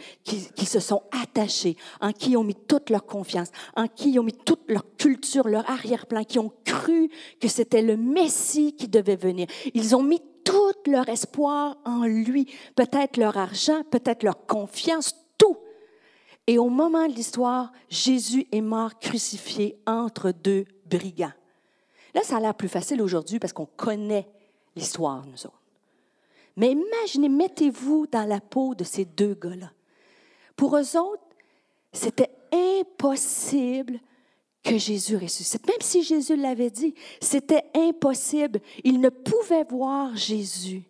se 0.67 0.81
sont 0.81 1.03
attachés, 1.11 1.77
en 2.01 2.13
qui 2.13 2.33
ils 2.33 2.37
ont 2.37 2.45
mis 2.45 2.55
toute 2.55 2.91
leur 2.91 3.07
confiance, 3.07 3.49
en 3.77 3.89
qui 3.89 4.13
ils 4.13 4.19
ont 4.19 4.25
mis 4.25 4.33
toute 4.33 4.71
leur 4.71 4.85
culture, 4.97 5.49
leur 5.49 5.69
arrière-plan, 5.69 6.25
qui 6.25 6.39
ont 6.39 6.53
cru 6.65 7.11
que 7.41 7.49
c'était 7.49 7.83
le 7.83 7.97
Messie 7.97 8.75
qui 8.75 8.89
devait 8.89 9.17
venir. 9.17 9.47
Ils 9.75 9.97
ont 9.97 10.03
mis 10.03 10.21
tout 10.45 10.91
leur 10.91 11.09
espoir 11.09 11.79
en 11.85 12.05
lui, 12.05 12.47
peut-être 12.77 13.17
leur 13.17 13.37
argent, 13.37 13.83
peut-être 13.91 14.23
leur 14.23 14.47
confiance, 14.47 15.15
et 16.47 16.59
au 16.59 16.69
moment 16.69 17.07
de 17.09 17.15
l'histoire, 17.15 17.73
Jésus 17.89 18.47
est 18.53 18.61
mort 18.61 18.99
crucifié 18.99 19.79
entre 19.87 20.31
deux 20.31 20.67
brigands. 20.87 21.33
Là, 22.15 22.23
ça 22.23 22.37
a 22.37 22.41
l'air 22.41 22.55
plus 22.55 22.69
facile 22.69 23.01
aujourd'hui 23.01 23.39
parce 23.39 23.53
qu'on 23.53 23.67
connaît 23.67 24.29
l'histoire, 24.77 25.25
nous 25.27 25.47
autres. 25.47 25.61
Mais 26.57 26.73
imaginez, 26.73 27.29
mettez-vous 27.29 28.07
dans 28.07 28.29
la 28.29 28.41
peau 28.41 28.75
de 28.75 28.85
ces 28.85 29.05
deux 29.05 29.35
gars-là. 29.35 29.73
Pour 30.55 30.77
eux 30.77 30.97
autres, 30.97 31.23
c'était 31.93 32.31
impossible 32.53 33.99
que 34.63 34.79
Jésus 34.79 35.17
ressuscite. 35.17 35.67
Même 35.67 35.81
si 35.81 36.03
Jésus 36.03 36.37
l'avait 36.37 36.71
dit, 36.71 36.95
c'était 37.21 37.65
impossible. 37.75 38.61
Ils 38.85 39.01
ne 39.01 39.09
pouvaient 39.09 39.65
voir 39.65 40.15
Jésus. 40.17 40.85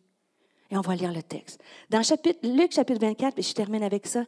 Et 0.71 0.77
on 0.77 0.81
va 0.81 0.95
lire 0.95 1.13
le 1.13 1.23
texte. 1.23 1.61
Dans 1.91 2.03
Luc 2.43 2.73
chapitre 2.73 3.01
24, 3.01 3.39
et 3.39 3.43
je 3.43 3.55
termine 3.55 3.83
avec 3.83 4.07
ça, 4.07 4.25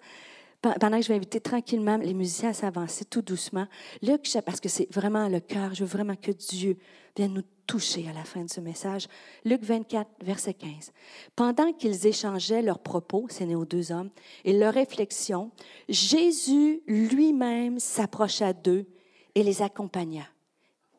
pendant 0.61 0.97
que 0.97 1.03
je 1.03 1.09
vais 1.09 1.15
inviter 1.15 1.41
tranquillement 1.41 1.97
les 1.97 2.15
musiciens 2.15 2.51
à 2.51 2.55
s'avancer 2.55 3.05
tout 3.05 3.23
doucement, 3.23 3.67
Luc, 4.03 4.29
parce 4.45 4.61
que 4.61 4.69
c'est 4.69 4.93
vraiment 4.93 5.29
le 5.29 5.41
cœur, 5.41 5.75
je 5.75 5.85
veux 5.85 5.91
vraiment 5.91 6.17
que 6.17 6.33
Dieu 6.33 6.77
vienne 7.17 7.35
nous 7.35 7.43
toucher 7.67 8.07
à 8.09 8.13
la 8.13 8.25
fin 8.25 8.45
de 8.45 8.51
ce 8.51 8.61
message. 8.61 9.09
Luc 9.45 9.63
24, 9.63 10.09
verset 10.21 10.55
15. 10.55 10.93
Pendant 11.35 11.73
qu'ils 11.73 12.07
échangeaient 12.07 12.63
leurs 12.63 12.79
propos, 12.79 13.27
c'est 13.29 13.53
aux 13.55 13.65
deux 13.65 13.93
hommes, 13.93 14.11
et 14.45 14.53
leurs 14.53 14.75
réflexions, 14.75 15.51
Jésus 15.89 16.83
lui-même 16.87 17.79
s'approcha 17.79 18.53
d'eux 18.53 18.87
et 19.35 19.43
les 19.43 19.63
accompagna. 19.63 20.25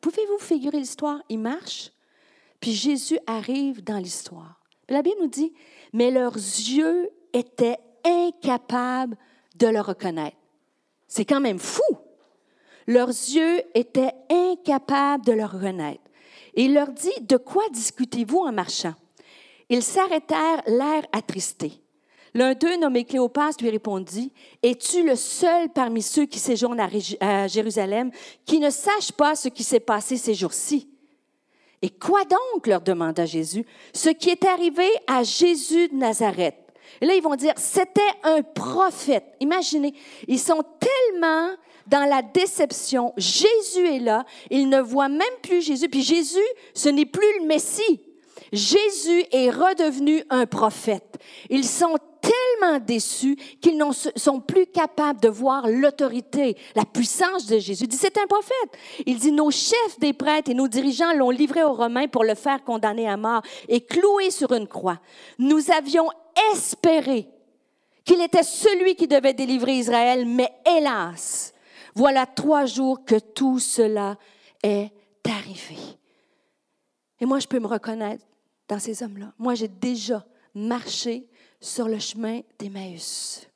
Pouvez-vous 0.01 0.39
figurer 0.39 0.79
l'histoire? 0.79 1.21
Il 1.29 1.39
marche, 1.39 1.91
puis 2.59 2.73
Jésus 2.73 3.19
arrive 3.27 3.83
dans 3.83 3.97
l'histoire. 3.97 4.61
La 4.89 5.01
Bible 5.01 5.17
nous 5.21 5.27
dit, 5.27 5.53
mais 5.93 6.11
leurs 6.11 6.35
yeux 6.35 7.09
étaient 7.33 7.77
incapables 8.05 9.17
de 9.57 9.67
le 9.67 9.81
reconnaître. 9.81 10.37
C'est 11.07 11.25
quand 11.25 11.39
même 11.39 11.59
fou. 11.59 11.81
Leurs 12.85 13.09
yeux 13.09 13.61
étaient 13.73 14.13
incapables 14.29 15.25
de 15.25 15.33
le 15.33 15.45
reconnaître. 15.45 16.01
Et 16.53 16.65
il 16.65 16.73
leur 16.73 16.89
dit, 16.89 17.13
de 17.21 17.37
quoi 17.37 17.63
discutez-vous 17.71 18.39
en 18.39 18.51
marchant? 18.51 18.95
Ils 19.69 19.83
s'arrêtèrent, 19.83 20.63
l'air 20.65 21.03
attristé. 21.11 21.81
L'un 22.33 22.53
d'eux, 22.53 22.77
nommé 22.77 23.03
Cléopas, 23.03 23.51
lui 23.59 23.69
répondit, 23.69 24.31
Es-tu 24.63 25.05
le 25.05 25.15
seul 25.15 25.69
parmi 25.69 26.01
ceux 26.01 26.25
qui 26.25 26.39
séjournent 26.39 26.79
à 27.19 27.47
Jérusalem 27.47 28.11
qui 28.45 28.59
ne 28.59 28.69
sache 28.69 29.11
pas 29.11 29.35
ce 29.35 29.49
qui 29.49 29.63
s'est 29.63 29.79
passé 29.79 30.17
ces 30.17 30.33
jours-ci? 30.33 30.89
Et 31.81 31.89
quoi 31.89 32.23
donc? 32.25 32.67
leur 32.67 32.81
demanda 32.81 33.25
Jésus? 33.25 33.65
Ce 33.93 34.09
qui 34.09 34.29
est 34.29 34.45
arrivé 34.45 34.87
à 35.05 35.23
Jésus 35.23 35.89
de 35.89 35.95
Nazareth 35.95 36.55
et 37.01 37.05
là, 37.05 37.13
ils 37.15 37.21
vont 37.21 37.35
dire, 37.35 37.53
c'était 37.57 38.01
un 38.23 38.41
prophète. 38.41 39.25
Imaginez, 39.39 39.93
ils 40.27 40.39
sont 40.39 40.63
tellement 40.79 41.51
dans 41.87 42.05
la 42.09 42.21
déception. 42.21 43.13
Jésus 43.17 43.87
est 43.87 43.99
là, 43.99 44.25
ils 44.49 44.69
ne 44.69 44.81
voient 44.81 45.09
même 45.09 45.21
plus 45.41 45.61
Jésus. 45.61 45.89
Puis 45.89 46.03
Jésus, 46.03 46.39
ce 46.73 46.89
n'est 46.89 47.05
plus 47.05 47.39
le 47.39 47.45
Messie. 47.45 48.01
Jésus 48.51 49.25
est 49.31 49.49
redevenu 49.49 50.23
un 50.29 50.45
prophète. 50.45 51.17
Ils 51.49 51.65
sont 51.65 51.97
tellement 52.21 52.79
déçus 52.79 53.37
qu'ils 53.61 53.77
ne 53.77 53.85
sont 54.15 54.39
plus 54.39 54.67
capables 54.67 55.21
de 55.21 55.29
voir 55.29 55.67
l'autorité, 55.67 56.57
la 56.75 56.85
puissance 56.85 57.45
de 57.45 57.59
Jésus. 57.59 57.83
Il 57.83 57.89
dit, 57.89 57.97
c'est 57.97 58.17
un 58.17 58.27
prophète. 58.27 58.71
Il 59.05 59.17
dit, 59.17 59.31
nos 59.31 59.51
chefs 59.51 59.99
des 59.99 60.13
prêtres 60.13 60.51
et 60.51 60.53
nos 60.53 60.67
dirigeants 60.67 61.13
l'ont 61.13 61.29
livré 61.29 61.63
aux 61.63 61.73
Romains 61.73 62.07
pour 62.07 62.23
le 62.23 62.35
faire 62.35 62.63
condamner 62.63 63.07
à 63.07 63.17
mort 63.17 63.41
et 63.67 63.81
clouer 63.81 64.31
sur 64.31 64.51
une 64.53 64.67
croix. 64.67 64.99
Nous 65.39 65.71
avions 65.71 66.07
espéré 66.53 67.27
qu'il 68.03 68.21
était 68.21 68.43
celui 68.43 68.95
qui 68.95 69.07
devait 69.07 69.33
délivrer 69.33 69.77
Israël, 69.77 70.25
mais 70.25 70.49
hélas, 70.65 71.53
voilà 71.93 72.25
trois 72.25 72.65
jours 72.65 73.03
que 73.03 73.19
tout 73.19 73.59
cela 73.59 74.17
est 74.63 74.91
arrivé. 75.25 75.77
Et 77.19 77.25
moi, 77.25 77.39
je 77.39 77.47
peux 77.47 77.59
me 77.59 77.67
reconnaître 77.67 78.25
dans 78.67 78.79
ces 78.79 79.03
hommes-là. 79.03 79.33
Moi, 79.37 79.55
j'ai 79.55 79.67
déjà 79.67 80.25
marché 80.53 81.27
sur 81.59 81.87
le 81.87 81.99
chemin 81.99 82.41
d'Emmaüs. 82.59 83.47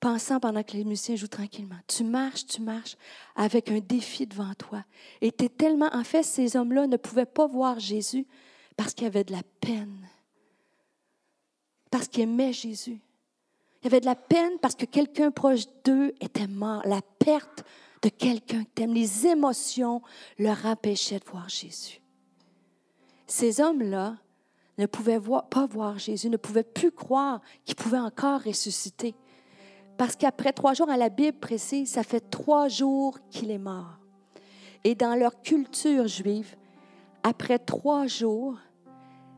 Pensant 0.00 0.38
pendant 0.38 0.62
que 0.62 0.72
les 0.72 0.84
musiciens 0.84 1.16
jouent 1.16 1.28
tranquillement. 1.28 1.78
Tu 1.86 2.04
marches, 2.04 2.44
tu 2.44 2.60
marches 2.60 2.96
avec 3.36 3.70
un 3.70 3.78
défi 3.78 4.26
devant 4.26 4.52
toi. 4.54 4.84
Et 5.22 5.32
tu 5.32 5.44
es 5.44 5.48
tellement. 5.48 5.88
En 5.94 6.04
fait, 6.04 6.22
ces 6.22 6.56
hommes-là 6.56 6.86
ne 6.86 6.98
pouvaient 6.98 7.24
pas 7.24 7.46
voir 7.46 7.78
Jésus 7.78 8.26
parce 8.76 8.92
qu'il 8.92 9.04
y 9.04 9.06
avait 9.06 9.24
de 9.24 9.32
la 9.32 9.42
peine. 9.60 10.03
Parce 11.94 12.08
qu'ils 12.08 12.24
aimaient 12.24 12.52
Jésus. 12.52 13.00
Il 13.84 13.94
y 13.94 14.00
de 14.00 14.04
la 14.04 14.16
peine 14.16 14.58
parce 14.60 14.74
que 14.74 14.84
quelqu'un 14.84 15.30
proche 15.30 15.66
d'eux 15.84 16.12
était 16.20 16.48
mort. 16.48 16.82
La 16.86 17.00
perte 17.20 17.62
de 18.02 18.08
quelqu'un 18.08 18.64
que 18.64 18.70
tu 18.74 18.82
aimes. 18.82 18.94
Les 18.94 19.28
émotions 19.28 20.02
leur 20.36 20.66
empêchaient 20.66 21.20
de 21.20 21.30
voir 21.30 21.48
Jésus. 21.48 22.00
Ces 23.28 23.60
hommes-là 23.60 24.16
ne 24.76 24.86
pouvaient 24.86 25.20
pas 25.48 25.66
voir 25.66 26.00
Jésus, 26.00 26.30
ne 26.30 26.36
pouvaient 26.36 26.64
plus 26.64 26.90
croire 26.90 27.40
qu'il 27.64 27.76
pouvait 27.76 28.00
encore 28.00 28.42
ressusciter. 28.42 29.14
Parce 29.96 30.16
qu'après 30.16 30.52
trois 30.52 30.74
jours, 30.74 30.90
à 30.90 30.96
la 30.96 31.10
Bible 31.10 31.38
précise, 31.38 31.92
ça 31.92 32.02
fait 32.02 32.28
trois 32.28 32.66
jours 32.66 33.20
qu'il 33.30 33.52
est 33.52 33.58
mort. 33.58 34.00
Et 34.82 34.96
dans 34.96 35.14
leur 35.14 35.42
culture 35.42 36.08
juive, 36.08 36.56
après 37.22 37.60
trois 37.60 38.08
jours, 38.08 38.58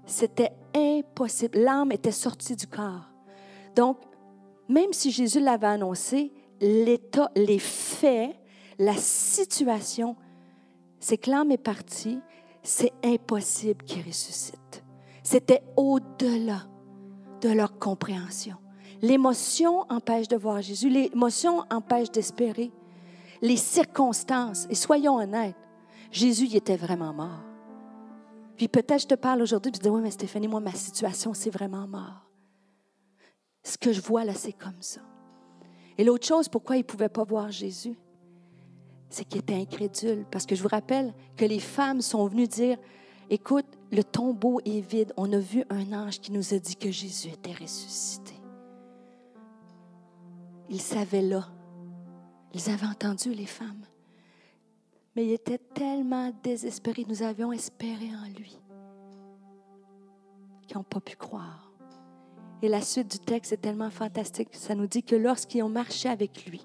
c'était 0.06 0.52
impossible. 0.74 1.58
L'âme 1.58 1.92
était 1.92 2.12
sortie 2.12 2.56
du 2.56 2.66
corps. 2.66 3.10
Donc, 3.74 3.98
même 4.68 4.92
si 4.92 5.10
Jésus 5.10 5.40
l'avait 5.40 5.66
annoncé, 5.66 6.32
l'état, 6.60 7.30
les 7.36 7.58
faits, 7.58 8.34
la 8.78 8.94
situation, 8.94 10.16
c'est 11.00 11.18
que 11.18 11.30
l'âme 11.30 11.50
est 11.50 11.58
partie, 11.58 12.18
c'est 12.62 12.92
impossible 13.04 13.84
qu'il 13.84 14.04
ressuscite. 14.06 14.84
C'était 15.22 15.62
au-delà 15.76 16.62
de 17.40 17.48
leur 17.50 17.78
compréhension. 17.78 18.56
L'émotion 19.02 19.84
empêche 19.90 20.28
de 20.28 20.36
voir 20.36 20.62
Jésus, 20.62 20.88
l'émotion 20.88 21.64
empêche 21.70 22.10
d'espérer. 22.10 22.72
Les 23.42 23.56
circonstances, 23.56 24.66
et 24.70 24.74
soyons 24.74 25.16
honnêtes, 25.16 25.56
Jésus 26.10 26.56
était 26.56 26.76
vraiment 26.76 27.12
mort. 27.12 27.45
Puis 28.56 28.68
peut-être 28.68 29.02
je 29.02 29.06
te 29.06 29.14
parle 29.14 29.42
aujourd'hui, 29.42 29.70
puis 29.70 29.80
tu 29.80 29.84
dis, 29.84 29.90
oui, 29.90 30.00
mais 30.00 30.10
Stéphanie, 30.10 30.48
moi, 30.48 30.60
ma 30.60 30.72
situation, 30.72 31.34
c'est 31.34 31.50
vraiment 31.50 31.86
mort. 31.86 32.26
Ce 33.62 33.76
que 33.76 33.92
je 33.92 34.00
vois 34.00 34.24
là, 34.24 34.32
c'est 34.34 34.52
comme 34.52 34.80
ça. 34.80 35.00
Et 35.98 36.04
l'autre 36.04 36.26
chose, 36.26 36.48
pourquoi 36.48 36.76
ils 36.76 36.80
ne 36.80 36.84
pouvaient 36.84 37.08
pas 37.08 37.24
voir 37.24 37.50
Jésus, 37.50 37.96
c'est 39.08 39.24
qu'ils 39.24 39.40
étaient 39.40 39.54
incrédules. 39.54 40.24
Parce 40.30 40.46
que 40.46 40.54
je 40.54 40.62
vous 40.62 40.68
rappelle 40.68 41.12
que 41.36 41.44
les 41.44 41.60
femmes 41.60 42.00
sont 42.00 42.26
venues 42.26 42.48
dire, 42.48 42.78
écoute, 43.30 43.66
le 43.90 44.02
tombeau 44.02 44.60
est 44.64 44.80
vide. 44.80 45.12
On 45.16 45.32
a 45.32 45.38
vu 45.38 45.64
un 45.70 45.92
ange 45.92 46.20
qui 46.20 46.32
nous 46.32 46.54
a 46.54 46.58
dit 46.58 46.76
que 46.76 46.90
Jésus 46.90 47.28
était 47.28 47.52
ressuscité. 47.52 48.34
Ils 50.68 50.80
savaient 50.80 51.22
là. 51.22 51.48
Ils 52.52 52.70
avaient 52.70 52.86
entendu 52.86 53.32
les 53.32 53.46
femmes. 53.46 53.84
Mais 55.16 55.26
ils 55.26 55.32
étaient 55.32 55.60
tellement 55.74 56.30
désespérés. 56.42 57.06
Nous 57.08 57.22
avions 57.22 57.50
espéré 57.50 58.10
en 58.14 58.28
lui. 58.38 58.58
Qu'ils 60.68 60.76
n'ont 60.76 60.84
pas 60.84 61.00
pu 61.00 61.16
croire. 61.16 61.72
Et 62.62 62.68
la 62.68 62.82
suite 62.82 63.10
du 63.10 63.18
texte 63.18 63.52
est 63.52 63.58
tellement 63.58 63.90
fantastique. 63.90 64.50
Ça 64.52 64.74
nous 64.74 64.86
dit 64.86 65.02
que 65.02 65.16
lorsqu'ils 65.16 65.62
ont 65.62 65.68
marché 65.68 66.08
avec 66.08 66.46
lui, 66.46 66.64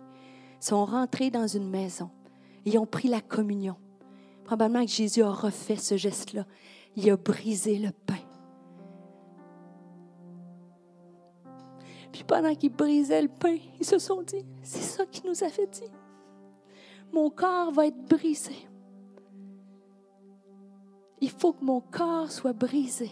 ils 0.59 0.65
sont 0.65 0.85
rentrés 0.85 1.31
dans 1.31 1.47
une 1.47 1.69
maison 1.69 2.09
ils 2.65 2.77
ont 2.77 2.85
pris 2.85 3.07
la 3.07 3.21
communion. 3.21 3.75
Probablement 4.43 4.85
que 4.85 4.91
Jésus 4.91 5.23
a 5.23 5.31
refait 5.31 5.77
ce 5.77 5.97
geste-là. 5.97 6.45
Il 6.95 7.09
a 7.09 7.17
brisé 7.17 7.77
le 7.77 7.91
pain. 7.91 8.19
Puis 12.11 12.23
pendant 12.25 12.53
qu'il 12.53 12.71
brisait 12.71 13.21
le 13.21 13.29
pain, 13.29 13.57
ils 13.79 13.85
se 13.85 13.97
sont 13.97 14.21
dit, 14.21 14.45
c'est 14.61 14.81
ça 14.81 15.05
qu'il 15.05 15.29
nous 15.29 15.43
avait 15.43 15.67
dit. 15.67 15.89
Mon 17.13 17.29
corps 17.29 17.71
va 17.71 17.87
être 17.87 18.07
brisé. 18.07 18.55
Il 21.19 21.29
faut 21.29 21.53
que 21.53 21.63
mon 21.63 21.81
corps 21.81 22.31
soit 22.31 22.53
brisé 22.53 23.11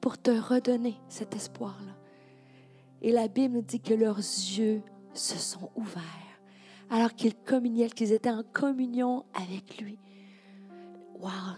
pour 0.00 0.18
te 0.18 0.30
redonner 0.30 0.96
cet 1.08 1.36
espoir-là. 1.36 1.92
Et 3.00 3.12
la 3.12 3.28
Bible 3.28 3.62
dit 3.62 3.80
que 3.80 3.94
leurs 3.94 4.18
yeux 4.18 4.82
se 5.14 5.36
sont 5.36 5.70
ouverts 5.76 6.22
alors 6.92 7.14
qu'ils 7.14 7.34
communiaient, 7.34 7.88
qu'ils 7.88 8.12
étaient 8.12 8.30
en 8.30 8.42
communion 8.42 9.24
avec 9.32 9.80
lui. 9.80 9.98
Wow, 11.18 11.56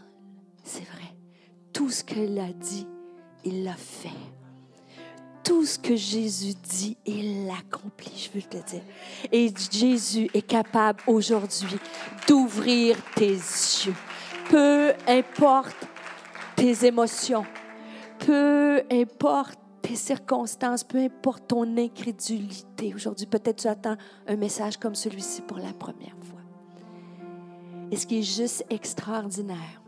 c'est 0.62 0.84
vrai. 0.84 1.16
Tout 1.72 1.90
ce 1.90 2.04
qu'il 2.04 2.38
a 2.38 2.52
dit, 2.52 2.86
il 3.44 3.64
l'a 3.64 3.74
fait. 3.74 4.10
Tout 5.44 5.66
ce 5.66 5.78
que 5.78 5.94
Jésus 5.94 6.54
dit, 6.54 6.96
il 7.04 7.46
l'accomplit, 7.46 8.30
je 8.32 8.38
veux 8.38 8.42
te 8.42 8.56
dire. 8.56 8.82
Et 9.30 9.52
Jésus 9.70 10.30
est 10.32 10.46
capable 10.46 11.00
aujourd'hui 11.06 11.78
d'ouvrir 12.26 12.96
tes 13.14 13.34
yeux. 13.34 13.94
Peu 14.48 14.94
importe 15.06 15.76
tes 16.56 16.86
émotions, 16.86 17.44
peu 18.20 18.82
importe 18.90 19.58
tes 19.82 19.96
circonstances, 19.96 20.82
peu 20.82 20.98
importe 20.98 21.46
ton 21.48 21.76
incrédulité. 21.76 22.94
Aujourd'hui, 22.94 23.26
peut-être 23.26 23.60
tu 23.60 23.68
attends 23.68 23.96
un 24.26 24.36
message 24.36 24.78
comme 24.78 24.94
celui-ci 24.94 25.42
pour 25.42 25.58
la 25.58 25.74
première 25.74 26.16
fois. 26.22 26.40
Et 27.90 27.96
ce 27.96 28.06
qui 28.06 28.20
est 28.20 28.22
juste 28.22 28.64
extraordinaire, 28.70 29.82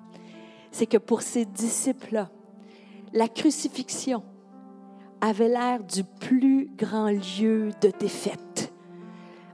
c'est 0.70 0.86
que 0.86 0.98
pour 0.98 1.22
ces 1.22 1.46
disciples-là, 1.46 2.28
la 3.14 3.28
crucifixion 3.28 4.22
avait 5.21 5.49
l'air 5.49 5.83
du 5.83 6.05
plus 6.05 6.69
grand 6.77 7.11
lieu 7.11 7.71
de 7.81 7.91
défaite. 7.99 8.73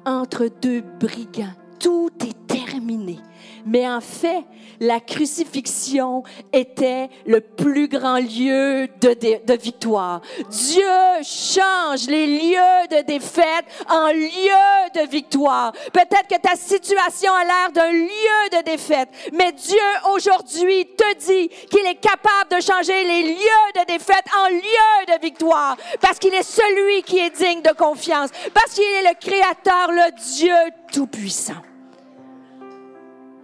Entre 0.04 0.48
deux 0.60 0.82
brigands, 1.00 1.54
tout 1.78 2.10
est 2.20 2.46
terminé. 2.46 3.18
Mais 3.66 3.88
en 3.88 4.00
fait, 4.00 4.44
la 4.80 5.00
crucifixion 5.00 6.22
était 6.52 7.08
le 7.26 7.40
plus 7.40 7.88
grand 7.88 8.16
lieu 8.16 8.88
de, 9.00 9.56
victoire. 9.56 10.20
Dieu 10.48 10.82
change 11.22 12.06
les 12.08 12.26
lieux 12.26 12.88
de 12.90 13.02
défaite 13.06 13.64
en 13.88 14.08
lieux 14.08 14.90
de 14.94 15.08
victoire. 15.08 15.72
Peut-être 15.92 16.28
que 16.28 16.40
ta 16.40 16.56
situation 16.56 17.32
a 17.34 17.44
l'air 17.44 17.72
d'un 17.72 17.92
lieu 17.92 18.58
de 18.58 18.64
défaite, 18.64 19.08
mais 19.32 19.52
Dieu 19.52 19.78
aujourd'hui 20.14 20.86
te 20.96 21.14
dit 21.18 21.48
qu'il 21.70 21.86
est 21.86 22.00
capable 22.00 22.56
de 22.56 22.60
changer 22.60 23.04
les 23.04 23.22
lieux 23.34 23.70
de 23.76 23.86
défaite 23.86 24.24
en 24.44 24.48
lieux 24.48 25.14
de 25.14 25.20
victoire 25.20 25.76
parce 26.00 26.18
qu'il 26.18 26.34
est 26.34 26.42
celui 26.42 27.02
qui 27.02 27.18
est 27.18 27.30
digne 27.30 27.62
de 27.62 27.72
confiance, 27.72 28.30
parce 28.52 28.74
qu'il 28.74 28.84
est 28.84 29.08
le 29.08 29.14
Créateur, 29.18 29.90
le 29.90 30.10
Dieu 30.36 30.54
Tout-Puissant. 30.92 31.71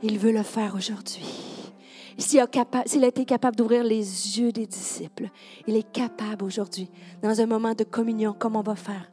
Il 0.02 0.18
veut 0.18 0.32
le 0.32 0.42
faire 0.42 0.74
aujourd'hui. 0.74 1.26
S'il 2.18 2.40
a, 2.40 3.06
été 3.06 3.24
capable 3.24 3.56
d'ouvrir 3.56 3.84
les 3.84 4.38
yeux 4.38 4.50
des 4.50 4.66
disciples, 4.66 5.28
il 5.66 5.76
est 5.76 5.92
capable 5.92 6.44
aujourd'hui, 6.44 6.90
dans 7.22 7.40
un 7.40 7.46
moment 7.46 7.74
de 7.74 7.84
communion, 7.84 8.34
comme 8.36 8.56
on 8.56 8.62
va 8.62 8.74
faire, 8.74 9.08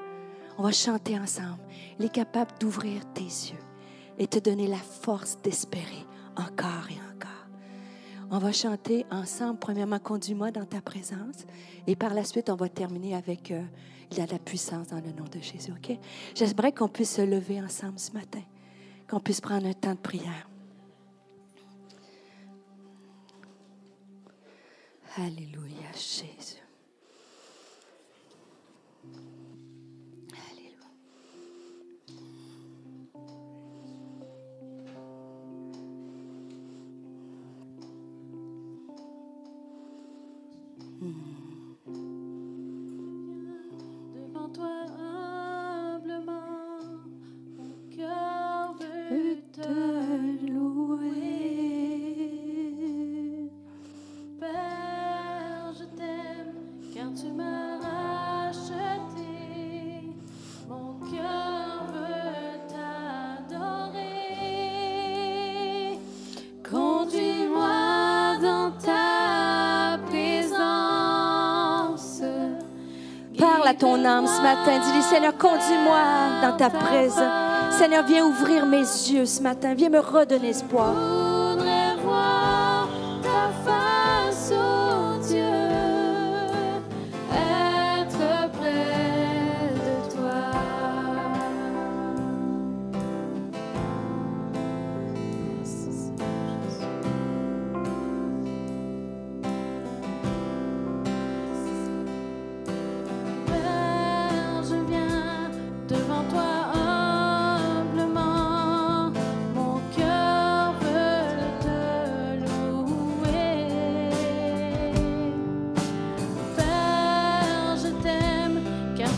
on 0.57 0.63
va 0.63 0.71
chanter 0.71 1.19
ensemble. 1.19 1.59
Il 1.99 2.05
est 2.05 2.13
capable 2.13 2.51
d'ouvrir 2.59 3.01
tes 3.13 3.23
yeux 3.23 3.59
et 4.17 4.25
te 4.25 4.39
donner 4.39 4.67
la 4.67 4.77
force 4.77 5.37
d'espérer 5.43 6.05
encore 6.35 6.87
et 6.89 7.15
encore. 7.15 7.31
On 8.31 8.39
va 8.39 8.51
chanter 8.51 9.05
ensemble, 9.11 9.59
premièrement, 9.59 9.99
conduis-moi 9.99 10.49
dans 10.49 10.65
ta 10.65 10.81
présence. 10.81 11.45
Et 11.85 11.95
par 11.95 12.15
la 12.15 12.23
suite, 12.23 12.49
on 12.49 12.55
va 12.55 12.69
terminer 12.69 13.15
avec 13.15 13.51
euh, 13.51 13.61
Il 14.11 14.17
y 14.17 14.21
a 14.21 14.25
de 14.25 14.31
la 14.31 14.39
puissance 14.39 14.87
dans 14.87 14.97
le 14.97 15.11
nom 15.11 15.25
de 15.31 15.39
Jésus. 15.39 15.71
OK? 15.71 15.95
J'aimerais 16.33 16.71
qu'on 16.71 16.87
puisse 16.87 17.15
se 17.15 17.21
lever 17.21 17.61
ensemble 17.61 17.99
ce 17.99 18.11
matin, 18.13 18.41
qu'on 19.07 19.19
puisse 19.19 19.41
prendre 19.41 19.67
un 19.67 19.73
temps 19.73 19.93
de 19.93 19.99
prière. 19.99 20.47
Alléluia, 25.17 25.91
Jésus. 25.93 26.64
Ce 74.27 74.41
matin. 74.41 74.79
Dis-lui, 74.83 75.01
Seigneur, 75.01 75.37
conduis-moi 75.37 75.99
dans 76.41 76.57
ta 76.57 76.69
présence. 76.69 77.77
Seigneur, 77.77 78.05
viens 78.05 78.25
ouvrir 78.25 78.65
mes 78.65 78.79
yeux 78.79 79.25
ce 79.25 79.41
matin. 79.41 79.73
Viens 79.73 79.89
me 79.89 79.99
redonner 79.99 80.49
espoir. 80.49 80.93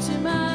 Car 0.08 0.22
tu 0.24 0.47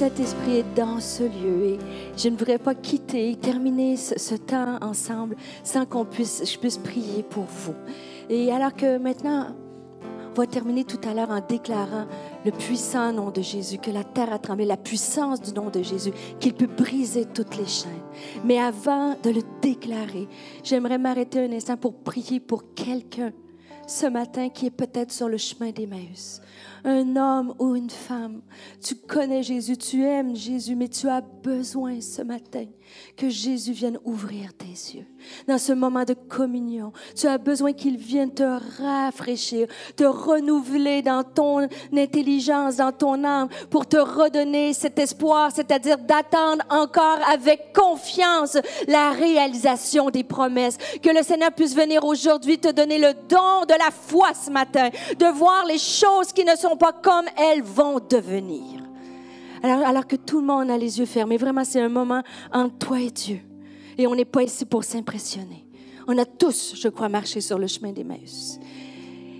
Saint-Esprit 0.00 0.56
est 0.60 0.74
dans 0.74 0.98
ce 0.98 1.24
lieu 1.24 1.62
et 1.62 1.78
je 2.16 2.30
ne 2.30 2.36
voudrais 2.38 2.56
pas 2.56 2.74
quitter 2.74 3.36
terminer 3.36 3.98
ce, 3.98 4.18
ce 4.18 4.34
temps 4.34 4.78
ensemble 4.80 5.36
sans 5.62 5.84
qu'on 5.84 6.06
puisse, 6.06 6.42
je 6.50 6.58
puisse 6.58 6.78
prier 6.78 7.22
pour 7.22 7.44
vous. 7.44 7.74
Et 8.30 8.50
alors 8.50 8.74
que 8.74 8.96
maintenant, 8.96 9.48
on 10.02 10.40
va 10.40 10.46
terminer 10.46 10.84
tout 10.84 11.00
à 11.06 11.12
l'heure 11.12 11.28
en 11.28 11.42
déclarant 11.46 12.06
le 12.46 12.50
puissant 12.50 13.12
nom 13.12 13.30
de 13.30 13.42
Jésus, 13.42 13.76
que 13.76 13.90
la 13.90 14.02
terre 14.02 14.32
a 14.32 14.38
tremblé, 14.38 14.64
la 14.64 14.78
puissance 14.78 15.42
du 15.42 15.52
nom 15.52 15.68
de 15.68 15.82
Jésus, 15.82 16.12
qu'il 16.38 16.54
peut 16.54 16.66
briser 16.66 17.26
toutes 17.26 17.58
les 17.58 17.66
chaînes. 17.66 17.90
Mais 18.42 18.58
avant 18.58 19.16
de 19.22 19.28
le 19.28 19.42
déclarer, 19.60 20.28
j'aimerais 20.64 20.96
m'arrêter 20.96 21.40
un 21.40 21.52
instant 21.52 21.76
pour 21.76 21.92
prier 21.92 22.40
pour 22.40 22.72
quelqu'un 22.72 23.32
ce 23.86 24.06
matin 24.06 24.48
qui 24.48 24.66
est 24.66 24.70
peut-être 24.70 25.12
sur 25.12 25.28
le 25.28 25.36
chemin 25.36 25.72
d'Emmaüs. 25.72 26.40
Un 26.84 27.16
homme 27.16 27.54
ou 27.58 27.76
une 27.76 27.90
femme, 27.90 28.42
tu 28.82 28.94
connais 28.94 29.42
Jésus, 29.42 29.76
tu 29.76 30.04
aimes 30.04 30.34
Jésus, 30.34 30.74
mais 30.74 30.88
tu 30.88 31.08
as 31.08 31.20
besoin 31.20 32.00
ce 32.00 32.22
matin 32.22 32.66
que 33.16 33.28
Jésus 33.28 33.72
vienne 33.72 33.98
ouvrir 34.04 34.52
tes 34.54 34.66
yeux. 34.66 35.06
Dans 35.46 35.58
ce 35.58 35.72
moment 35.72 36.04
de 36.04 36.14
communion, 36.14 36.92
tu 37.14 37.26
as 37.26 37.38
besoin 37.38 37.72
qu'il 37.72 37.96
vienne 37.96 38.32
te 38.32 38.42
rafraîchir, 38.82 39.68
te 39.96 40.04
renouveler 40.04 41.02
dans 41.02 41.22
ton 41.22 41.68
intelligence, 41.94 42.76
dans 42.76 42.92
ton 42.92 43.24
âme, 43.24 43.48
pour 43.70 43.86
te 43.86 43.96
redonner 43.96 44.72
cet 44.72 44.98
espoir, 44.98 45.50
c'est-à-dire 45.54 45.98
d'attendre 45.98 46.64
encore 46.70 47.18
avec 47.30 47.72
confiance 47.72 48.56
la 48.88 49.10
réalisation 49.10 50.10
des 50.10 50.24
promesses. 50.24 50.78
Que 51.02 51.10
le 51.10 51.22
Seigneur 51.22 51.52
puisse 51.52 51.74
venir 51.74 52.04
aujourd'hui 52.04 52.58
te 52.58 52.72
donner 52.72 52.98
le 52.98 53.12
don 53.28 53.64
de 53.68 53.78
la 53.78 53.90
foi 53.90 54.28
ce 54.34 54.50
matin, 54.50 54.88
de 55.18 55.26
voir 55.26 55.64
les 55.66 55.78
choses 55.78 56.32
qui 56.32 56.44
ne 56.44 56.56
sont 56.56 56.69
pas 56.76 56.92
comme 56.92 57.26
elles 57.36 57.62
vont 57.62 57.98
devenir. 58.00 58.82
Alors, 59.62 60.06
que 60.06 60.16
tout 60.16 60.40
le 60.40 60.46
monde 60.46 60.70
a 60.70 60.78
les 60.78 60.98
yeux 60.98 61.06
fermés, 61.06 61.36
vraiment, 61.36 61.64
c'est 61.64 61.80
un 61.80 61.88
moment 61.88 62.22
entre 62.52 62.78
toi 62.78 63.00
et 63.00 63.10
Dieu. 63.10 63.40
Et 63.98 64.06
on 64.06 64.14
n'est 64.14 64.24
pas 64.24 64.42
ici 64.42 64.64
pour 64.64 64.84
s'impressionner. 64.84 65.66
On 66.08 66.16
a 66.16 66.24
tous, 66.24 66.74
je 66.76 66.88
crois, 66.88 67.08
marché 67.08 67.40
sur 67.40 67.58
le 67.58 67.66
chemin 67.66 67.92
d'Emmaüs. 67.92 68.58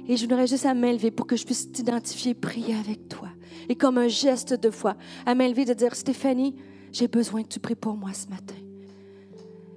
Et 0.06 0.16
je 0.16 0.22
voudrais 0.24 0.46
juste 0.46 0.66
à 0.66 0.74
m'élever 0.74 1.10
pour 1.10 1.26
que 1.26 1.36
je 1.36 1.44
puisse 1.44 1.70
t'identifier, 1.72 2.34
prier 2.34 2.74
avec 2.74 3.08
toi. 3.08 3.28
Et 3.68 3.76
comme 3.76 3.96
un 3.96 4.08
geste 4.08 4.54
de 4.54 4.70
foi, 4.70 4.96
à 5.24 5.34
m'élever 5.34 5.64
de 5.64 5.72
dire, 5.72 5.94
Stéphanie, 5.94 6.54
j'ai 6.92 7.08
besoin 7.08 7.42
que 7.42 7.48
tu 7.48 7.60
pries 7.60 7.74
pour 7.74 7.94
moi 7.94 8.12
ce 8.12 8.28
matin. 8.28 8.56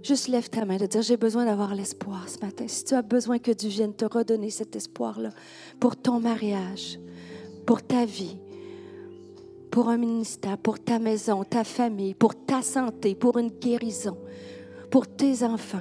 Juste 0.02 0.28
lève 0.28 0.50
ta 0.50 0.66
main, 0.66 0.78
de 0.78 0.86
dire, 0.86 1.02
j'ai 1.02 1.16
besoin 1.16 1.46
d'avoir 1.46 1.74
l'espoir 1.74 2.28
ce 2.28 2.44
matin. 2.44 2.66
Si 2.68 2.84
tu 2.84 2.94
as 2.94 3.02
besoin 3.02 3.40
que 3.40 3.52
Dieu 3.52 3.70
vienne 3.70 3.94
te 3.94 4.04
redonner 4.04 4.50
cet 4.50 4.76
espoir-là 4.76 5.30
pour 5.80 5.96
ton 5.96 6.20
mariage, 6.20 7.00
pour 7.66 7.82
ta 7.82 8.06
vie, 8.06 8.38
pour 9.72 9.90
un 9.90 9.98
ministère, 9.98 10.58
pour 10.58 10.80
ta 10.80 11.00
maison, 11.00 11.44
ta 11.44 11.64
famille, 11.64 12.14
pour 12.14 12.36
ta 12.36 12.62
santé, 12.62 13.16
pour 13.16 13.38
une 13.38 13.50
guérison, 13.50 14.18
pour 14.90 15.08
tes 15.08 15.44
enfants, 15.44 15.80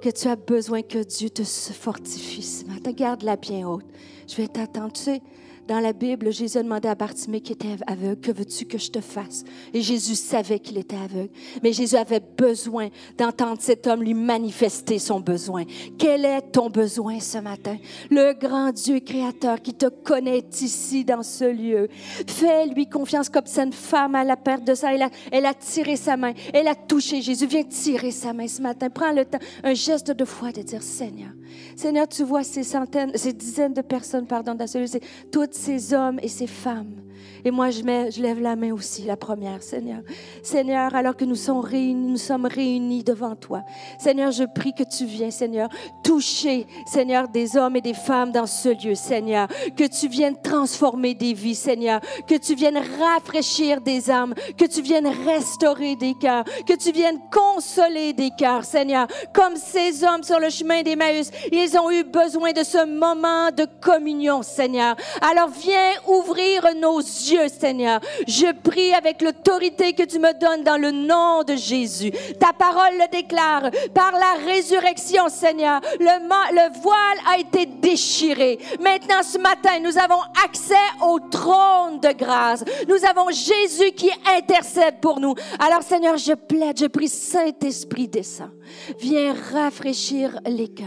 que 0.00 0.10
tu 0.10 0.28
as 0.28 0.36
besoin 0.36 0.82
que 0.82 1.02
Dieu 1.02 1.30
te 1.30 1.42
fortifie 1.42 2.42
ce 2.42 2.64
matin. 2.64 2.92
Garde-la 2.92 3.36
bien 3.36 3.68
haute. 3.68 3.84
Je 4.28 4.36
vais 4.36 4.48
t'attendre. 4.48 4.92
Tu 4.92 5.02
sais, 5.02 5.22
dans 5.66 5.80
la 5.80 5.92
Bible, 5.92 6.32
Jésus 6.32 6.58
a 6.58 6.62
demandé 6.62 6.88
à 6.88 6.94
Bartimée 6.94 7.40
qui 7.40 7.52
était 7.52 7.76
aveugle, 7.86 8.20
que 8.20 8.32
veux-tu 8.32 8.66
que 8.66 8.78
je 8.78 8.90
te 8.90 9.00
fasse? 9.00 9.44
Et 9.74 9.80
Jésus 9.80 10.14
savait 10.14 10.58
qu'il 10.58 10.78
était 10.78 10.96
aveugle. 10.96 11.30
Mais 11.62 11.72
Jésus 11.72 11.96
avait 11.96 12.20
besoin 12.20 12.88
d'entendre 13.18 13.58
cet 13.60 13.86
homme 13.86 14.02
lui 14.02 14.14
manifester 14.14 14.98
son 14.98 15.20
besoin. 15.20 15.64
Quel 15.98 16.24
est 16.24 16.52
ton 16.52 16.70
besoin 16.70 17.20
ce 17.20 17.38
matin? 17.38 17.76
Le 18.10 18.32
grand 18.32 18.72
Dieu 18.72 19.00
créateur 19.00 19.60
qui 19.60 19.74
te 19.74 19.86
connaît 19.86 20.44
ici 20.60 21.04
dans 21.04 21.22
ce 21.22 21.44
lieu. 21.44 21.88
Fais-lui 22.26 22.88
confiance 22.88 23.28
comme 23.28 23.46
cette 23.46 23.74
femme 23.74 24.14
à 24.14 24.24
la 24.24 24.36
perte 24.36 24.64
de 24.64 24.74
ça. 24.74 24.94
Elle 24.94 25.46
a, 25.46 25.54
tiré 25.54 25.96
sa 25.96 26.16
main. 26.16 26.32
Elle 26.52 26.68
a 26.68 26.74
touché 26.74 27.22
Jésus. 27.22 27.46
Viens 27.46 27.64
tirer 27.64 28.10
sa 28.10 28.32
main 28.32 28.48
ce 28.48 28.62
matin. 28.62 28.88
Prends 28.90 29.12
le 29.12 29.24
temps, 29.24 29.38
un 29.64 29.74
geste 29.74 30.10
de 30.10 30.24
foi 30.24 30.52
de 30.52 30.62
dire, 30.62 30.82
Seigneur, 30.82 31.30
Seigneur, 31.74 32.08
tu 32.08 32.22
vois 32.22 32.44
ces 32.44 32.62
centaines, 32.62 33.12
ces 33.14 33.32
dizaines 33.32 33.74
de 33.74 33.82
personnes, 33.82 34.26
pardon, 34.26 34.54
dans 34.54 34.66
ce 34.66 34.78
lieu, 34.78 35.00
toutes 35.30 35.54
ces 35.56 35.94
hommes 35.94 36.20
et 36.22 36.28
ces 36.28 36.46
femmes. 36.46 37.05
Et 37.46 37.52
moi, 37.52 37.70
je, 37.70 37.82
mets, 37.82 38.10
je 38.10 38.20
lève 38.20 38.40
la 38.40 38.56
main 38.56 38.72
aussi, 38.72 39.04
la 39.04 39.16
première, 39.16 39.62
Seigneur. 39.62 40.00
Seigneur, 40.42 40.96
alors 40.96 41.16
que 41.16 41.24
nous 41.24 41.36
sommes 41.36 41.60
réunis, 41.60 42.10
nous 42.10 42.16
sommes 42.16 42.46
réunis 42.46 43.04
devant 43.04 43.36
toi. 43.36 43.62
Seigneur, 44.00 44.32
je 44.32 44.42
prie 44.42 44.74
que 44.74 44.82
tu 44.82 45.04
viennes, 45.04 45.30
Seigneur, 45.30 45.68
toucher, 46.02 46.66
Seigneur, 46.86 47.28
des 47.28 47.56
hommes 47.56 47.76
et 47.76 47.80
des 47.80 47.94
femmes 47.94 48.32
dans 48.32 48.46
ce 48.46 48.70
lieu, 48.70 48.96
Seigneur. 48.96 49.46
Que 49.76 49.86
tu 49.86 50.08
viennes 50.08 50.34
transformer 50.42 51.14
des 51.14 51.34
vies, 51.34 51.54
Seigneur. 51.54 52.00
Que 52.26 52.34
tu 52.34 52.56
viennes 52.56 52.80
rafraîchir 52.98 53.80
des 53.80 54.10
âmes. 54.10 54.34
Que 54.58 54.64
tu 54.64 54.82
viennes 54.82 55.06
restaurer 55.06 55.94
des 55.94 56.14
cœurs. 56.14 56.42
Que 56.66 56.74
tu 56.74 56.90
viennes 56.90 57.20
consoler 57.30 58.12
des 58.12 58.30
cœurs, 58.36 58.64
Seigneur. 58.64 59.06
Comme 59.32 59.54
ces 59.54 60.02
hommes 60.02 60.24
sur 60.24 60.40
le 60.40 60.50
chemin 60.50 60.82
d'Emmaüs, 60.82 61.30
ils 61.52 61.78
ont 61.78 61.92
eu 61.92 62.02
besoin 62.02 62.50
de 62.50 62.64
ce 62.64 62.84
moment 62.84 63.52
de 63.56 63.68
communion, 63.80 64.42
Seigneur. 64.42 64.96
Alors 65.20 65.50
viens 65.50 65.92
ouvrir 66.08 66.64
nos 66.80 66.98
yeux, 66.98 67.35
Seigneur. 67.48 68.00
Je 68.26 68.52
prie 68.52 68.92
avec 68.94 69.22
l'autorité 69.22 69.92
que 69.92 70.02
tu 70.02 70.18
me 70.18 70.32
donnes 70.38 70.64
dans 70.64 70.80
le 70.80 70.90
nom 70.90 71.42
de 71.42 71.54
Jésus. 71.54 72.10
Ta 72.40 72.52
parole 72.52 72.94
le 72.98 73.10
déclare. 73.10 73.70
Par 73.94 74.12
la 74.12 74.44
résurrection, 74.44 75.28
Seigneur, 75.28 75.80
le, 75.98 76.80
voile 76.80 77.18
a 77.32 77.38
été 77.38 77.66
déchiré. 77.66 78.58
Maintenant, 78.80 79.22
ce 79.22 79.38
matin, 79.38 79.78
nous 79.82 79.98
avons 79.98 80.20
accès 80.44 80.74
au 81.02 81.18
trône 81.30 82.00
de 82.00 82.12
grâce. 82.12 82.64
Nous 82.88 83.04
avons 83.08 83.30
Jésus 83.30 83.92
qui 83.92 84.10
intercède 84.36 85.00
pour 85.00 85.20
nous. 85.20 85.34
Alors, 85.58 85.82
Seigneur, 85.82 86.16
je 86.16 86.32
plaide, 86.32 86.78
je 86.78 86.86
prie, 86.86 87.08
Saint-Esprit, 87.08 88.08
descend. 88.08 88.50
Viens 88.98 89.34
rafraîchir 89.52 90.40
les 90.46 90.68
cœurs. 90.68 90.86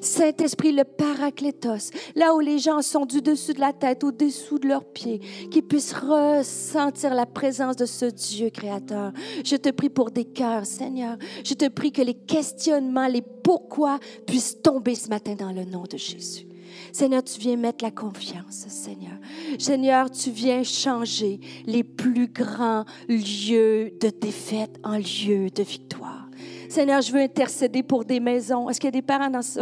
Saint-Esprit, 0.00 0.72
le 0.72 0.84
paraclétos, 0.84 1.90
là 2.14 2.34
où 2.34 2.40
les 2.40 2.58
gens 2.58 2.82
sont 2.82 3.04
du 3.04 3.20
dessus 3.20 3.52
de 3.52 3.60
la 3.60 3.72
tête, 3.72 4.02
au 4.04 4.12
dessous 4.12 4.58
de 4.58 4.66
leurs 4.66 4.84
pieds, 4.84 5.20
qu'ils 5.50 5.58
qu'ils 5.58 5.64
ressentir 5.94 7.14
la 7.14 7.26
présence 7.26 7.76
de 7.76 7.86
ce 7.86 8.06
Dieu 8.06 8.50
créateur. 8.50 9.12
Je 9.44 9.56
te 9.56 9.70
prie 9.70 9.88
pour 9.88 10.10
des 10.10 10.24
cœurs, 10.24 10.66
Seigneur. 10.66 11.16
Je 11.44 11.54
te 11.54 11.68
prie 11.68 11.92
que 11.92 12.02
les 12.02 12.14
questionnements, 12.14 13.06
les 13.06 13.22
pourquoi 13.22 13.98
puissent 14.26 14.60
tomber 14.62 14.94
ce 14.94 15.08
matin 15.08 15.34
dans 15.34 15.52
le 15.52 15.64
nom 15.64 15.84
de 15.84 15.96
Jésus. 15.96 16.46
Seigneur, 16.92 17.22
tu 17.22 17.38
viens 17.40 17.56
mettre 17.56 17.84
la 17.84 17.90
confiance, 17.90 18.66
Seigneur. 18.68 19.18
Seigneur, 19.58 20.10
tu 20.10 20.30
viens 20.30 20.62
changer 20.62 21.40
les 21.66 21.84
plus 21.84 22.28
grands 22.28 22.84
lieux 23.08 23.92
de 24.00 24.10
défaite 24.10 24.78
en 24.84 24.96
lieux 24.96 25.50
de 25.50 25.62
victoire. 25.62 26.28
Seigneur, 26.68 27.00
je 27.00 27.12
veux 27.12 27.20
intercéder 27.20 27.82
pour 27.82 28.04
des 28.04 28.20
maisons. 28.20 28.68
Est-ce 28.68 28.78
qu'il 28.78 28.88
y 28.88 28.88
a 28.88 28.92
des 28.92 29.02
parents 29.02 29.30
dans 29.30 29.42
ce, 29.42 29.60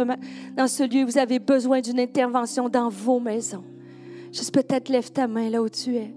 dans 0.55 0.67
ce 0.67 0.83
lieu? 0.83 1.05
Vous 1.05 1.17
avez 1.17 1.39
besoin 1.39 1.79
d'une 1.79 1.99
intervention 1.99 2.67
dans 2.69 2.89
vos 2.89 3.19
maisons. 3.19 3.63
Juste 4.31 4.53
peut-être 4.53 4.89
lève 4.89 5.11
ta 5.11 5.27
main 5.27 5.49
là 5.49 5.61
où 5.61 5.69
tu 5.69 5.95
es. 5.95 6.11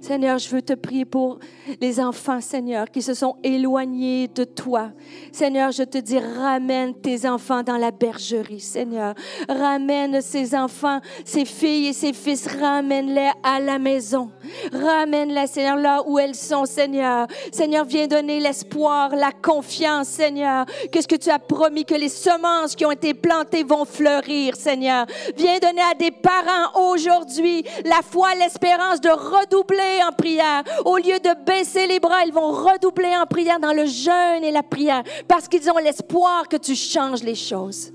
Seigneur, 0.00 0.38
je 0.38 0.48
veux 0.48 0.62
te 0.62 0.72
prier 0.72 1.04
pour 1.04 1.38
les 1.80 2.00
enfants, 2.00 2.40
Seigneur, 2.40 2.90
qui 2.90 3.02
se 3.02 3.14
sont 3.14 3.36
éloignés 3.42 4.28
de 4.28 4.44
toi. 4.44 4.90
Seigneur, 5.32 5.72
je 5.72 5.82
te 5.82 5.98
dis, 5.98 6.18
ramène 6.18 6.94
tes 6.94 7.28
enfants 7.28 7.62
dans 7.62 7.76
la 7.76 7.90
bergerie, 7.90 8.60
Seigneur. 8.60 9.14
Ramène 9.48 10.20
ces 10.20 10.54
enfants, 10.54 11.00
ces 11.24 11.44
filles 11.44 11.88
et 11.88 11.92
ces 11.92 12.12
fils, 12.12 12.46
ramène-les 12.46 13.30
à 13.42 13.60
la 13.60 13.78
maison. 13.78 14.30
Ramène-les, 14.72 15.46
Seigneur, 15.46 15.76
là 15.76 16.02
où 16.06 16.18
elles 16.18 16.34
sont, 16.34 16.64
Seigneur. 16.66 17.26
Seigneur, 17.52 17.84
viens 17.84 18.06
donner 18.06 18.40
l'espoir, 18.40 19.14
la 19.14 19.32
confiance, 19.32 20.08
Seigneur. 20.08 20.66
Qu'est-ce 20.92 21.08
que 21.08 21.16
tu 21.16 21.30
as 21.30 21.38
promis 21.38 21.84
que 21.84 21.94
les 21.94 22.08
semences 22.08 22.74
qui 22.74 22.86
ont 22.86 22.92
été 22.92 23.12
plantées 23.14 23.64
vont 23.64 23.84
fleurir, 23.84 24.56
Seigneur? 24.56 25.06
Viens 25.36 25.58
donner 25.58 25.82
à 25.82 25.94
des 25.94 26.10
parents 26.10 26.92
aujourd'hui 26.92 27.64
la 27.84 28.00
foi, 28.02 28.34
l'espérance 28.34 29.00
de 29.00 29.10
redoubler 29.10 29.65
en 30.06 30.12
prière. 30.12 30.62
Au 30.84 30.96
lieu 30.96 31.18
de 31.18 31.44
baisser 31.44 31.86
les 31.86 32.00
bras, 32.00 32.24
ils 32.26 32.32
vont 32.32 32.52
redoubler 32.52 33.16
en 33.16 33.26
prière 33.26 33.60
dans 33.60 33.72
le 33.72 33.86
jeûne 33.86 34.44
et 34.44 34.50
la 34.50 34.62
prière 34.62 35.02
parce 35.28 35.48
qu'ils 35.48 35.70
ont 35.70 35.78
l'espoir 35.78 36.48
que 36.48 36.56
tu 36.56 36.74
changes 36.74 37.22
les 37.22 37.34
choses. 37.34 37.92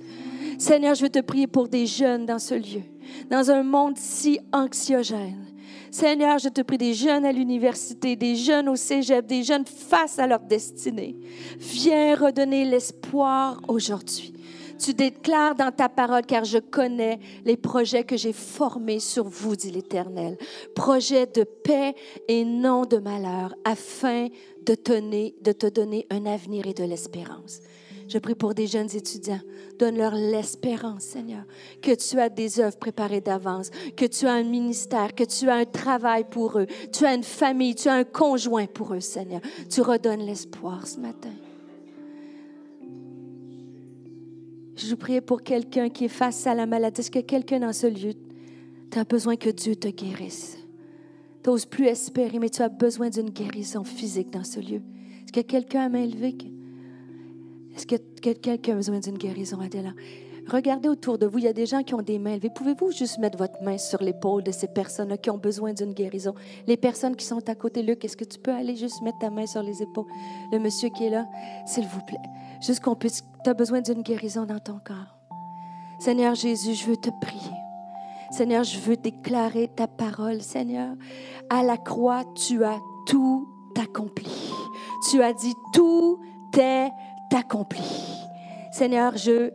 Seigneur, 0.57 0.95
je 0.95 1.03
veux 1.03 1.09
te 1.09 1.19
prier 1.19 1.47
pour 1.47 1.67
des 1.67 1.85
jeunes 1.85 2.25
dans 2.25 2.39
ce 2.39 2.53
lieu, 2.53 2.83
dans 3.29 3.49
un 3.49 3.63
monde 3.63 3.97
si 3.97 4.39
anxiogène. 4.51 5.47
Seigneur, 5.89 6.39
je 6.39 6.47
te 6.47 6.61
prie 6.61 6.77
des 6.77 6.93
jeunes 6.93 7.25
à 7.25 7.33
l'université, 7.33 8.15
des 8.15 8.35
jeunes 8.35 8.69
au 8.69 8.77
cégep, 8.77 9.25
des 9.25 9.43
jeunes 9.43 9.65
face 9.65 10.19
à 10.19 10.27
leur 10.27 10.39
destinée. 10.39 11.17
Viens 11.57 12.15
redonner 12.15 12.63
l'espoir 12.63 13.59
aujourd'hui. 13.67 14.33
Tu 14.81 14.95
déclares 14.95 15.53
dans 15.53 15.71
ta 15.71 15.89
parole, 15.89 16.25
car 16.25 16.43
je 16.43 16.57
connais 16.57 17.19
les 17.45 17.55
projets 17.55 18.03
que 18.03 18.17
j'ai 18.17 18.33
formés 18.33 18.99
sur 18.99 19.25
vous, 19.25 19.55
dit 19.55 19.69
l'Éternel. 19.69 20.37
Projets 20.73 21.27
de 21.27 21.43
paix 21.43 21.93
et 22.27 22.43
non 22.43 22.85
de 22.85 22.97
malheur, 22.97 23.53
afin 23.63 24.29
de, 24.65 24.73
de 25.43 25.51
te 25.51 25.67
donner 25.67 26.07
un 26.09 26.25
avenir 26.25 26.65
et 26.65 26.73
de 26.73 26.83
l'espérance. 26.83 27.61
Je 28.07 28.17
prie 28.17 28.33
pour 28.33 28.55
des 28.55 28.65
jeunes 28.65 28.89
étudiants. 28.93 29.39
Donne-leur 29.77 30.15
l'espérance, 30.15 31.03
Seigneur, 31.03 31.43
que 31.81 31.93
tu 31.93 32.19
as 32.19 32.29
des 32.29 32.59
œuvres 32.59 32.77
préparées 32.77 33.21
d'avance, 33.21 33.69
que 33.95 34.05
tu 34.05 34.25
as 34.25 34.33
un 34.33 34.43
ministère, 34.43 35.13
que 35.13 35.23
tu 35.23 35.47
as 35.47 35.55
un 35.55 35.65
travail 35.65 36.25
pour 36.29 36.57
eux, 36.57 36.67
tu 36.91 37.05
as 37.05 37.13
une 37.13 37.23
famille, 37.23 37.75
tu 37.75 37.87
as 37.87 37.93
un 37.93 38.03
conjoint 38.03 38.65
pour 38.65 38.95
eux, 38.95 38.99
Seigneur. 38.99 39.41
Tu 39.69 39.81
redonnes 39.81 40.25
l'espoir 40.25 40.87
ce 40.87 40.99
matin. 40.99 41.31
Je 44.83 44.95
prie 44.95 45.21
pour 45.21 45.43
quelqu'un 45.43 45.89
qui 45.89 46.05
est 46.05 46.09
face 46.09 46.47
à 46.47 46.55
la 46.55 46.65
maladie. 46.65 47.01
Est-ce 47.01 47.11
que 47.11 47.19
quelqu'un 47.19 47.59
dans 47.59 47.73
ce 47.73 47.87
lieu, 47.87 48.13
tu 48.89 48.97
as 48.97 49.03
besoin 49.03 49.35
que 49.35 49.49
Dieu 49.49 49.75
te 49.75 49.87
guérisse? 49.87 50.57
Tu 51.43 51.49
n'oses 51.49 51.65
plus 51.65 51.85
espérer, 51.85 52.39
mais 52.39 52.49
tu 52.49 52.61
as 52.61 52.69
besoin 52.69 53.09
d'une 53.09 53.29
guérison 53.29 53.83
physique 53.83 54.29
dans 54.31 54.43
ce 54.43 54.59
lieu. 54.59 54.81
Est-ce 55.23 55.31
que 55.31 55.41
quelqu'un 55.41 55.81
a 55.81 55.89
main 55.89 56.05
levée? 56.05 56.35
Est-ce 57.75 57.85
que 57.85 57.95
quelqu'un 57.95 58.73
a 58.73 58.75
besoin 58.75 58.99
d'une 58.99 59.17
guérison, 59.17 59.59
Adela? 59.59 59.93
Regardez 60.49 60.89
autour 60.89 61.17
de 61.17 61.25
vous, 61.25 61.37
il 61.37 61.45
y 61.45 61.47
a 61.47 61.53
des 61.53 61.65
gens 61.65 61.83
qui 61.83 61.93
ont 61.93 62.01
des 62.01 62.19
mains 62.19 62.35
levées. 62.35 62.49
Pouvez-vous 62.53 62.91
juste 62.91 63.19
mettre 63.19 63.37
votre 63.37 63.61
main 63.61 63.77
sur 63.77 64.01
l'épaule 64.01 64.43
de 64.43 64.51
ces 64.51 64.67
personnes-là 64.67 65.17
qui 65.17 65.29
ont 65.29 65.37
besoin 65.37 65.73
d'une 65.73 65.93
guérison? 65.93 66.33
Les 66.67 66.77
personnes 66.77 67.15
qui 67.15 67.25
sont 67.25 67.47
à 67.47 67.55
côté, 67.55 67.83
Luc, 67.83 68.03
est-ce 68.03 68.17
que 68.17 68.25
tu 68.25 68.39
peux 68.39 68.51
aller 68.51 68.75
juste 68.75 69.01
mettre 69.01 69.19
ta 69.19 69.29
main 69.29 69.45
sur 69.45 69.63
les 69.63 69.81
épaules? 69.81 70.07
Le 70.51 70.59
monsieur 70.59 70.89
qui 70.89 71.05
est 71.05 71.09
là, 71.09 71.27
s'il 71.65 71.85
vous 71.85 72.01
plaît. 72.01 72.17
Juste 72.61 72.81
qu'on 72.81 72.95
puisse, 72.95 73.23
tu 73.43 73.49
as 73.49 73.53
besoin 73.53 73.81
d'une 73.81 74.01
guérison 74.01 74.45
dans 74.45 74.59
ton 74.59 74.79
corps. 74.83 75.17
Seigneur 75.99 76.35
Jésus, 76.35 76.73
je 76.73 76.87
veux 76.87 76.97
te 76.97 77.09
prier. 77.21 77.55
Seigneur, 78.31 78.63
je 78.63 78.79
veux 78.79 78.97
déclarer 78.97 79.69
ta 79.75 79.87
parole. 79.87 80.41
Seigneur, 80.41 80.95
à 81.49 81.63
la 81.63 81.77
croix, 81.77 82.23
tu 82.35 82.63
as 82.63 82.79
tout 83.05 83.47
accompli. 83.79 84.51
Tu 85.09 85.21
as 85.21 85.33
dit 85.33 85.53
tout 85.73 86.19
est 86.57 86.89
accompli. 87.35 87.83
Seigneur, 88.71 89.17
je 89.17 89.51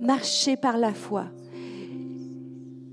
marcher 0.00 0.56
par 0.56 0.76
la 0.76 0.92
foi 0.92 1.26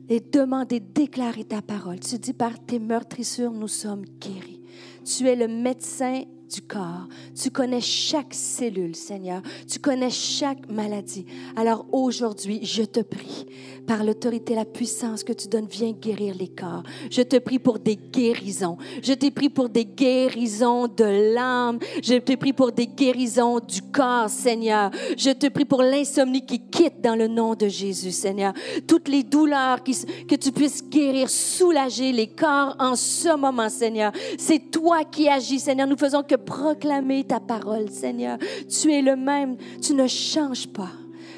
et 0.10 0.20
demander, 0.20 0.82
déclarer 0.82 1.46
ta 1.46 1.62
parole. 1.62 2.00
Tu 2.00 2.18
dis 2.18 2.34
par 2.34 2.60
tes 2.60 2.80
meurtrissures, 2.80 3.52
nous 3.52 3.70
sommes 3.70 4.04
guéris. 4.20 4.62
Tu 5.06 5.28
es 5.28 5.36
le 5.36 5.48
médecin 5.48 6.24
du 6.52 6.62
corps. 6.62 7.08
Tu 7.42 7.50
connais 7.50 7.82
chaque 7.82 8.34
cellule, 8.34 8.96
Seigneur. 8.96 9.42
Tu 9.68 9.80
connais 9.80 10.10
chaque 10.10 10.70
maladie. 10.70 11.26
Alors 11.56 11.86
aujourd'hui, 11.92 12.60
je 12.64 12.84
te 12.84 13.00
prie, 13.00 13.46
par 13.88 14.04
l'autorité 14.04 14.54
et 14.54 14.56
la 14.56 14.66
puissance 14.66 15.24
que 15.24 15.34
tu 15.34 15.48
donnes, 15.48 15.68
viens 15.70 15.92
guérir 15.92 16.36
les 16.36 16.50
corps. 16.50 16.84
Je 17.10 17.22
te 17.22 17.38
prie 17.38 17.60
pour 17.60 17.80
des 17.80 17.96
guérisons. 17.96 18.78
Je 19.02 19.14
te 19.14 19.30
prie 19.30 19.50
pour 19.50 19.70
des 19.70 19.86
guérisons 19.86 20.88
de 20.88 21.34
l'âme. 21.34 21.80
Je 22.04 22.16
te 22.16 22.36
prie 22.36 22.54
pour 22.54 22.72
des 22.72 22.88
guérisons 22.88 23.60
du 23.60 23.82
corps, 23.82 24.30
Seigneur. 24.30 24.92
Je 25.18 25.32
te 25.32 25.48
prie 25.48 25.66
pour 25.66 25.82
l'insomnie 25.82 26.46
qui 26.46 26.60
quitte 26.60 27.02
dans 27.02 27.16
le 27.16 27.28
nom 27.28 27.56
de 27.56 27.68
Jésus, 27.68 28.12
Seigneur. 28.12 28.54
Toutes 28.88 29.08
les 29.08 29.24
douleurs 29.24 29.84
que 29.84 30.36
tu 30.36 30.52
puisses 30.52 30.84
guérir, 30.84 31.30
soulager 31.30 32.12
les 32.12 32.28
corps 32.28 32.76
en 32.80 32.96
ce 32.96 33.36
moment, 33.38 33.70
Seigneur. 33.70 34.12
C'est 34.38 34.72
toi 34.72 35.04
qui 35.06 35.30
agis, 35.30 35.60
Seigneur. 35.60 35.88
Nous 35.88 35.98
faisons 35.98 36.24
que 36.24 36.36
proclamer 36.42 37.24
ta 37.24 37.40
parole, 37.40 37.90
Seigneur. 37.90 38.38
Tu 38.70 38.92
es 38.92 39.02
le 39.02 39.16
même, 39.16 39.58
tu 39.82 39.94
ne 39.94 40.08
changes 40.08 40.68
pas. 40.68 40.92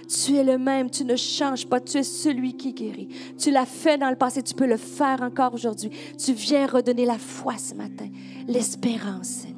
Tu 0.07 0.35
es 0.35 0.43
le 0.43 0.57
même, 0.57 0.89
tu 0.89 1.05
ne 1.05 1.15
changes 1.15 1.65
pas, 1.65 1.79
tu 1.79 1.97
es 1.97 2.03
celui 2.03 2.55
qui 2.55 2.73
guérit. 2.73 3.07
Tu 3.37 3.51
l'as 3.51 3.65
fait 3.65 3.97
dans 3.97 4.09
le 4.09 4.15
passé, 4.15 4.43
tu 4.43 4.53
peux 4.53 4.67
le 4.67 4.77
faire 4.77 5.21
encore 5.21 5.53
aujourd'hui. 5.53 5.91
Tu 6.17 6.33
viens 6.33 6.67
redonner 6.67 7.05
la 7.05 7.17
foi 7.17 7.57
ce 7.57 7.73
matin, 7.73 8.09
l'espérance, 8.47 9.27
Seigneur. 9.27 9.53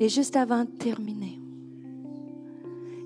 Et 0.00 0.08
juste 0.08 0.36
avant 0.36 0.64
de 0.64 0.70
terminer, 0.70 1.40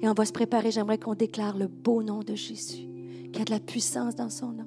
et 0.03 0.09
on 0.09 0.15
va 0.15 0.25
se 0.25 0.33
préparer, 0.33 0.73
j'aimerais 0.73 0.99
qu'on 0.99 1.15
déclare 1.15 1.57
le 1.57 1.69
beau 1.69 2.03
nom 2.03 2.21
de 2.25 2.35
Jésus, 2.35 2.89
qui 3.33 3.41
a 3.41 3.45
de 3.45 3.53
la 3.53 3.61
puissance 3.61 4.17
dans 4.17 4.29
son 4.29 4.49
nom. 4.49 4.67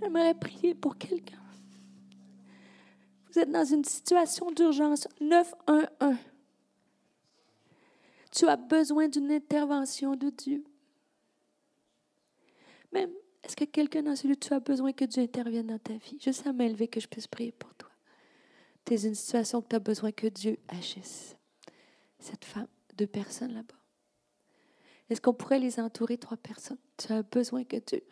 J'aimerais 0.00 0.34
prier 0.34 0.74
pour 0.74 0.96
quelqu'un. 0.96 1.36
Vous 3.36 3.42
êtes 3.42 3.50
dans 3.50 3.66
une 3.66 3.84
situation 3.84 4.50
d'urgence 4.50 5.06
911. 5.20 6.16
Tu 8.32 8.48
as 8.48 8.56
besoin 8.56 9.08
d'une 9.08 9.30
intervention 9.30 10.16
de 10.16 10.30
Dieu. 10.30 10.64
Même, 12.92 13.10
est-ce 13.44 13.54
que 13.54 13.66
quelqu'un 13.66 14.04
dans 14.04 14.16
ce 14.16 14.26
lieu, 14.26 14.36
tu 14.36 14.54
as 14.54 14.60
besoin 14.60 14.94
que 14.94 15.04
Dieu 15.04 15.22
intervienne 15.22 15.66
dans 15.66 15.78
ta 15.78 15.92
vie? 15.98 16.16
Juste 16.18 16.46
à 16.46 16.54
m'élever 16.54 16.88
que 16.88 16.98
je 16.98 17.06
puisse 17.06 17.26
prier 17.26 17.52
pour 17.52 17.74
toi. 17.74 17.90
Tu 18.86 18.94
es 18.94 19.04
une 19.04 19.14
situation 19.14 19.60
que 19.60 19.68
tu 19.68 19.76
as 19.76 19.80
besoin 19.80 20.12
que 20.12 20.28
Dieu 20.28 20.56
agisse. 20.68 21.36
Cette 22.18 22.46
femme, 22.46 22.68
deux 22.96 23.06
personnes 23.06 23.52
là-bas. 23.52 23.76
Est-ce 25.10 25.20
qu'on 25.20 25.34
pourrait 25.34 25.58
les 25.58 25.78
entourer, 25.78 26.16
trois 26.16 26.38
personnes? 26.38 26.78
Tu 26.96 27.12
as 27.12 27.22
besoin 27.22 27.64
que 27.64 27.76
Dieu 27.76 28.02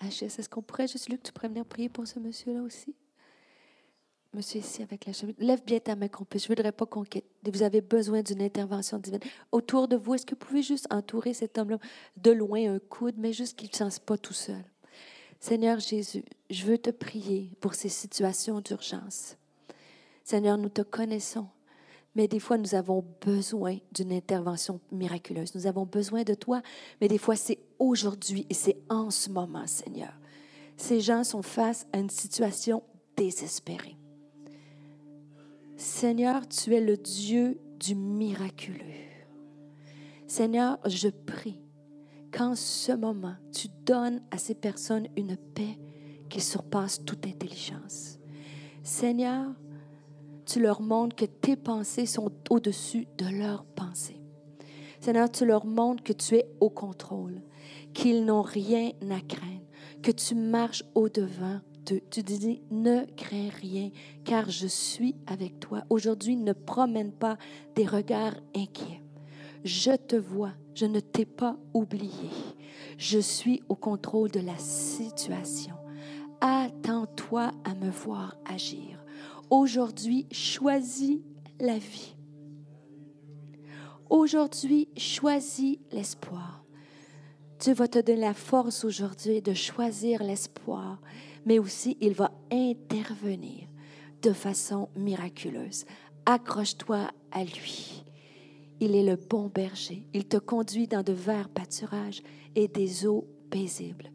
agisse. 0.00 0.38
Est-ce 0.38 0.50
qu'on 0.50 0.60
pourrait, 0.60 0.88
juste 0.88 1.08
Luc, 1.08 1.22
tu 1.22 1.32
pourrais 1.32 1.48
venir 1.48 1.64
prier 1.64 1.88
pour 1.88 2.06
ce 2.06 2.18
monsieur-là 2.18 2.60
aussi? 2.60 2.94
Monsieur 4.34 4.60
ici 4.60 4.82
avec 4.82 5.06
la 5.06 5.12
chemise. 5.12 5.36
Lève 5.38 5.62
bien 5.64 5.78
ta 5.78 5.94
main 5.94 6.08
qu'on 6.08 6.24
puisse. 6.24 6.42
Je 6.42 6.50
ne 6.50 6.56
voudrais 6.56 6.72
pas 6.72 6.86
qu'on 6.86 7.04
quitte. 7.04 7.24
Vous 7.44 7.62
avez 7.62 7.80
besoin 7.80 8.20
d'une 8.20 8.42
intervention 8.42 8.98
divine. 8.98 9.20
Autour 9.52 9.86
de 9.86 9.96
vous, 9.96 10.14
est-ce 10.14 10.26
que 10.26 10.34
vous 10.34 10.44
pouvez 10.44 10.62
juste 10.62 10.92
entourer 10.92 11.34
cet 11.34 11.56
homme-là 11.56 11.78
de 12.16 12.32
loin, 12.32 12.74
un 12.74 12.78
coude, 12.80 13.14
mais 13.16 13.32
juste 13.32 13.56
qu'il 13.56 13.68
ne 13.68 13.72
se 13.72 13.78
sente 13.78 14.00
pas 14.00 14.18
tout 14.18 14.32
seul? 14.32 14.64
Seigneur 15.38 15.78
Jésus, 15.78 16.24
je 16.50 16.64
veux 16.64 16.78
te 16.78 16.90
prier 16.90 17.50
pour 17.60 17.74
ces 17.74 17.88
situations 17.88 18.60
d'urgence. 18.60 19.36
Seigneur, 20.24 20.58
nous 20.58 20.70
te 20.70 20.82
connaissons, 20.82 21.46
mais 22.16 22.26
des 22.26 22.40
fois, 22.40 22.58
nous 22.58 22.74
avons 22.74 23.04
besoin 23.20 23.76
d'une 23.92 24.12
intervention 24.12 24.80
miraculeuse. 24.90 25.54
Nous 25.54 25.66
avons 25.66 25.84
besoin 25.84 26.22
de 26.24 26.34
toi, 26.34 26.60
mais 27.00 27.08
des 27.08 27.18
fois, 27.18 27.36
c'est 27.36 27.58
aujourd'hui 27.78 28.46
et 28.50 28.54
c'est 28.54 28.78
en 28.88 29.10
ce 29.10 29.30
moment, 29.30 29.66
Seigneur. 29.66 30.12
Ces 30.76 31.00
gens 31.00 31.22
sont 31.22 31.42
face 31.42 31.86
à 31.92 31.98
une 31.98 32.10
situation 32.10 32.82
désespérée. 33.16 33.96
Seigneur, 35.84 36.48
tu 36.48 36.74
es 36.74 36.80
le 36.80 36.96
Dieu 36.96 37.60
du 37.78 37.94
miraculeux. 37.94 38.78
Seigneur, 40.26 40.78
je 40.86 41.08
prie 41.08 41.60
qu'en 42.32 42.54
ce 42.54 42.92
moment, 42.92 43.34
tu 43.52 43.68
donnes 43.84 44.22
à 44.30 44.38
ces 44.38 44.54
personnes 44.54 45.08
une 45.14 45.36
paix 45.36 45.78
qui 46.30 46.40
surpasse 46.40 47.04
toute 47.04 47.26
intelligence. 47.26 48.18
Seigneur, 48.82 49.50
tu 50.46 50.58
leur 50.58 50.80
montres 50.80 51.16
que 51.16 51.26
tes 51.26 51.54
pensées 51.54 52.06
sont 52.06 52.32
au-dessus 52.48 53.06
de 53.18 53.26
leurs 53.26 53.66
pensées. 53.66 54.22
Seigneur, 55.00 55.30
tu 55.30 55.44
leur 55.44 55.66
montres 55.66 56.02
que 56.02 56.14
tu 56.14 56.36
es 56.36 56.46
au 56.60 56.70
contrôle, 56.70 57.42
qu'ils 57.92 58.24
n'ont 58.24 58.40
rien 58.40 58.92
à 59.10 59.20
craindre, 59.20 59.68
que 60.02 60.12
tu 60.12 60.34
marches 60.34 60.82
au-devant 60.94 61.60
Tu 61.84 62.22
dis, 62.22 62.62
ne 62.70 63.04
crains 63.16 63.50
rien, 63.60 63.90
car 64.24 64.48
je 64.48 64.66
suis 64.66 65.16
avec 65.26 65.60
toi. 65.60 65.82
Aujourd'hui, 65.90 66.36
ne 66.36 66.52
promène 66.52 67.12
pas 67.12 67.36
des 67.74 67.86
regards 67.86 68.36
inquiets. 68.56 69.02
Je 69.64 69.96
te 69.96 70.16
vois, 70.16 70.52
je 70.74 70.86
ne 70.86 71.00
t'ai 71.00 71.24
pas 71.24 71.56
oublié. 71.72 72.30
Je 72.96 73.18
suis 73.18 73.62
au 73.68 73.74
contrôle 73.74 74.30
de 74.30 74.40
la 74.40 74.56
situation. 74.58 75.74
Attends-toi 76.40 77.52
à 77.64 77.74
me 77.74 77.90
voir 77.90 78.36
agir. 78.44 79.02
Aujourd'hui, 79.50 80.26
choisis 80.30 81.20
la 81.60 81.78
vie. 81.78 82.14
Aujourd'hui, 84.10 84.88
choisis 84.96 85.78
l'espoir. 85.92 86.64
Dieu 87.58 87.72
va 87.72 87.88
te 87.88 87.98
donner 87.98 88.20
la 88.20 88.34
force 88.34 88.84
aujourd'hui 88.84 89.40
de 89.40 89.54
choisir 89.54 90.22
l'espoir, 90.22 91.00
mais 91.44 91.58
aussi 91.58 91.96
il 92.00 92.14
va 92.14 92.32
intervenir 92.50 93.68
de 94.22 94.32
façon 94.32 94.88
miraculeuse. 94.96 95.84
Accroche-toi 96.26 97.10
à 97.30 97.44
lui. 97.44 98.04
Il 98.80 98.94
est 98.94 99.04
le 99.04 99.16
bon 99.16 99.48
berger. 99.48 100.06
Il 100.14 100.26
te 100.26 100.36
conduit 100.36 100.88
dans 100.88 101.02
de 101.02 101.12
verts 101.12 101.48
pâturages 101.48 102.22
et 102.54 102.68
des 102.68 103.06
eaux 103.06 103.26
paisibles. 103.50 104.10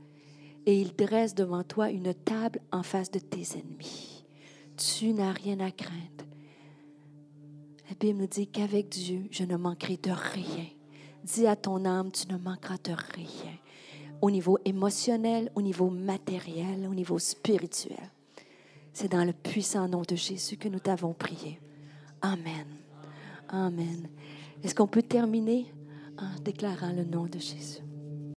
Et 0.66 0.82
il 0.82 0.96
dresse 0.96 1.36
devant 1.36 1.64
toi 1.64 1.90
une 1.90 2.14
table 2.14 2.60
en 2.72 2.84
face 2.84 3.12
de 3.12 3.20
tes 3.20 3.58
ennemis. 3.58 4.26
Tu 4.78 5.14
n'as 5.14 5.32
rien 5.32 5.60
à 5.60 5.72
craindre. 5.72 6.26
La 7.90 7.96
Bible 8.00 8.20
nous 8.20 8.28
dit 8.28 8.48
qu'avec 8.48 8.90
Dieu, 8.90 9.26
je 9.32 9.44
ne 9.44 9.58
manquerai 9.58 9.98
de 9.98 10.12
rien. 10.12 10.68
Dis 11.24 11.48
à 11.48 11.56
ton 11.56 11.86
âme, 11.86 12.12
tu 12.12 12.32
ne 12.32 12.38
manqueras 12.38 12.78
de 12.84 12.92
rien. 12.92 13.58
Au 14.22 14.30
niveau 14.30 14.58
émotionnel, 14.66 15.52
au 15.56 15.62
niveau 15.62 15.90
matériel, 15.90 16.88
au 16.90 16.94
niveau 16.94 17.20
spirituel. 17.20 18.12
C'est 18.94 19.12
dans 19.12 19.24
le 19.24 19.34
puissant 19.34 19.88
nom 19.88 20.02
de 20.02 20.16
Jésus 20.16 20.58
que 20.58 20.68
nous 20.68 20.80
t'avons 20.80 21.14
prié. 21.14 21.60
Amen. 22.22 22.66
Amen. 23.48 24.08
Est-ce 24.64 24.76
qu'on 24.76 24.88
peut 24.88 25.04
terminer 25.04 25.68
en 26.18 26.40
déclarant 26.42 26.92
le 26.92 27.06
nom 27.06 27.26
de 27.26 27.40
Jésus? 27.40 27.82